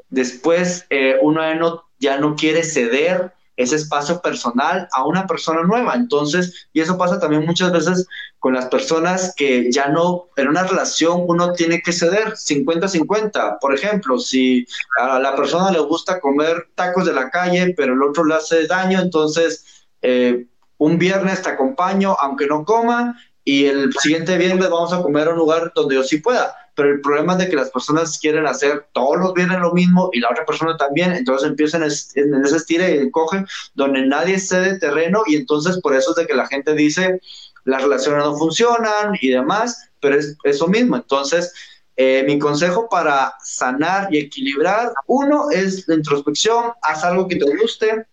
después 0.08 0.86
eh, 0.90 1.16
uno 1.20 1.84
ya 1.98 2.18
no 2.18 2.36
quiere 2.36 2.64
ceder 2.64 3.32
ese 3.56 3.76
espacio 3.76 4.20
personal 4.20 4.88
a 4.92 5.04
una 5.04 5.26
persona 5.26 5.62
nueva. 5.62 5.94
Entonces, 5.94 6.68
y 6.72 6.80
eso 6.80 6.96
pasa 6.96 7.20
también 7.20 7.44
muchas 7.44 7.72
veces 7.72 8.06
con 8.38 8.54
las 8.54 8.66
personas 8.66 9.34
que 9.36 9.70
ya 9.70 9.88
no, 9.88 10.28
en 10.36 10.48
una 10.48 10.64
relación 10.64 11.24
uno 11.26 11.52
tiene 11.52 11.80
que 11.80 11.92
ceder 11.92 12.32
50-50. 12.32 13.58
Por 13.60 13.74
ejemplo, 13.74 14.18
si 14.18 14.66
a 14.98 15.18
la 15.18 15.34
persona 15.36 15.70
le 15.70 15.80
gusta 15.80 16.20
comer 16.20 16.70
tacos 16.74 17.04
de 17.04 17.12
la 17.12 17.30
calle, 17.30 17.74
pero 17.76 17.94
el 17.94 18.02
otro 18.02 18.24
le 18.24 18.34
hace 18.34 18.66
daño, 18.66 19.00
entonces 19.00 19.86
eh, 20.00 20.46
un 20.78 20.98
viernes 20.98 21.42
te 21.42 21.50
acompaño, 21.50 22.16
aunque 22.20 22.46
no 22.46 22.64
coma, 22.64 23.16
y 23.44 23.66
el 23.66 23.92
siguiente 23.94 24.38
viernes 24.38 24.70
vamos 24.70 24.92
a 24.92 25.02
comer 25.02 25.28
a 25.28 25.30
un 25.32 25.38
lugar 25.38 25.72
donde 25.74 25.96
yo 25.96 26.04
sí 26.04 26.18
pueda 26.18 26.56
pero 26.74 26.90
el 26.90 27.00
problema 27.00 27.34
es 27.34 27.40
de 27.40 27.48
que 27.48 27.56
las 27.56 27.70
personas 27.70 28.18
quieren 28.18 28.46
hacer 28.46 28.86
todos 28.92 29.18
los 29.18 29.34
viernes 29.34 29.60
lo 29.60 29.72
mismo 29.72 30.10
y 30.12 30.20
la 30.20 30.30
otra 30.30 30.46
persona 30.46 30.76
también, 30.76 31.12
entonces 31.12 31.48
empiezan 31.48 31.82
en 31.82 32.44
ese 32.44 32.56
estira 32.56 32.88
y 32.90 33.10
coge 33.10 33.44
donde 33.74 34.06
nadie 34.06 34.38
cede 34.38 34.78
terreno 34.78 35.22
y 35.26 35.36
entonces 35.36 35.80
por 35.80 35.94
eso 35.94 36.10
es 36.10 36.16
de 36.16 36.26
que 36.26 36.34
la 36.34 36.46
gente 36.46 36.74
dice 36.74 37.20
las 37.64 37.82
relaciones 37.82 38.24
no 38.24 38.36
funcionan 38.36 39.16
y 39.20 39.28
demás, 39.28 39.88
pero 40.00 40.16
es 40.16 40.36
eso 40.42 40.66
mismo. 40.66 40.96
Entonces, 40.96 41.52
eh, 41.96 42.24
mi 42.26 42.36
consejo 42.38 42.88
para 42.88 43.34
sanar 43.44 44.12
y 44.12 44.18
equilibrar, 44.18 44.92
uno 45.06 45.48
es 45.50 45.86
la 45.86 45.94
introspección, 45.94 46.72
haz 46.82 47.04
algo 47.04 47.28
que 47.28 47.36
te 47.36 47.56
guste 47.56 48.06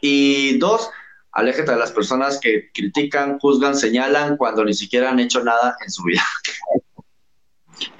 y 0.00 0.56
dos, 0.58 0.88
aléjate 1.36 1.70
de 1.70 1.76
las 1.76 1.92
personas 1.92 2.40
que 2.40 2.70
critican, 2.72 3.38
juzgan, 3.38 3.76
señalan 3.76 4.38
cuando 4.38 4.64
ni 4.64 4.72
siquiera 4.72 5.10
han 5.10 5.20
hecho 5.20 5.44
nada 5.44 5.76
en 5.84 5.90
su 5.90 6.02
vida. 6.02 6.24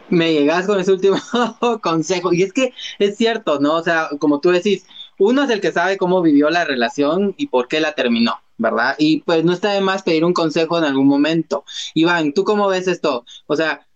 Me 0.09 0.33
llegas 0.33 0.67
con 0.67 0.81
ese 0.81 0.93
último 0.93 1.19
consejo. 1.83 2.33
Y 2.33 2.43
es 2.43 2.53
que 2.53 2.73
es 2.99 3.17
cierto, 3.17 3.61
¿no? 3.61 3.75
O 3.75 3.83
sea, 3.83 4.09
como 4.19 4.41
tú 4.41 4.51
decís, 4.51 4.87
uno 5.19 5.43
es 5.43 5.51
el 5.51 5.61
que 5.61 5.71
sabe 5.71 5.99
cómo 5.99 6.23
vivió 6.23 6.49
la 6.49 6.65
relación 6.65 7.35
y 7.37 7.49
por 7.49 7.69
qué 7.69 7.81
la 7.81 7.93
terminó, 7.93 8.41
¿verdad? 8.57 8.95
Y 8.99 9.21
pues 9.21 9.45
no 9.45 9.53
está 9.53 9.73
de 9.73 9.83
más 9.83 10.03
pedir 10.03 10.25
un 10.25 10.33
consejo 10.33 10.79
en 10.79 10.85
algún 10.85 11.07
momento. 11.07 11.65
Iván, 11.93 12.33
¿tú 12.33 12.45
cómo 12.45 12.69
ves 12.69 12.89
esto? 12.89 13.27
O 13.47 13.55
sea, 13.55 13.87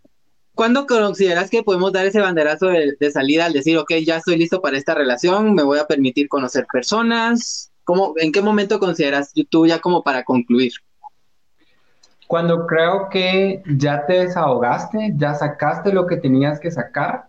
¿cuándo 0.54 0.86
consideras 0.86 1.48
que 1.48 1.62
podemos 1.62 1.92
dar 1.92 2.04
ese 2.04 2.20
banderazo 2.20 2.66
de, 2.66 3.10
salida 3.10 3.46
al 3.46 3.54
decir, 3.54 3.78
ok, 3.78 3.94
ya 4.04 4.18
estoy 4.18 4.36
listo 4.36 4.60
para 4.60 4.76
esta 4.76 4.94
relación, 4.94 5.54
me 5.54 5.62
voy 5.62 5.78
a 5.78 5.86
permitir 5.86 6.28
conocer 6.28 6.66
personas? 6.70 7.69
¿Cómo, 7.90 8.14
¿En 8.18 8.30
qué 8.30 8.40
momento 8.40 8.78
consideras 8.78 9.32
tú 9.48 9.66
ya 9.66 9.80
como 9.80 10.04
para 10.04 10.22
concluir? 10.22 10.70
Cuando 12.28 12.64
creo 12.64 13.08
que 13.08 13.64
ya 13.66 14.06
te 14.06 14.26
desahogaste, 14.26 15.14
ya 15.16 15.34
sacaste 15.34 15.92
lo 15.92 16.06
que 16.06 16.16
tenías 16.16 16.60
que 16.60 16.70
sacar, 16.70 17.26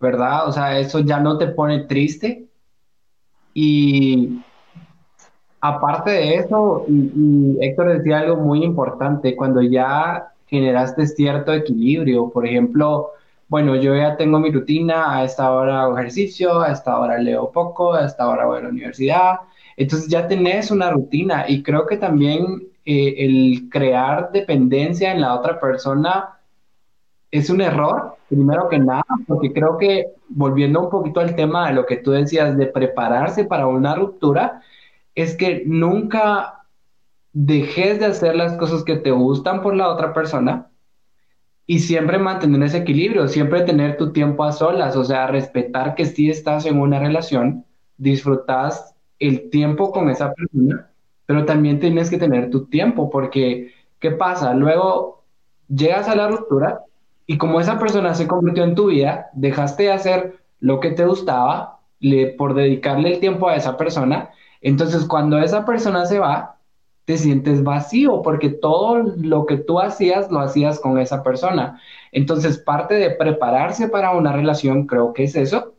¿verdad? 0.00 0.48
O 0.48 0.52
sea, 0.52 0.76
eso 0.80 0.98
ya 0.98 1.20
no 1.20 1.38
te 1.38 1.46
pone 1.46 1.84
triste 1.84 2.48
y 3.54 4.40
aparte 5.60 6.10
de 6.10 6.34
eso, 6.34 6.84
y, 6.88 7.58
Héctor 7.60 7.96
decía 7.96 8.18
algo 8.18 8.38
muy 8.38 8.64
importante, 8.64 9.36
cuando 9.36 9.62
ya 9.62 10.32
generaste 10.48 11.06
cierto 11.06 11.52
equilibrio, 11.52 12.28
por 12.28 12.44
ejemplo, 12.44 13.10
bueno, 13.46 13.76
yo 13.76 13.94
ya 13.94 14.16
tengo 14.16 14.40
mi 14.40 14.50
rutina, 14.50 15.16
a 15.16 15.22
esta 15.22 15.52
hora 15.52 15.82
hago 15.82 15.96
ejercicio, 15.96 16.60
a 16.60 16.72
esta 16.72 16.98
hora 16.98 17.18
leo 17.18 17.52
poco, 17.52 17.94
a 17.94 18.04
esta 18.04 18.28
hora 18.28 18.46
voy 18.46 18.58
a 18.58 18.62
la 18.62 18.70
universidad, 18.70 19.36
entonces 19.76 20.08
ya 20.08 20.28
tenés 20.28 20.70
una 20.70 20.90
rutina 20.90 21.44
y 21.48 21.62
creo 21.62 21.86
que 21.86 21.96
también 21.96 22.68
eh, 22.84 23.14
el 23.18 23.68
crear 23.70 24.30
dependencia 24.32 25.12
en 25.12 25.20
la 25.20 25.34
otra 25.34 25.60
persona 25.60 26.38
es 27.30 27.48
un 27.48 27.60
error, 27.62 28.16
primero 28.28 28.68
que 28.68 28.78
nada, 28.78 29.04
porque 29.26 29.52
creo 29.52 29.78
que 29.78 30.06
volviendo 30.28 30.80
un 30.80 30.90
poquito 30.90 31.20
al 31.20 31.34
tema 31.34 31.68
de 31.68 31.74
lo 31.74 31.86
que 31.86 31.96
tú 31.96 32.10
decías 32.10 32.56
de 32.56 32.66
prepararse 32.66 33.44
para 33.44 33.66
una 33.66 33.94
ruptura, 33.94 34.60
es 35.14 35.36
que 35.36 35.62
nunca 35.66 36.66
dejes 37.32 37.98
de 38.00 38.06
hacer 38.06 38.36
las 38.36 38.56
cosas 38.58 38.84
que 38.84 38.96
te 38.96 39.10
gustan 39.10 39.62
por 39.62 39.74
la 39.74 39.88
otra 39.88 40.12
persona 40.12 40.70
y 41.66 41.78
siempre 41.78 42.18
mantener 42.18 42.62
ese 42.64 42.78
equilibrio, 42.78 43.28
siempre 43.28 43.62
tener 43.62 43.96
tu 43.96 44.12
tiempo 44.12 44.44
a 44.44 44.52
solas, 44.52 44.96
o 44.96 45.04
sea, 45.04 45.26
respetar 45.26 45.94
que 45.94 46.04
si 46.04 46.28
estás 46.28 46.66
en 46.66 46.78
una 46.78 46.98
relación, 46.98 47.64
disfrutas 47.96 48.91
el 49.28 49.50
tiempo 49.50 49.92
con 49.92 50.10
esa 50.10 50.32
persona, 50.32 50.90
pero 51.26 51.44
también 51.44 51.80
tienes 51.80 52.10
que 52.10 52.18
tener 52.18 52.50
tu 52.50 52.66
tiempo, 52.66 53.10
porque 53.10 53.72
¿qué 53.98 54.10
pasa? 54.10 54.54
Luego 54.54 55.24
llegas 55.68 56.08
a 56.08 56.16
la 56.16 56.28
ruptura 56.28 56.80
y 57.26 57.38
como 57.38 57.60
esa 57.60 57.78
persona 57.78 58.14
se 58.14 58.26
convirtió 58.26 58.64
en 58.64 58.74
tu 58.74 58.86
vida, 58.86 59.30
dejaste 59.34 59.84
de 59.84 59.92
hacer 59.92 60.36
lo 60.60 60.80
que 60.80 60.90
te 60.90 61.06
gustaba 61.06 61.80
por 62.36 62.54
dedicarle 62.54 63.14
el 63.14 63.20
tiempo 63.20 63.48
a 63.48 63.56
esa 63.56 63.76
persona 63.76 64.30
entonces, 64.62 65.04
cuando 65.06 65.38
esa 65.38 65.66
persona 65.66 66.06
se 66.06 66.20
va, 66.20 66.56
te 67.04 67.18
sientes 67.18 67.64
vacío 67.64 68.22
porque 68.22 68.48
todo 68.48 69.02
lo 69.02 69.44
que 69.44 69.56
tú 69.56 69.80
hacías 69.80 70.30
lo 70.30 70.38
hacías 70.38 70.78
con 70.78 70.98
esa 70.98 71.22
persona. 71.22 71.80
Entonces, 72.12 72.58
parte 72.58 72.94
de 72.94 73.10
prepararse 73.10 73.88
para 73.88 74.12
una 74.12 74.32
relación 74.32 74.86
creo 74.86 75.12
que 75.12 75.24
es 75.24 75.34
eso. 75.34 75.74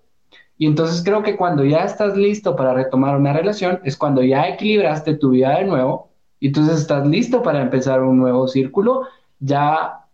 Y 0.63 0.65
entonces 0.65 1.03
creo 1.03 1.21
que 1.23 1.35
cuando 1.35 1.65
ya 1.65 1.79
estás 1.79 2.15
listo 2.15 2.55
para 2.55 2.73
retomar 2.73 3.17
una 3.17 3.33
relación 3.33 3.81
es 3.83 3.97
cuando 3.97 4.23
ya 4.23 4.47
equilibraste 4.47 5.15
tu 5.15 5.31
vida 5.31 5.57
de 5.57 5.65
nuevo 5.65 6.07
y 6.39 6.47
entonces 6.47 6.79
estás 6.79 7.05
listo 7.05 7.43
para 7.43 7.61
empezar 7.61 8.01
un 8.01 8.17
nuevo 8.17 8.47
círculo, 8.47 9.01
ya 9.41 10.05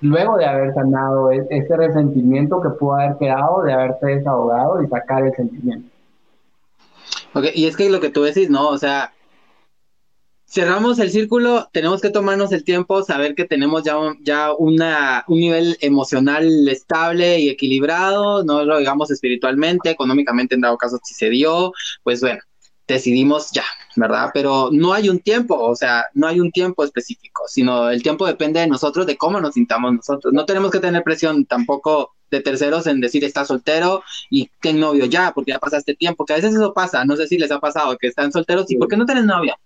luego 0.00 0.36
de 0.36 0.46
haber 0.46 0.72
sanado 0.74 1.32
e-, 1.32 1.44
ese 1.50 1.76
resentimiento 1.76 2.60
que 2.60 2.68
pudo 2.68 2.94
haber 2.94 3.16
quedado, 3.18 3.64
de 3.64 3.72
haberte 3.72 4.06
desahogado 4.06 4.80
y 4.80 4.86
sacar 4.86 5.26
el 5.26 5.34
sentimiento 5.34 5.90
y 7.52 7.66
es 7.66 7.76
que 7.76 7.90
lo 7.90 7.98
que 7.98 8.10
tú 8.10 8.22
decís, 8.22 8.48
¿no? 8.48 8.68
O 8.68 8.78
sea, 8.78 9.12
cerramos 10.46 10.98
el 10.98 11.10
círculo, 11.10 11.68
tenemos 11.72 12.00
que 12.00 12.10
tomarnos 12.10 12.52
el 12.52 12.64
tiempo, 12.64 13.02
saber 13.02 13.34
que 13.34 13.44
tenemos 13.44 13.82
ya, 13.82 13.96
ya 14.20 14.52
una, 14.54 15.24
un 15.28 15.40
nivel 15.40 15.76
emocional 15.80 16.68
estable 16.68 17.40
y 17.40 17.48
equilibrado, 17.48 18.44
no 18.44 18.64
lo 18.64 18.78
digamos 18.78 19.10
espiritualmente, 19.10 19.90
económicamente 19.90 20.54
en 20.54 20.62
dado 20.62 20.78
caso 20.78 20.98
si 21.04 21.14
se 21.14 21.30
dio, 21.30 21.72
pues 22.02 22.20
bueno, 22.20 22.40
decidimos 22.86 23.50
ya, 23.52 23.64
¿verdad? 23.96 24.30
Pero 24.32 24.70
no 24.72 24.92
hay 24.92 25.08
un 25.08 25.18
tiempo, 25.18 25.58
o 25.58 25.74
sea, 25.74 26.04
no 26.14 26.28
hay 26.28 26.40
un 26.40 26.52
tiempo 26.52 26.84
específico, 26.84 27.44
sino 27.48 27.90
el 27.90 28.02
tiempo 28.02 28.26
depende 28.26 28.60
de 28.60 28.68
nosotros, 28.68 29.06
de 29.06 29.16
cómo 29.16 29.40
nos 29.40 29.54
sintamos 29.54 29.92
nosotros. 29.92 30.32
No 30.32 30.46
tenemos 30.46 30.70
que 30.70 30.78
tener 30.78 31.02
presión 31.02 31.44
tampoco 31.46 32.14
de 32.30 32.40
terceros 32.40 32.86
en 32.86 33.00
decir 33.00 33.24
está 33.24 33.44
soltero 33.44 34.02
y 34.30 34.50
ten 34.60 34.80
novio 34.80 35.06
ya, 35.06 35.32
porque 35.32 35.52
ya 35.52 35.58
pasaste 35.58 35.94
tiempo, 35.94 36.24
que 36.24 36.34
a 36.34 36.36
veces 36.36 36.54
eso 36.54 36.72
pasa, 36.74 37.04
no 37.04 37.16
sé 37.16 37.26
si 37.26 37.38
les 37.38 37.50
ha 37.50 37.60
pasado, 37.60 37.96
que 37.98 38.08
están 38.08 38.32
solteros 38.32 38.70
y 38.70 38.76
¿por 38.76 38.88
qué 38.88 38.96
no 38.96 39.06
tienes 39.06 39.24
novia? 39.24 39.56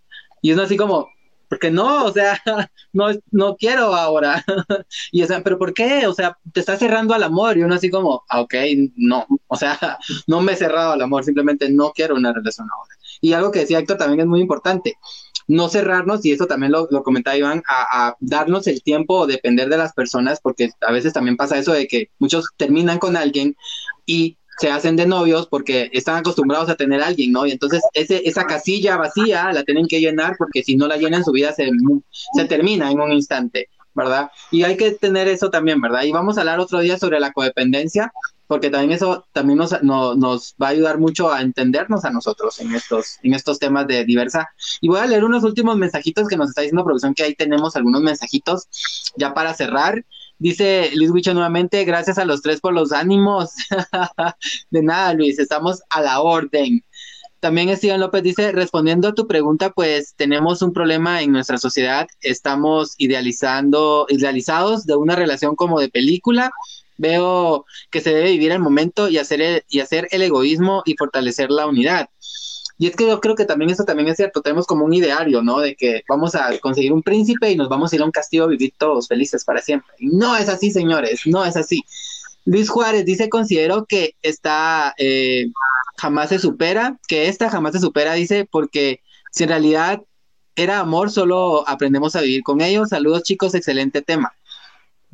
Y 0.43 0.51
es 0.51 0.59
así 0.59 0.77
como, 0.77 1.09
porque 1.51 1.71
no, 1.71 2.05
o 2.05 2.13
sea, 2.13 2.41
no, 2.93 3.09
no 3.33 3.57
quiero 3.57 3.95
ahora. 3.95 4.45
y 5.11 5.23
o 5.23 5.27
sea, 5.27 5.43
pero 5.43 5.59
¿por 5.59 5.75
qué? 5.75 6.07
O 6.07 6.15
sea, 6.15 6.39
te 6.53 6.61
estás 6.61 6.79
cerrando 6.79 7.13
al 7.13 7.25
amor 7.25 7.59
y 7.59 7.63
uno 7.65 7.75
así 7.75 7.91
como, 7.91 8.23
ah, 8.29 8.41
ok, 8.41 8.55
no, 8.97 9.27
o 9.49 9.57
sea, 9.57 9.99
no 10.29 10.41
me 10.41 10.53
he 10.53 10.57
cerrado 10.57 10.93
al 10.93 11.03
amor, 11.03 11.25
simplemente 11.25 11.69
no 11.69 11.91
quiero 11.91 12.15
una 12.15 12.33
relación 12.33 12.69
ahora. 12.73 12.95
Y 13.21 13.33
algo 13.33 13.51
que 13.51 13.59
decía 13.59 13.81
Héctor 13.81 13.99
también 13.99 14.21
es 14.21 14.27
muy 14.27 14.41
importante, 14.41 14.95
no 15.49 15.69
cerrarnos, 15.69 16.25
y 16.25 16.31
eso 16.31 16.47
también 16.47 16.71
lo, 16.71 16.87
lo 16.89 17.03
comentaba 17.03 17.37
Iván, 17.37 17.65
a, 17.69 18.15
darnos 18.21 18.69
el 18.69 18.85
tiempo 18.85 19.19
o 19.19 19.27
depender 19.27 19.69
de 19.69 19.77
las 19.77 19.93
personas, 19.93 20.39
porque 20.41 20.71
a 20.81 20.93
veces 20.93 21.13
también 21.13 21.37
pasa 21.37 21.59
eso 21.59 21.73
de 21.73 21.89
que 21.89 22.11
muchos 22.21 22.47
terminan 22.57 23.01
con 23.01 23.17
alguien 23.17 23.57
y 24.07 24.39
se 24.61 24.71
hacen 24.71 24.95
de 24.95 25.07
novios 25.07 25.47
porque 25.47 25.89
están 25.95 26.17
acostumbrados 26.17 26.69
a 26.69 26.75
tener 26.75 27.01
a 27.01 27.07
alguien, 27.07 27.33
¿no? 27.33 27.47
Y 27.47 27.53
entonces 27.53 27.81
ese, 27.95 28.29
esa 28.29 28.45
casilla 28.45 28.99
vacía 28.99 29.51
la 29.53 29.65
tienen 29.65 29.87
que 29.87 30.01
llenar 30.01 30.37
porque 30.37 30.63
si 30.63 30.77
no 30.77 30.87
la 30.87 30.99
llenan 30.99 31.25
su 31.25 31.33
vida 31.33 31.53
se, 31.53 31.71
se 32.35 32.45
termina 32.45 32.91
en 32.91 33.01
un 33.01 33.11
instante, 33.11 33.71
¿verdad? 33.95 34.31
Y 34.51 34.65
hay 34.65 34.77
que 34.77 34.91
tener 34.91 35.29
eso 35.29 35.49
también, 35.49 35.81
¿verdad? 35.81 36.03
Y 36.03 36.13
vamos 36.13 36.37
a 36.37 36.41
hablar 36.41 36.61
otro 36.61 36.81
día 36.81 36.99
sobre 36.99 37.19
la 37.21 37.33
codependencia, 37.33 38.13
porque 38.47 38.69
también 38.69 38.93
eso 38.93 39.27
también 39.33 39.59
nos, 39.59 39.83
nos 39.83 40.55
va 40.63 40.67
a 40.67 40.71
ayudar 40.71 40.99
mucho 40.99 41.33
a 41.33 41.41
entendernos 41.41 42.05
a 42.05 42.11
nosotros 42.11 42.61
en 42.61 42.75
estos, 42.75 43.17
en 43.23 43.33
estos 43.33 43.59
temas 43.59 43.87
de 43.87 44.05
diversa. 44.05 44.51
Y 44.83 44.89
voy 44.89 45.01
a 45.01 45.07
leer 45.07 45.25
unos 45.25 45.43
últimos 45.43 45.79
mensajitos 45.79 46.29
que 46.29 46.37
nos 46.37 46.51
está 46.51 46.61
diciendo 46.61 46.85
producción, 46.85 47.15
que 47.15 47.23
ahí 47.23 47.35
tenemos 47.35 47.77
algunos 47.77 48.03
mensajitos 48.03 48.69
ya 49.17 49.33
para 49.33 49.55
cerrar. 49.55 50.05
Dice 50.41 50.91
Luis 50.95 51.11
Huicho 51.11 51.33
nuevamente, 51.35 51.85
gracias 51.85 52.19
a 52.19 52.25
los 52.25 52.43
tres 52.43 52.61
por 52.61 52.75
los 52.75 52.93
ánimos. 52.93 53.51
de 54.71 54.83
nada, 54.83 55.15
Luis, 55.15 55.39
estamos 55.39 55.83
a 55.89 56.01
la 56.01 56.21
orden. 56.21 56.83
También 57.39 57.75
Steven 57.77 58.01
López 58.01 58.23
dice, 58.23 58.51
respondiendo 58.51 59.09
a 59.09 59.15
tu 59.15 59.29
pregunta, 59.29 59.71
pues 59.71 60.15
tenemos 60.17 60.63
un 60.63 60.73
problema 60.73 61.23
en 61.23 61.31
nuestra 61.31 61.59
sociedad, 61.59 62.09
estamos 62.21 62.95
idealizando, 62.99 64.07
idealizados 64.09 64.85
de 64.85 64.97
una 64.97 65.15
relación 65.15 65.55
como 65.55 65.79
de 65.79 65.89
película 65.89 66.51
Veo 67.01 67.65
que 67.91 68.03
se 68.03 68.11
debe 68.11 68.33
vivir 68.33 68.53
el 68.53 68.59
momento 68.59 69.09
y 69.09 69.17
hacer 69.17 69.41
el, 69.41 69.65
y 69.71 69.81
hacer 69.81 70.07
el 70.11 70.21
egoísmo 70.21 70.83
y 70.85 70.97
fortalecer 70.97 71.51
la 71.51 71.67
unidad. 71.67 72.11
Y 72.81 72.87
es 72.87 72.97
que 72.97 73.07
yo 73.07 73.21
creo 73.21 73.35
que 73.35 73.45
también 73.45 73.71
eso 73.71 73.85
también 73.85 74.09
es 74.09 74.17
cierto, 74.17 74.41
tenemos 74.41 74.67
como 74.67 74.87
un 74.87 74.95
ideario, 74.95 75.43
¿no? 75.43 75.61
De 75.61 75.77
que 75.77 76.03
vamos 76.09 76.35
a 76.35 76.59
conseguir 76.61 76.95
un 76.95 77.03
príncipe 77.03 77.51
y 77.51 77.55
nos 77.55 77.69
vamos 77.69 77.93
a 77.93 77.97
ir 77.97 78.01
a 78.01 78.07
un 78.07 78.11
castillo 78.11 78.45
a 78.45 78.47
vivir 78.47 78.73
todos 78.79 79.07
felices 79.07 79.45
para 79.45 79.61
siempre. 79.61 79.95
No 79.99 80.35
es 80.35 80.49
así, 80.49 80.71
señores, 80.71 81.27
no 81.27 81.45
es 81.45 81.59
así. 81.59 81.85
Luis 82.47 82.71
Juárez 82.71 83.05
dice, 83.05 83.29
considero 83.29 83.85
que 83.85 84.15
esta 84.23 84.95
eh, 84.97 85.53
jamás 85.99 86.31
se 86.31 86.39
supera, 86.39 86.99
que 87.07 87.29
esta 87.29 87.51
jamás 87.51 87.75
se 87.75 87.81
supera, 87.81 88.15
dice, 88.15 88.49
porque 88.51 89.01
si 89.31 89.43
en 89.43 89.51
realidad 89.51 90.01
era 90.57 90.79
amor, 90.79 91.11
solo 91.11 91.69
aprendemos 91.69 92.17
a 92.17 92.23
vivir 92.23 92.43
con 92.43 92.63
ellos. 92.63 92.89
Saludos 92.89 93.25
chicos, 93.25 93.55
excelente 93.55 94.01
tema 94.01 94.33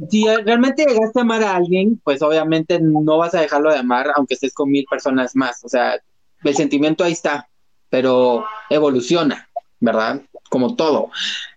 si 0.09 0.25
realmente 0.45 0.85
llegaste 0.85 1.19
a 1.19 1.23
amar 1.23 1.43
a 1.43 1.57
alguien, 1.57 2.01
pues 2.05 2.21
obviamente 2.21 2.79
no 2.81 3.17
vas 3.17 3.35
a 3.35 3.41
dejarlo 3.41 3.73
de 3.73 3.79
amar 3.79 4.12
aunque 4.14 4.35
estés 4.35 4.53
con 4.55 4.71
mil 4.71 4.85
personas 4.89 5.35
más. 5.35 5.64
O 5.64 5.69
sea, 5.69 5.99
el 6.45 6.55
sentimiento 6.55 7.03
ahí 7.03 7.12
está, 7.12 7.49
pero 7.91 8.45
evoluciona, 8.70 9.49
¿verdad? 9.80 10.22
Como 10.51 10.76
todo. 10.76 11.11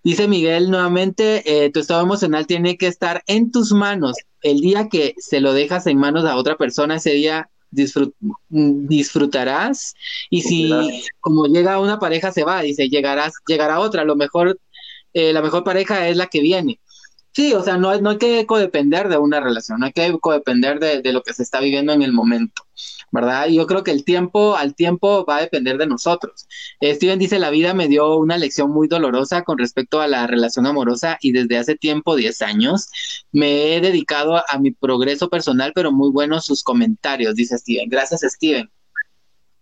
Dice 0.04 0.28
Miguel 0.28 0.70
nuevamente, 0.70 1.44
eh, 1.66 1.70
tu 1.72 1.80
estado 1.80 2.02
emocional 2.02 2.48
tiene 2.48 2.78
que 2.78 2.88
estar 2.88 3.24
en 3.28 3.52
tus 3.52 3.72
manos. 3.72 4.16
El 4.42 4.62
día 4.62 4.88
que 4.90 5.16
se 5.18 5.42
lo 5.42 5.54
dejas 5.54 5.86
en 5.88 5.98
manos 5.98 6.26
a 6.26 6.36
otra 6.36 6.56
persona, 6.56 6.96
ese 6.96 7.12
día 7.12 7.50
disfrutarás. 8.50 9.94
Y 10.30 10.42
si 10.42 10.72
como 11.20 11.46
llega 11.46 11.80
una 11.80 12.00
pareja 12.00 12.32
se 12.32 12.44
va, 12.44 12.62
dice, 12.62 12.90
llegarás, 12.90 13.34
llegará 13.48 13.80
otra. 13.80 14.04
Lo 14.04 14.16
mejor, 14.16 14.60
eh, 15.14 15.34
la 15.34 15.42
mejor 15.42 15.64
pareja 15.64 16.08
es 16.08 16.18
la 16.18 16.28
que 16.28 16.42
viene. 16.42 16.80
Sí, 17.40 17.54
o 17.54 17.64
sea, 17.64 17.78
no, 17.78 17.98
no 18.02 18.10
hay 18.10 18.18
que 18.18 18.46
codepender 18.46 19.08
de 19.08 19.18
una 19.18 19.40
relación, 19.40 19.80
no 19.80 19.86
hay 19.86 19.94
que 19.94 20.12
codepender 20.20 20.78
de, 20.78 21.02
de 21.02 21.14
lo 21.14 21.24
que 21.24 21.34
se 21.34 21.42
está 21.42 21.62
viviendo 21.62 21.94
en 21.94 22.02
el 22.02 22.12
momento, 22.12 22.64
¿verdad? 23.14 23.48
Yo 23.48 23.66
creo 23.66 23.82
que 23.82 23.92
el 23.92 24.04
tiempo, 24.04 24.58
al 24.58 24.76
tiempo 24.76 25.24
va 25.26 25.38
a 25.38 25.42
depender 25.42 25.78
de 25.78 25.88
nosotros. 25.88 26.50
Steven 26.84 27.18
dice, 27.18 27.40
la 27.40 27.50
vida 27.50 27.74
me 27.74 27.88
dio 27.88 28.18
una 28.18 28.38
lección 28.38 28.72
muy 28.72 28.90
dolorosa 28.90 29.44
con 29.44 29.58
respecto 29.58 30.02
a 30.02 30.10
la 30.10 30.28
relación 30.28 30.66
amorosa 30.66 31.18
y 31.22 31.32
desde 31.32 31.58
hace 31.58 31.76
tiempo, 31.78 32.18
10 32.18 32.42
años, 32.42 32.90
me 33.32 33.74
he 33.74 33.80
dedicado 33.80 34.36
a, 34.36 34.44
a 34.50 34.60
mi 34.60 34.72
progreso 34.72 35.30
personal, 35.30 35.72
pero 35.74 35.94
muy 35.94 36.12
buenos 36.12 36.46
sus 36.46 36.62
comentarios, 36.62 37.36
dice 37.36 37.58
Steven. 37.58 37.88
Gracias, 37.88 38.20
Steven. 38.22 38.70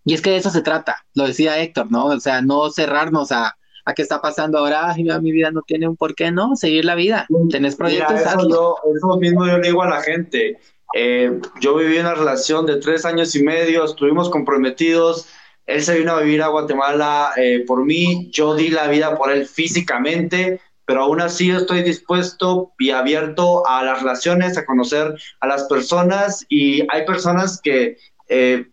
Y 0.03 0.15
es 0.15 0.21
que 0.23 0.31
de 0.31 0.37
eso 0.37 0.49
se 0.49 0.63
trata, 0.63 1.05
lo 1.13 1.27
decía 1.27 1.59
Héctor, 1.59 1.91
¿no? 1.91 2.05
O 2.05 2.19
sea, 2.19 2.41
no 2.41 2.71
cerrarnos 2.71 3.31
a, 3.31 3.55
a 3.87 3.93
qué 3.93 4.01
está 4.01 4.21
pasando 4.21 4.57
ahora, 4.57 4.91
Ay, 4.91 5.05
mi 5.21 5.31
vida 5.31 5.49
no 5.49 5.61
tiene 5.61 5.87
un 5.87 5.95
por 5.95 6.13
qué, 6.13 6.29
¿no? 6.29 6.57
Seguir 6.57 6.83
la 6.83 6.93
vida, 6.93 7.25
tenés 7.49 7.77
proyectos. 7.77 8.19
eso, 8.19 9.17
mismo 9.17 9.47
yo 9.47 9.57
le 9.59 9.69
digo 9.69 9.81
a 9.81 9.89
la 9.89 10.01
gente. 10.01 10.59
Eh, 10.93 11.39
yo 11.61 11.75
viví 11.77 11.97
una 11.97 12.13
relación 12.13 12.65
de 12.65 12.81
tres 12.81 13.05
años 13.05 13.33
y 13.37 13.43
medio, 13.43 13.85
estuvimos 13.85 14.29
comprometidos. 14.29 15.29
Él 15.65 15.81
se 15.81 15.97
vino 15.97 16.11
a 16.11 16.19
vivir 16.19 16.41
a 16.41 16.49
Guatemala 16.49 17.31
eh, 17.37 17.63
por 17.65 17.85
mí, 17.85 18.29
yo 18.29 18.55
di 18.55 18.67
la 18.67 18.89
vida 18.89 19.15
por 19.15 19.31
él 19.31 19.45
físicamente, 19.45 20.59
pero 20.83 21.03
aún 21.03 21.21
así 21.21 21.49
estoy 21.49 21.81
dispuesto 21.81 22.73
y 22.77 22.89
abierto 22.89 23.65
a 23.69 23.85
las 23.85 24.01
relaciones, 24.01 24.57
a 24.57 24.65
conocer 24.65 25.15
a 25.39 25.47
las 25.47 25.63
personas 25.63 26.45
y 26.49 26.81
hay 26.91 27.05
personas 27.05 27.61
que 27.61 27.95
eh, 28.29 28.65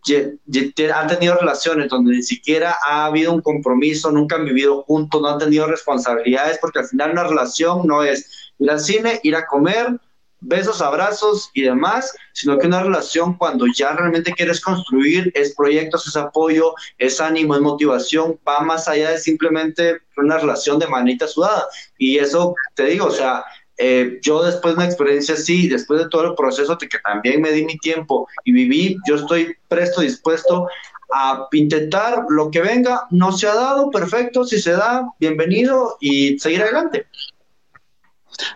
han 0.94 1.08
tenido 1.08 1.36
relaciones 1.36 1.88
donde 1.88 2.16
ni 2.16 2.22
siquiera 2.22 2.76
ha 2.86 3.06
habido 3.06 3.32
un 3.32 3.40
compromiso, 3.40 4.10
nunca 4.10 4.36
han 4.36 4.44
vivido 4.44 4.82
juntos, 4.82 5.22
no 5.22 5.28
han 5.28 5.38
tenido 5.38 5.66
responsabilidades, 5.66 6.58
porque 6.58 6.80
al 6.80 6.86
final 6.86 7.12
una 7.12 7.24
relación 7.24 7.86
no 7.86 8.02
es 8.02 8.52
ir 8.58 8.70
al 8.70 8.80
cine, 8.80 9.20
ir 9.22 9.36
a 9.36 9.46
comer, 9.46 9.98
besos, 10.40 10.82
abrazos 10.82 11.50
y 11.54 11.62
demás, 11.62 12.14
sino 12.32 12.58
que 12.58 12.66
una 12.66 12.82
relación 12.82 13.34
cuando 13.34 13.66
ya 13.74 13.92
realmente 13.92 14.32
quieres 14.32 14.60
construir 14.60 15.32
es 15.34 15.54
proyectos, 15.54 16.06
es 16.06 16.16
apoyo, 16.16 16.74
es 16.98 17.20
ánimo, 17.20 17.54
es 17.54 17.60
motivación, 17.60 18.38
va 18.46 18.60
más 18.60 18.88
allá 18.88 19.10
de 19.10 19.18
simplemente 19.18 19.98
una 20.16 20.38
relación 20.38 20.78
de 20.78 20.86
manita 20.86 21.26
sudada. 21.26 21.66
Y 21.98 22.18
eso 22.18 22.54
te 22.74 22.84
digo, 22.84 23.06
o 23.06 23.10
sea, 23.10 23.44
eh, 23.76 24.18
yo 24.22 24.42
después 24.42 24.74
de 24.74 24.80
una 24.80 24.86
experiencia 24.86 25.34
así, 25.34 25.68
después 25.68 26.00
de 26.00 26.08
todo 26.08 26.24
el 26.24 26.34
proceso 26.34 26.76
de 26.76 26.88
que 26.88 26.98
también 26.98 27.40
me 27.40 27.50
di 27.50 27.64
mi 27.64 27.76
tiempo 27.78 28.28
y 28.44 28.52
viví, 28.52 28.96
yo 29.06 29.16
estoy 29.16 29.56
presto, 29.68 30.00
dispuesto 30.00 30.68
a 31.12 31.48
intentar 31.52 32.24
lo 32.28 32.50
que 32.50 32.60
venga, 32.60 33.06
no 33.10 33.32
se 33.32 33.46
ha 33.46 33.54
dado, 33.54 33.90
perfecto, 33.90 34.44
si 34.44 34.60
se 34.60 34.72
da, 34.72 35.08
bienvenido 35.18 35.96
y 36.00 36.38
seguir 36.38 36.62
adelante. 36.62 37.06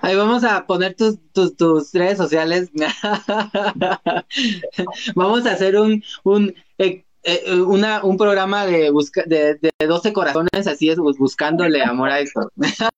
Ahí 0.00 0.16
vamos 0.16 0.44
a 0.44 0.66
poner 0.66 0.94
tus, 0.94 1.18
tus, 1.32 1.56
tus 1.56 1.92
redes 1.92 2.18
sociales. 2.18 2.70
vamos 5.14 5.46
a 5.46 5.52
hacer 5.52 5.76
un, 5.76 6.02
un 6.24 6.54
eh, 6.78 7.04
eh, 7.22 7.60
una, 7.60 8.04
un 8.04 8.16
programa 8.16 8.66
de, 8.66 8.90
busca, 8.90 9.24
de, 9.26 9.54
de 9.56 9.86
12 9.86 10.12
corazones, 10.12 10.66
así 10.66 10.88
es, 10.90 10.98
buscándole 10.98 11.82
amor 11.82 12.10
a 12.10 12.20
eso. 12.20 12.50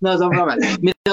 no, 0.00 0.18
son 0.18 0.30
bromas. 0.30 0.58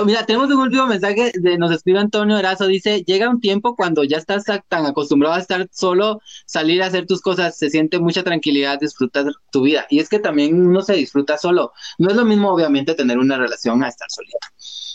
Mira, 0.06 0.26
tenemos 0.26 0.50
un 0.50 0.60
último 0.60 0.88
mensaje, 0.88 1.32
de, 1.36 1.58
nos 1.58 1.72
escribe 1.72 2.00
Antonio 2.00 2.38
Erazo, 2.38 2.68
dice, 2.68 3.04
llega 3.04 3.30
un 3.30 3.42
tiempo 3.42 3.76
cuando 3.76 4.04
ya 4.04 4.18
estás 4.18 4.44
tan 4.68 4.86
acostumbrado 4.86 5.36
a 5.36 5.40
estar 5.40 5.68
solo, 5.72 6.22
salir 6.46 6.82
a 6.82 6.88
hacer 6.88 7.06
tus 7.06 7.22
cosas, 7.22 7.58
se 7.58 7.70
siente 7.70 8.00
mucha 8.00 8.24
tranquilidad, 8.24 8.80
disfrutas 8.80 9.26
tu 9.52 9.64
vida. 9.64 9.86
Y 9.90 10.00
es 10.00 10.10
que 10.10 10.20
también 10.20 10.68
uno 10.68 10.82
se 10.82 10.94
disfruta 10.94 11.38
solo. 11.38 11.74
No 11.98 12.10
es 12.10 12.16
lo 12.16 12.26
mismo, 12.26 12.52
obviamente, 12.52 12.96
tener 12.96 13.18
una 13.18 13.38
relación 13.38 13.84
a 13.84 13.90
estar 13.90 14.10
solito. 14.10 14.38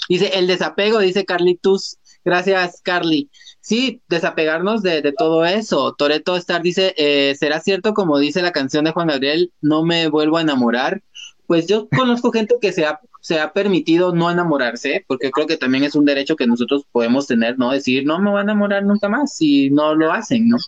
Dice, 0.09 0.39
el 0.39 0.47
desapego, 0.47 0.99
dice 1.01 1.25
Carlitus. 1.25 1.99
Gracias, 2.25 2.81
Carly. 2.83 3.31
Sí, 3.65 4.03
desapegarnos 4.11 4.83
de, 4.83 5.01
de 5.01 5.12
todo 5.12 5.47
eso. 5.47 5.95
Toreto 5.95 6.37
Star 6.37 6.61
dice, 6.61 6.95
eh, 6.99 7.35
¿será 7.35 7.61
cierto 7.61 7.95
como 7.95 8.19
dice 8.19 8.43
la 8.43 8.53
canción 8.53 8.85
de 8.85 8.93
Juan 8.93 9.09
Gabriel, 9.09 9.55
no 9.62 9.85
me 9.87 10.09
vuelvo 10.09 10.37
a 10.37 10.43
enamorar? 10.43 11.03
Pues 11.47 11.67
yo 11.67 11.89
conozco 11.89 12.31
gente 12.31 12.57
que 12.61 12.73
se 12.73 12.85
ha, 12.85 13.01
se 13.23 13.41
ha 13.41 13.55
permitido 13.55 14.15
no 14.15 14.31
enamorarse, 14.31 15.07
porque 15.09 15.31
creo 15.31 15.47
que 15.47 15.57
también 15.57 15.83
es 15.83 15.95
un 15.95 16.05
derecho 16.05 16.37
que 16.37 16.47
nosotros 16.47 16.85
podemos 16.93 17.27
tener, 17.27 17.59
¿no? 17.59 17.73
Decir, 17.73 18.05
no 18.05 18.19
me 18.19 18.29
voy 18.29 18.41
a 18.41 18.43
enamorar 18.43 18.85
nunca 18.85 19.09
más 19.09 19.35
si 19.35 19.71
no 19.71 19.95
lo 19.95 20.12
hacen, 20.12 20.47
¿no? 20.47 20.59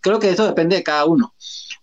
Creo 0.00 0.20
que 0.20 0.30
eso 0.30 0.46
depende 0.46 0.76
de 0.76 0.84
cada 0.84 1.06
uno. 1.06 1.34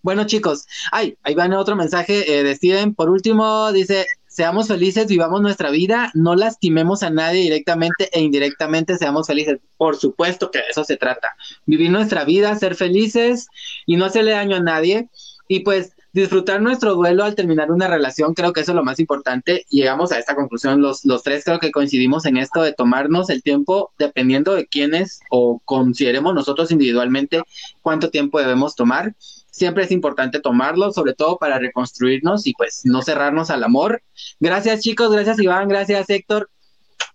Bueno, 0.01 0.24
chicos, 0.26 0.68
ay, 0.93 1.18
ahí 1.24 1.36
va 1.36 1.49
otro 1.60 1.76
mensaje 1.76 2.39
eh, 2.39 2.43
de 2.43 2.56
Steven. 2.56 2.95
Por 2.95 3.10
último, 3.10 3.74
dice, 3.74 4.06
seamos 4.36 4.67
felices, 4.67 5.07
vivamos 5.07 5.41
nuestra 5.41 5.69
vida, 5.69 6.11
no 6.13 6.36
lastimemos 6.36 7.03
a 7.03 7.09
nadie 7.09 7.41
directamente 7.41 8.09
e 8.11 8.19
indirectamente, 8.19 8.97
seamos 8.97 9.27
felices. 9.27 9.59
Por 9.77 9.95
supuesto 9.95 10.51
que 10.51 10.59
de 10.59 10.65
eso 10.69 10.83
se 10.83 10.97
trata. 10.97 11.38
Vivir 11.65 11.89
nuestra 11.89 12.25
vida, 12.25 12.53
ser 12.55 12.75
felices 12.75 13.47
y 13.86 13.95
no 13.95 14.03
hacerle 14.03 14.31
daño 14.31 14.57
a 14.57 14.59
nadie. 14.59 15.09
Y 15.47 15.61
pues 15.61 15.93
disfrutar 16.11 16.61
nuestro 16.61 16.95
duelo 16.95 17.23
al 17.23 17.36
terminar 17.36 17.71
una 17.71 17.88
relación, 17.88 18.33
creo 18.33 18.51
que 18.51 18.61
eso 18.61 18.71
es 18.71 18.75
lo 18.75 18.83
más 18.83 18.99
importante. 18.99 19.65
Llegamos 19.69 20.11
a 20.11 20.19
esta 20.19 20.36
conclusión, 20.36 20.81
los, 20.81 21.05
los 21.05 21.23
tres 21.23 21.45
creo 21.45 21.59
que 21.59 21.71
coincidimos 21.71 22.25
en 22.25 22.36
esto 22.36 22.61
de 22.61 22.73
tomarnos 22.73 23.29
el 23.29 23.41
tiempo, 23.41 23.91
dependiendo 23.97 24.53
de 24.53 24.65
quiénes 24.65 25.21
o 25.29 25.61
consideremos 25.63 26.33
nosotros 26.33 26.71
individualmente 26.71 27.41
cuánto 27.81 28.09
tiempo 28.09 28.39
debemos 28.39 28.75
tomar 28.75 29.15
siempre 29.56 29.86
es 29.86 29.91
importante 29.91 30.41
tomarlo, 30.41 30.91
sobre 30.91 31.14
todo 31.14 31.38
para 31.38 31.58
reconstruirnos 31.58 32.45
y 32.45 32.53
pues 32.53 32.82
no 32.84 33.01
cerrarnos 33.01 33.49
al 33.49 33.64
amor. 33.64 34.03
Gracias 34.39 34.82
chicos, 34.82 35.12
gracias 35.12 35.39
Iván, 35.39 35.70
gracias 35.70 36.10
Héctor 36.10 36.49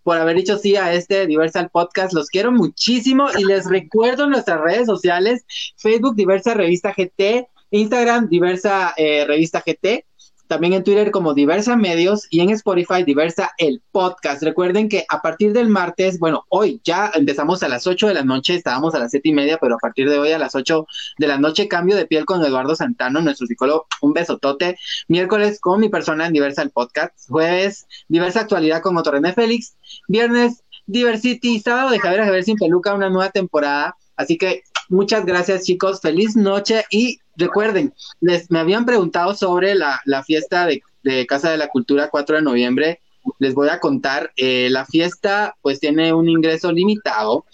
por 0.03 0.17
haber 0.17 0.37
dicho 0.37 0.57
sí 0.57 0.77
a 0.77 0.95
este 0.95 1.27
Diversal 1.27 1.69
Podcast. 1.71 2.15
Los 2.15 2.29
quiero 2.29 2.51
muchísimo 2.53 3.29
y 3.39 3.45
les 3.45 3.67
recuerdo 3.67 4.27
nuestras 4.27 4.61
redes 4.61 4.87
sociales, 4.87 5.45
Facebook 5.77 6.17
Diversa 6.17 6.55
Revista 6.55 6.95
GT, 6.97 7.49
Instagram 7.71 8.29
Diversa 8.29 8.95
eh, 8.97 9.27
Revista 9.27 9.63
GT 9.65 10.07
también 10.51 10.73
en 10.73 10.83
Twitter 10.83 11.13
como 11.13 11.33
Diversa 11.33 11.77
Medios 11.77 12.27
y 12.29 12.41
en 12.41 12.51
Spotify 12.51 13.05
Diversa 13.05 13.53
el 13.57 13.81
podcast. 13.93 14.43
Recuerden 14.43 14.89
que 14.89 15.05
a 15.09 15.23
partir 15.23 15.53
del 15.53 15.69
martes, 15.69 16.19
bueno, 16.19 16.45
hoy 16.49 16.81
ya 16.83 17.09
empezamos 17.15 17.63
a 17.63 17.69
las 17.69 17.87
8 17.87 18.09
de 18.09 18.15
la 18.15 18.25
noche, 18.25 18.57
estábamos 18.57 18.97
a 18.97 18.99
las 18.99 19.13
siete 19.13 19.29
y 19.29 19.33
media, 19.33 19.59
pero 19.59 19.77
a 19.77 19.79
partir 19.79 20.11
de 20.11 20.19
hoy 20.19 20.33
a 20.33 20.41
las 20.41 20.57
8 20.57 20.89
de 21.19 21.27
la 21.29 21.39
noche 21.39 21.69
cambio 21.69 21.95
de 21.95 22.05
piel 22.05 22.25
con 22.25 22.45
Eduardo 22.45 22.75
Santano, 22.75 23.21
nuestro 23.21 23.47
psicólogo, 23.47 23.87
un 24.01 24.13
besotote. 24.13 24.77
Miércoles 25.07 25.61
con 25.61 25.79
mi 25.79 25.89
persona 25.89 26.27
en 26.27 26.33
Diversa 26.33 26.63
el 26.63 26.71
podcast. 26.71 27.15
Jueves, 27.29 27.87
Diversa 28.09 28.41
Actualidad 28.41 28.83
con 28.83 28.95
Motorrené 28.95 29.33
Félix. 29.33 29.77
Viernes, 30.09 30.65
Diversity. 30.87 31.61
Sábado 31.61 31.91
de 31.91 32.01
Javier 32.01 32.23
a 32.23 32.25
Javier 32.25 32.43
sin 32.43 32.57
peluca, 32.57 32.93
una 32.93 33.09
nueva 33.09 33.31
temporada. 33.31 33.95
Así 34.17 34.37
que 34.37 34.65
muchas 34.89 35.25
gracias 35.25 35.63
chicos, 35.63 36.01
feliz 36.01 36.35
noche 36.35 36.85
y 36.91 37.21
recuerden, 37.37 37.95
les, 38.21 38.51
me 38.51 38.59
habían 38.59 38.87
preguntado 38.87 39.35
sobre 39.35 39.75
la, 39.75 40.01
fiesta 40.25 40.67
de, 40.67 41.27
Casa 41.27 41.51
de 41.51 41.57
la 41.57 41.69
Cultura 41.69 42.09
4 42.11 42.37
de 42.37 42.43
noviembre. 42.43 43.01
Les 43.39 43.55
voy 43.55 43.69
a 43.69 43.81
contar, 43.81 44.33
eh, 44.37 44.69
la 44.71 44.87
fiesta 44.87 45.57
pues 45.61 45.79
tiene 45.81 46.13
un 46.13 46.29
ingreso 46.29 46.73
limitado, 46.73 47.45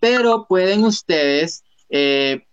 pero 0.00 0.46
pueden 0.48 0.84
ustedes 0.84 1.62
eh, 1.90 2.44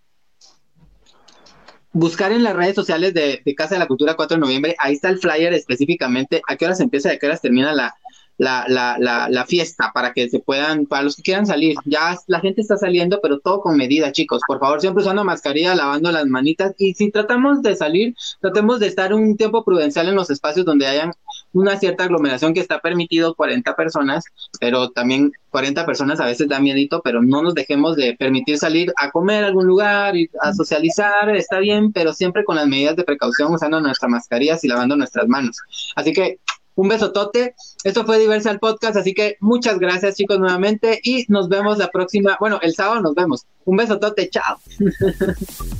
buscar 1.92 2.30
en 2.30 2.44
las 2.44 2.54
redes 2.54 2.76
sociales 2.76 3.12
de, 3.12 3.42
de, 3.44 3.54
Casa 3.54 3.74
de 3.74 3.80
la 3.80 3.88
Cultura 3.88 4.14
4 4.14 4.36
de 4.36 4.40
noviembre, 4.40 4.76
ahí 4.78 4.94
está 4.94 5.08
el 5.08 5.18
flyer 5.18 5.52
específicamente, 5.52 6.40
a 6.46 6.56
qué 6.56 6.66
horas 6.66 6.80
empieza 6.80 7.12
y 7.12 7.16
a 7.16 7.18
qué 7.18 7.26
horas 7.26 7.42
termina 7.42 7.72
la, 7.72 7.94
la, 8.40 8.64
la, 8.68 9.28
la, 9.28 9.44
fiesta 9.44 9.90
para 9.92 10.14
que 10.14 10.30
se 10.30 10.40
puedan, 10.40 10.86
para 10.86 11.02
los 11.02 11.14
que 11.14 11.22
quieran 11.22 11.44
salir. 11.44 11.76
Ya 11.84 12.16
la 12.26 12.40
gente 12.40 12.62
está 12.62 12.78
saliendo, 12.78 13.20
pero 13.22 13.38
todo 13.38 13.60
con 13.60 13.76
medida, 13.76 14.12
chicos. 14.12 14.40
Por 14.46 14.58
favor, 14.58 14.80
siempre 14.80 15.02
usando 15.02 15.24
mascarilla, 15.24 15.74
lavando 15.74 16.10
las 16.10 16.24
manitas. 16.26 16.74
Y 16.78 16.94
si 16.94 17.10
tratamos 17.10 17.60
de 17.60 17.76
salir, 17.76 18.14
tratemos 18.40 18.80
de 18.80 18.86
estar 18.86 19.12
un 19.12 19.36
tiempo 19.36 19.62
prudencial 19.62 20.08
en 20.08 20.14
los 20.14 20.30
espacios 20.30 20.64
donde 20.64 20.86
hayan 20.86 21.12
una 21.52 21.78
cierta 21.78 22.04
aglomeración 22.04 22.54
que 22.54 22.60
está 22.60 22.78
permitido 22.78 23.34
40 23.34 23.76
personas, 23.76 24.24
pero 24.58 24.88
también 24.88 25.32
40 25.50 25.84
personas 25.84 26.18
a 26.20 26.26
veces 26.26 26.48
da 26.48 26.60
miedito, 26.60 27.02
pero 27.04 27.20
no 27.20 27.42
nos 27.42 27.54
dejemos 27.54 27.96
de 27.96 28.16
permitir 28.16 28.56
salir 28.56 28.90
a 28.96 29.10
comer 29.10 29.44
a 29.44 29.48
algún 29.48 29.66
lugar, 29.66 30.14
a 30.40 30.54
socializar, 30.54 31.28
está 31.36 31.58
bien, 31.58 31.92
pero 31.92 32.14
siempre 32.14 32.44
con 32.44 32.56
las 32.56 32.66
medidas 32.66 32.96
de 32.96 33.04
precaución, 33.04 33.52
usando 33.52 33.80
nuestras 33.80 34.10
mascarillas 34.10 34.64
y 34.64 34.68
lavando 34.68 34.96
nuestras 34.96 35.28
manos. 35.28 35.58
Así 35.94 36.14
que 36.14 36.38
un 36.74 36.88
besotote. 36.88 37.54
Esto 37.84 38.04
fue 38.04 38.18
Diversal 38.18 38.58
Podcast, 38.58 38.96
así 38.96 39.14
que 39.14 39.36
muchas 39.40 39.78
gracias 39.78 40.16
chicos 40.16 40.38
nuevamente 40.38 41.00
y 41.02 41.24
nos 41.28 41.48
vemos 41.48 41.78
la 41.78 41.88
próxima, 41.88 42.36
bueno, 42.40 42.58
el 42.62 42.74
sábado 42.74 43.00
nos 43.00 43.14
vemos. 43.14 43.46
Un 43.64 43.76
besotote, 43.76 44.28
chao. 44.30 44.58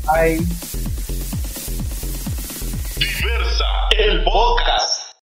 Bye. 0.07 0.41
Diversa, 2.97 3.65
el 3.99 4.23
podcast. 4.25 5.00